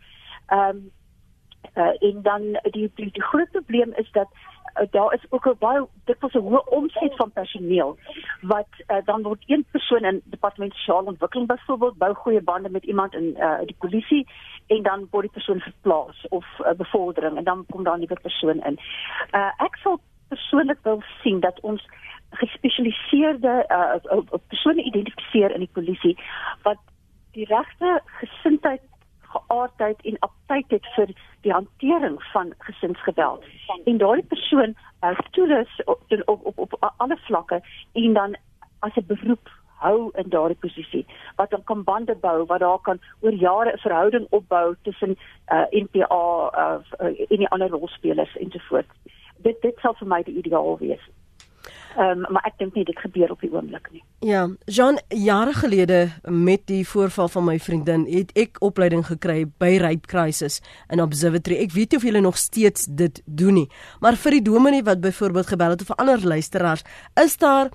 Ehm 0.47 0.69
um, 0.69 0.91
uh, 1.75 1.95
en 1.99 2.21
dan 2.21 2.41
die 2.61 2.91
die, 2.95 3.11
die 3.11 3.23
groot 3.23 3.51
probleem 3.51 3.93
is 3.93 4.11
dat 4.11 4.27
uh, 4.31 4.87
daar 4.91 5.13
is 5.13 5.25
ook 5.29 5.45
'n 5.47 5.55
baie 5.59 5.85
dikwels 6.05 6.33
'n 6.33 6.47
hoë 6.47 6.63
omset 6.69 7.15
van 7.15 7.31
personeel 7.31 7.97
wat 8.41 8.71
uh, 8.87 8.97
dan 9.05 9.21
word 9.21 9.43
een 9.47 9.65
persoon 9.71 10.03
in 10.03 10.21
departement 10.23 10.73
sosiale 10.73 11.07
ontwikkeling 11.07 11.47
byvoorbeeld 11.47 11.97
bou 11.97 12.13
goeie 12.13 12.41
bande 12.41 12.69
met 12.69 12.83
iemand 12.83 13.13
in 13.13 13.35
uh, 13.37 13.59
die 13.65 13.75
polisie 13.79 14.27
en 14.67 14.83
dan 14.83 15.07
word 15.11 15.23
die 15.23 15.37
persoon 15.37 15.59
verplaas 15.59 16.27
of 16.29 16.45
uh, 16.59 16.71
bevordering 16.71 17.37
en 17.37 17.43
dan 17.43 17.65
kom 17.69 17.83
daar 17.83 17.95
'n 17.95 17.99
nuwe 17.99 18.19
persoon 18.21 18.63
in. 18.63 18.79
Uh, 19.31 19.51
ek 19.57 19.75
sal 19.75 19.99
persoonlik 20.27 20.79
wil 20.81 21.03
sien 21.21 21.39
dat 21.39 21.59
ons 21.59 21.87
gespesialiseerde 22.29 23.65
uh, 23.67 24.37
persone 24.47 24.83
identifiseer 24.83 25.51
in 25.51 25.59
die 25.59 25.73
polisie 25.73 26.17
wat 26.63 26.79
die 27.31 27.45
regte 27.45 28.01
gesindheid 28.05 28.81
geaardheid 29.33 30.01
en 30.01 30.19
aptyd 30.19 30.75
het 30.75 30.87
vir 30.95 31.13
die 31.41 31.51
hantering 31.51 32.17
van 32.33 32.53
gesinsgeweld. 32.57 33.43
En 33.85 33.97
daardie 33.97 34.25
persoon 34.25 34.75
uh, 35.01 35.19
toelus 35.31 35.81
op, 35.85 36.01
op 36.25 36.45
op 36.45 36.59
op 36.59 36.93
alle 36.97 37.17
vlakke 37.17 37.61
en 37.93 38.13
dan 38.13 38.37
as 38.79 38.95
'n 38.95 39.05
beroep 39.07 39.49
hou 39.81 40.09
in 40.21 40.29
daardie 40.29 40.57
posisie 40.63 41.05
wat 41.35 41.49
dan 41.49 41.63
kan 41.63 41.83
bande 41.83 42.15
bou 42.15 42.45
wat 42.45 42.59
daar 42.59 42.81
kan 42.81 42.99
oor 43.21 43.33
jare 43.33 43.71
'n 43.73 43.83
verhouding 43.85 44.27
opbou 44.29 44.75
tussen 44.81 45.17
uh, 45.53 45.65
NPA 45.69 46.51
uh, 46.63 46.79
en 47.31 47.41
die 47.43 47.49
ander 47.49 47.69
rolspelers 47.69 48.37
ensovoorts. 48.37 48.95
Dit 49.37 49.61
dit 49.61 49.77
sal 49.81 49.93
vir 49.93 50.07
my 50.07 50.23
die 50.23 50.37
ideaal 50.37 50.77
wees. 50.77 51.09
Ehm 51.97 52.23
um, 52.23 52.25
maar 52.31 52.45
ek 52.47 52.55
dink 52.57 52.75
nie 52.77 52.85
dit 52.87 52.99
gebeur 52.99 53.31
op 53.33 53.41
die 53.43 53.49
oomblik 53.51 53.89
nie. 53.91 54.03
Ja, 54.23 54.45
Jean, 54.65 54.99
jare 55.09 55.53
gelede 55.53 55.99
met 56.23 56.63
die 56.69 56.87
voorval 56.87 57.27
van 57.27 57.45
my 57.49 57.57
vriendin 57.59 58.05
het 58.07 58.31
ek 58.39 58.61
opleiding 58.63 59.03
gekry 59.05 59.43
by 59.59 59.75
Rape 59.83 60.07
Crisis 60.07 60.61
in 60.87 61.01
Observatory. 61.03 61.57
Ek 61.65 61.75
weet 61.75 61.91
nie 61.91 61.99
of 61.99 62.07
julle 62.07 62.21
nog 62.23 62.37
steeds 62.39 62.87
dit 62.87 63.21
doen 63.25 63.59
nie, 63.63 63.67
maar 63.99 64.15
vir 64.15 64.37
die 64.39 64.45
dominee 64.47 64.85
wat 64.87 65.03
byvoorbeeld 65.03 65.51
gebel 65.51 65.75
het 65.75 65.83
of 65.83 65.91
ander 65.97 66.23
luisteraars, 66.23 66.85
is 67.19 67.35
daar 67.37 67.67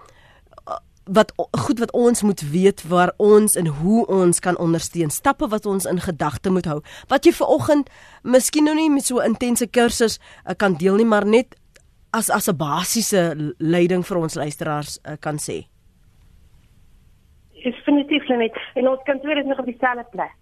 uh, 0.65 0.79
wat 1.05 1.35
goed 1.67 1.79
wat 1.85 1.93
ons 1.93 2.23
moet 2.23 2.41
weet 2.51 2.83
waar 2.89 3.13
ons 3.17 3.55
en 3.55 3.67
hoe 3.83 4.07
ons 4.07 4.41
kan 4.41 4.57
ondersteun 4.59 5.11
stappe 5.11 5.49
wat 5.49 5.67
ons 5.67 5.85
in 5.85 6.01
gedagte 6.01 6.51
moet 6.51 6.67
hou 6.67 6.81
wat 7.13 7.29
jy 7.29 7.33
ver 7.37 7.47
oggend 7.47 7.93
miskien 8.23 8.67
nou 8.67 8.75
nie 8.75 8.89
met 8.91 9.07
so 9.07 9.23
intense 9.23 9.67
kursus 9.71 10.19
uh, 10.19 10.57
kan 10.57 10.75
deel 10.81 10.99
nie 10.99 11.07
maar 11.07 11.27
net 11.27 11.55
as 12.19 12.31
as 12.31 12.49
'n 12.49 12.57
basiese 12.57 13.23
leiding 13.59 14.03
vir 14.09 14.19
ons 14.25 14.35
luisteraars 14.35 14.93
uh, 15.05 15.17
kan 15.21 15.37
sê? 15.47 15.59
Definitief 17.65 18.29
net. 18.29 18.57
En 18.75 18.89
ons 18.89 19.03
kantoor 19.05 19.37
is 19.37 19.47
nog 19.47 19.59
op 19.59 19.69
dieselfde 19.73 20.07
plek. 20.11 20.35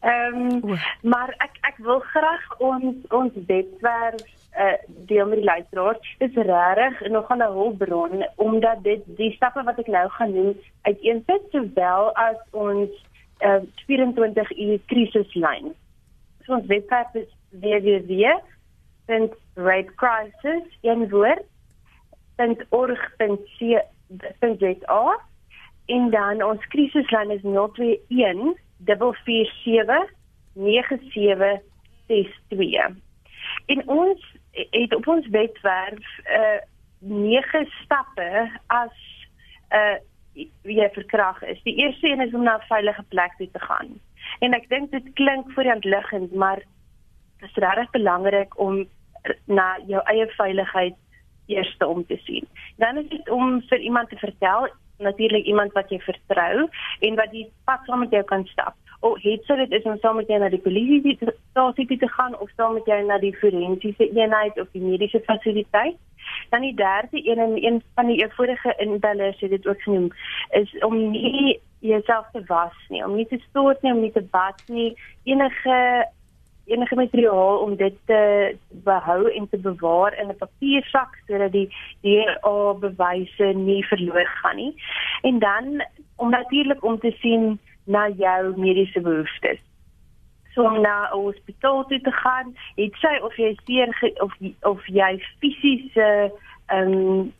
Ehm 0.00 0.64
um, 0.64 0.78
maar 1.02 1.30
ek 1.46 1.54
ek 1.70 1.76
wil 1.88 2.00
graag 2.12 2.44
ons 2.58 2.96
ons 3.10 3.32
webwerf 3.46 4.24
uh, 4.62 4.78
deel 5.10 5.26
met 5.28 5.40
die 5.42 5.50
luisteraars. 5.52 6.14
Dit 6.18 6.36
is 6.36 6.46
regtig 6.46 7.10
nog 7.10 7.28
'n 7.28 7.40
hulpbron 7.40 8.24
omdat 8.36 8.82
dit 8.82 9.02
die 9.16 9.32
stappe 9.32 9.62
wat 9.62 9.78
ek 9.78 9.86
nou 9.86 10.08
gaan 10.08 10.32
noem 10.34 10.54
uiteensit 10.82 11.42
sowel 11.50 12.14
as 12.14 12.38
ons 12.50 12.90
uh, 13.44 13.60
24 13.86 14.56
uur 14.56 14.78
krisislyn. 14.86 15.74
So 16.44 16.54
ons 16.54 16.66
webwerf 16.66 17.14
is 17.14 17.30
www 17.50 18.40
vind 19.10 19.34
rape 19.62 19.94
crisis 19.94 20.78
in 20.80 21.10
woord 21.10 21.42
vind 22.36 22.64
org.ca 22.68 23.20
en 25.86 26.10
dan 26.10 26.42
ons 26.42 26.66
krisislyn 26.72 27.30
is 27.30 27.42
021 27.42 28.56
447 28.84 30.12
9762 30.52 32.96
en 33.66 33.88
ons 33.88 34.38
het 34.52 34.94
op 34.94 35.06
ons 35.06 35.28
webwerf 35.28 36.18
uh 36.26 36.58
nege 37.00 37.64
stappe 37.82 38.50
as 38.66 38.96
uh 39.72 39.96
wie 40.62 40.76
jy 40.78 40.88
verkrag 40.94 41.42
is. 41.42 41.62
Die 41.62 41.74
eerste 41.82 42.08
een 42.08 42.20
is 42.20 42.34
om 42.34 42.42
na 42.42 42.56
'n 42.56 42.68
veilige 42.68 43.02
plek 43.02 43.32
toe 43.36 43.50
te 43.50 43.58
gaan. 43.58 44.00
En 44.38 44.54
ek 44.54 44.68
dink 44.68 44.90
dit 44.90 45.12
klink 45.12 45.52
voor 45.52 45.62
die 45.62 45.72
hand 45.72 45.84
liggend, 45.84 46.34
maar 46.34 46.62
dit 47.38 47.48
is 47.48 47.54
regtig 47.54 47.90
belangrik 47.90 48.58
om 48.58 48.88
na 49.44 49.76
jou 49.86 50.02
eie 50.04 50.26
veiligheid 50.36 50.96
eers 51.50 51.76
om 51.86 52.04
te 52.06 52.16
sien. 52.24 52.46
Dan 52.76 52.96
is 52.96 53.08
dit 53.08 53.30
om 53.30 53.60
vir 53.68 53.78
iemand 53.78 54.08
te 54.08 54.16
vertel, 54.16 54.68
natuurlik 55.00 55.44
iemand 55.44 55.72
wat 55.72 55.90
jy 55.90 55.98
vertrou 56.04 56.68
en 57.00 57.16
wat 57.16 57.32
die 57.32 57.46
pad 57.64 57.84
saam 57.86 58.04
met 58.04 58.14
jou 58.14 58.22
kan 58.28 58.44
stap. 58.52 58.76
O, 59.00 59.14
het 59.22 59.46
sou 59.48 59.56
dit 59.56 59.72
is 59.72 59.86
om 59.88 59.96
saam 60.02 60.18
met 60.20 60.28
jou 60.28 60.38
na 60.40 60.50
die 60.52 60.60
polisie 60.60 61.16
stasie 61.16 61.86
te 61.88 62.08
gaan 62.16 62.36
of 62.38 62.52
saam 62.56 62.76
met 62.76 62.86
jou 62.86 62.98
na 63.06 63.16
die 63.18 63.32
forensiese 63.40 64.10
eenheid 64.12 64.60
of 64.60 64.68
die 64.76 64.84
mediese 64.84 65.22
fasiliteit. 65.24 65.96
Dan 66.52 66.60
die 66.60 66.74
derde 66.76 67.22
een 67.24 67.38
en 67.38 67.56
een 67.64 67.82
van 67.94 68.06
die 68.06 68.26
vorige 68.36 68.74
inbellers 68.78 69.40
het 69.40 69.50
dit 69.50 69.66
ook 69.66 69.82
genoem 69.82 70.10
is 70.50 70.78
om 70.84 71.10
nie 71.10 71.60
jouself 71.80 72.28
te 72.32 72.42
was 72.46 72.76
nie, 72.88 73.04
om 73.04 73.16
nie 73.16 73.26
te 73.26 73.40
stort 73.48 73.82
nie, 73.82 73.92
om 73.92 74.00
nie 74.00 74.12
te 74.12 74.22
bad 74.22 74.62
nie, 74.68 74.92
enige 75.24 76.06
enige 76.70 76.94
materiaal 76.94 77.58
om 77.58 77.76
dit 77.76 77.94
te 78.06 78.20
behou 78.70 79.30
en 79.30 79.48
te 79.48 79.58
bewaar 79.58 80.18
in 80.18 80.28
'n 80.28 80.36
papiersak 80.36 81.18
sodat 81.26 81.52
die 81.52 81.68
DNA 82.02 82.74
bewyse 82.86 83.44
nie 83.54 83.86
verloor 83.86 84.28
gaan 84.42 84.56
nie. 84.56 84.74
En 85.22 85.38
dan 85.38 85.84
om 86.16 86.30
natuurlik 86.30 86.84
om 86.84 86.98
te 86.98 87.10
sien 87.20 87.58
na 87.84 88.08
jou 88.08 88.58
mediese 88.58 89.00
behoeftes. 89.00 89.58
So 90.54 90.64
om 90.64 90.80
na 90.80 91.08
'n 91.10 91.16
hospitaal 91.16 91.86
toe 91.86 92.00
te 92.00 92.12
gaan, 92.12 92.56
het 92.74 92.94
sy 92.94 93.18
of 93.22 93.36
jy 93.36 93.56
seer 93.64 94.14
of 94.18 94.32
of 94.60 94.86
jy 94.86 95.22
fisiese 95.38 96.32
ehm 96.66 96.92
um, 96.92 97.32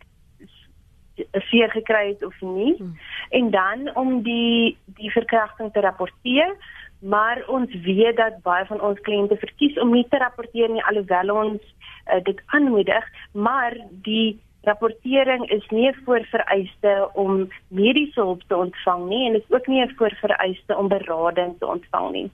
seer 1.33 1.70
gekry 1.70 2.09
het 2.09 2.24
of 2.24 2.41
nie. 2.41 2.74
Hmm. 2.76 2.99
En 3.28 3.51
dan 3.51 3.95
om 3.95 4.22
die 4.22 4.76
die 4.85 5.11
verkrachting 5.11 5.72
te 5.72 5.81
rapporteer, 5.81 6.57
maar 7.01 7.43
ons 7.49 7.75
weet 7.85 8.17
dat 8.17 8.43
baie 8.43 8.65
van 8.67 8.81
ons 8.81 9.01
kliënte 9.01 9.37
verkies 9.37 9.79
om 9.81 9.93
nie 9.93 10.07
te 10.09 10.19
rapporteer 10.19 10.69
nie 10.69 10.85
alhoewel 10.85 11.35
ons 11.35 11.63
uh, 11.63 12.21
dit 12.25 12.43
aanmoedig, 12.47 13.05
maar 13.33 13.77
die 14.05 14.41
rapportering 14.63 15.51
is 15.51 15.67
nie 15.71 15.89
'n 15.89 16.03
voorvereiste 16.05 17.11
om 17.13 17.49
mediese 17.69 18.21
hulp 18.21 18.43
te 18.47 18.57
ontvang 18.57 19.09
nie 19.09 19.27
en 19.27 19.33
dit 19.33 19.45
is 19.49 19.57
ook 19.57 19.67
nie 19.67 19.83
'n 19.83 19.95
voorvereiste 19.97 20.77
om 20.77 20.89
berading 20.89 21.59
te 21.59 21.67
ontvang 21.67 22.13
nie. 22.13 22.31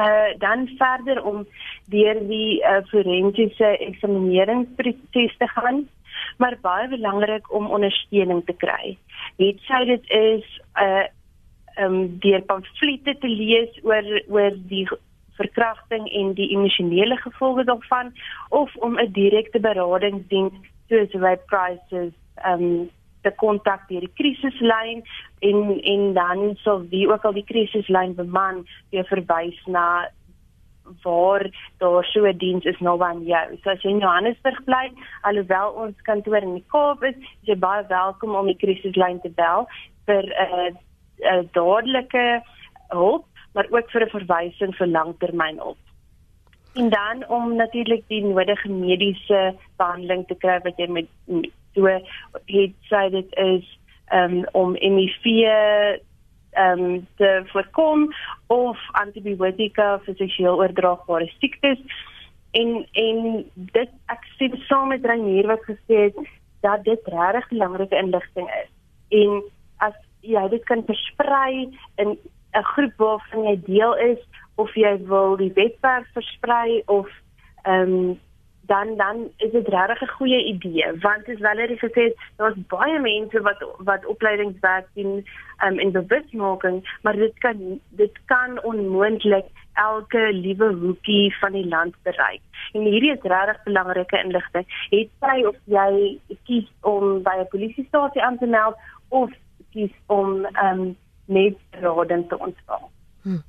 Uh 0.00 0.38
dan 0.38 0.68
verder 0.78 1.24
om 1.24 1.46
deur 1.86 2.28
die 2.28 2.62
uh, 2.62 2.82
forensiese 2.84 3.78
eksamineringsproses 3.78 5.36
te 5.38 5.48
gaan, 5.48 5.88
maar 6.36 6.58
baie 6.60 6.88
belangrik 6.88 7.52
om 7.52 7.70
ondersteuning 7.70 8.44
te 8.44 8.52
kry. 8.52 8.96
Het 9.36 9.60
sy 9.60 9.84
dit 9.84 10.10
is 10.10 10.60
uh 10.74 11.06
um 11.80 12.18
deur 12.18 12.42
pamflette 12.42 13.18
te 13.20 13.28
lees 13.28 13.78
oor 13.82 14.04
oor 14.28 14.56
die 14.68 14.86
verkrachting 15.36 16.08
en 16.12 16.34
die 16.34 16.50
emosionele 16.56 17.16
gevolge 17.16 17.64
daarvan 17.64 18.12
of 18.50 18.76
om 18.76 18.98
'n 18.98 19.12
direkte 19.12 19.60
beradingsdiens 19.60 20.52
soos 20.88 21.12
Rape 21.12 21.46
Crisis 21.46 22.12
um 22.46 22.90
te 23.22 23.30
kontak 23.30 23.86
deur 23.88 24.00
die 24.00 24.16
krisislyn 24.18 25.02
en 25.48 25.80
en 25.94 26.12
dan 26.12 26.56
sal 26.64 26.82
wie 26.90 27.06
ook 27.08 27.24
al 27.24 27.32
die 27.32 27.46
krisislyn 27.46 28.14
beman 28.14 28.66
weer 28.90 29.04
verwys 29.04 29.60
na 29.66 30.08
waar 31.02 31.50
daar 31.78 32.04
so 32.04 32.26
'n 32.26 32.38
diens 32.38 32.64
is 32.64 32.78
nou 32.80 33.02
aan 33.02 33.24
jou. 33.24 33.56
So 33.62 33.70
as 33.70 33.82
jy 33.82 33.90
in 33.90 33.98
Johannesburg 33.98 34.64
bly, 34.64 34.92
alhoewel 35.22 35.70
ons 35.70 36.02
kantoor 36.02 36.42
in 36.42 36.54
die 36.54 36.64
Kaap 36.66 37.02
is, 37.02 37.16
is 37.16 37.48
jy 37.48 37.56
baie 37.56 37.86
welkom 37.86 38.34
om 38.34 38.46
die 38.46 38.56
krisislyn 38.56 39.20
te 39.20 39.30
bel 39.30 39.68
vir 40.06 40.22
'n 40.22 40.32
uh, 40.32 40.70
'n 40.70 40.78
uh, 41.22 41.42
dadelike 41.52 42.42
hulp, 42.88 43.26
maar 43.54 43.66
ook 43.70 43.90
vir 43.90 44.06
'n 44.06 44.14
verwysing 44.18 44.76
vir 44.76 44.86
langtermynhulp 44.86 45.78
en 46.74 46.88
dan 46.88 47.28
om 47.28 47.56
natuurlik 47.56 48.02
die 48.06 48.24
nodige 48.24 48.68
mediese 48.68 49.54
behandeling 49.76 50.26
te 50.26 50.34
kry 50.34 50.58
wat 50.64 50.78
jy 50.80 50.88
met 50.88 51.08
so 51.74 51.88
het 52.46 52.76
sê 52.88 53.02
dit 53.12 53.36
is 53.36 53.66
um, 54.12 54.42
om 54.52 54.76
HIV 54.80 55.26
ehm 56.52 56.80
um, 56.80 57.06
te 57.16 57.28
voorkom 57.52 58.08
of 58.46 58.80
antibiotika 59.00 59.98
vir 60.04 60.16
seksueel 60.16 60.58
oordraagbare 60.60 61.28
siektes. 61.38 61.80
En 62.52 62.84
en 62.92 63.44
dit 63.54 63.92
ek 64.12 64.26
sê 64.36 64.50
saam 64.68 64.92
met 64.92 65.04
Reinier 65.04 65.48
wat 65.48 65.64
gesê 65.68 66.08
het 66.08 66.20
dat 66.60 66.84
dit 66.84 67.08
regtig 67.08 67.48
belangrike 67.48 67.96
inligting 67.96 68.50
is. 68.60 68.70
En 69.08 69.42
as 69.88 69.94
jy 70.22 70.48
dit 70.48 70.64
kan 70.70 70.84
versprei 70.86 71.68
in 72.02 72.18
'n 72.54 72.68
groep 72.74 72.96
waarvan 72.96 73.48
jy 73.48 73.56
deel 73.66 73.94
is 73.96 74.20
of 74.54 74.74
jy 74.74 74.96
wil 75.06 75.36
die 75.36 75.52
webwerf 75.54 76.06
versprei 76.18 76.82
of 76.86 77.08
ehm 77.62 77.94
um, 77.94 78.20
dan 78.66 78.96
dan 78.96 79.16
is 79.36 79.50
dit 79.52 79.68
regtig 79.68 80.02
'n 80.02 80.16
goeie 80.18 80.44
idee 80.44 80.86
want 81.00 81.28
as 81.28 81.40
het 81.58 81.78
gesê 81.86 82.04
daar's 82.36 82.58
baie 82.68 82.98
mense 83.00 83.40
wat 83.48 83.60
wat 83.78 84.06
opleidingswerk 84.06 84.86
doen 84.94 85.26
um, 85.64 85.78
in 85.78 85.92
bewusmaking 85.92 86.78
maar 87.02 87.16
dit 87.16 87.38
kan 87.38 87.80
dit 87.90 88.14
kan 88.26 88.62
onmoontlik 88.62 89.46
elke 89.74 90.32
liewe 90.32 90.74
hoekie 90.74 91.36
van 91.38 91.52
die 91.52 91.66
land 91.66 91.94
bereik. 92.02 92.40
En 92.72 92.80
hierdie 92.80 93.12
is 93.12 93.22
regtig 93.22 93.62
belangrike 93.64 94.22
inligting. 94.24 94.66
Het 94.90 95.08
jy 95.20 95.44
of 95.46 95.56
jy 95.64 96.18
kies 96.44 96.68
om 96.80 97.22
by 97.22 97.36
'n 97.40 97.48
polisiestasie 97.48 98.22
aan 98.22 98.38
te 98.38 98.46
meld 98.46 98.76
of 99.08 99.30
kies 99.72 99.94
om 100.06 100.46
um, 100.66 100.84
net 101.26 101.80
raad 101.82 102.12
te 102.28 102.38
ontvang 102.38 102.86
hmm. 103.22 103.42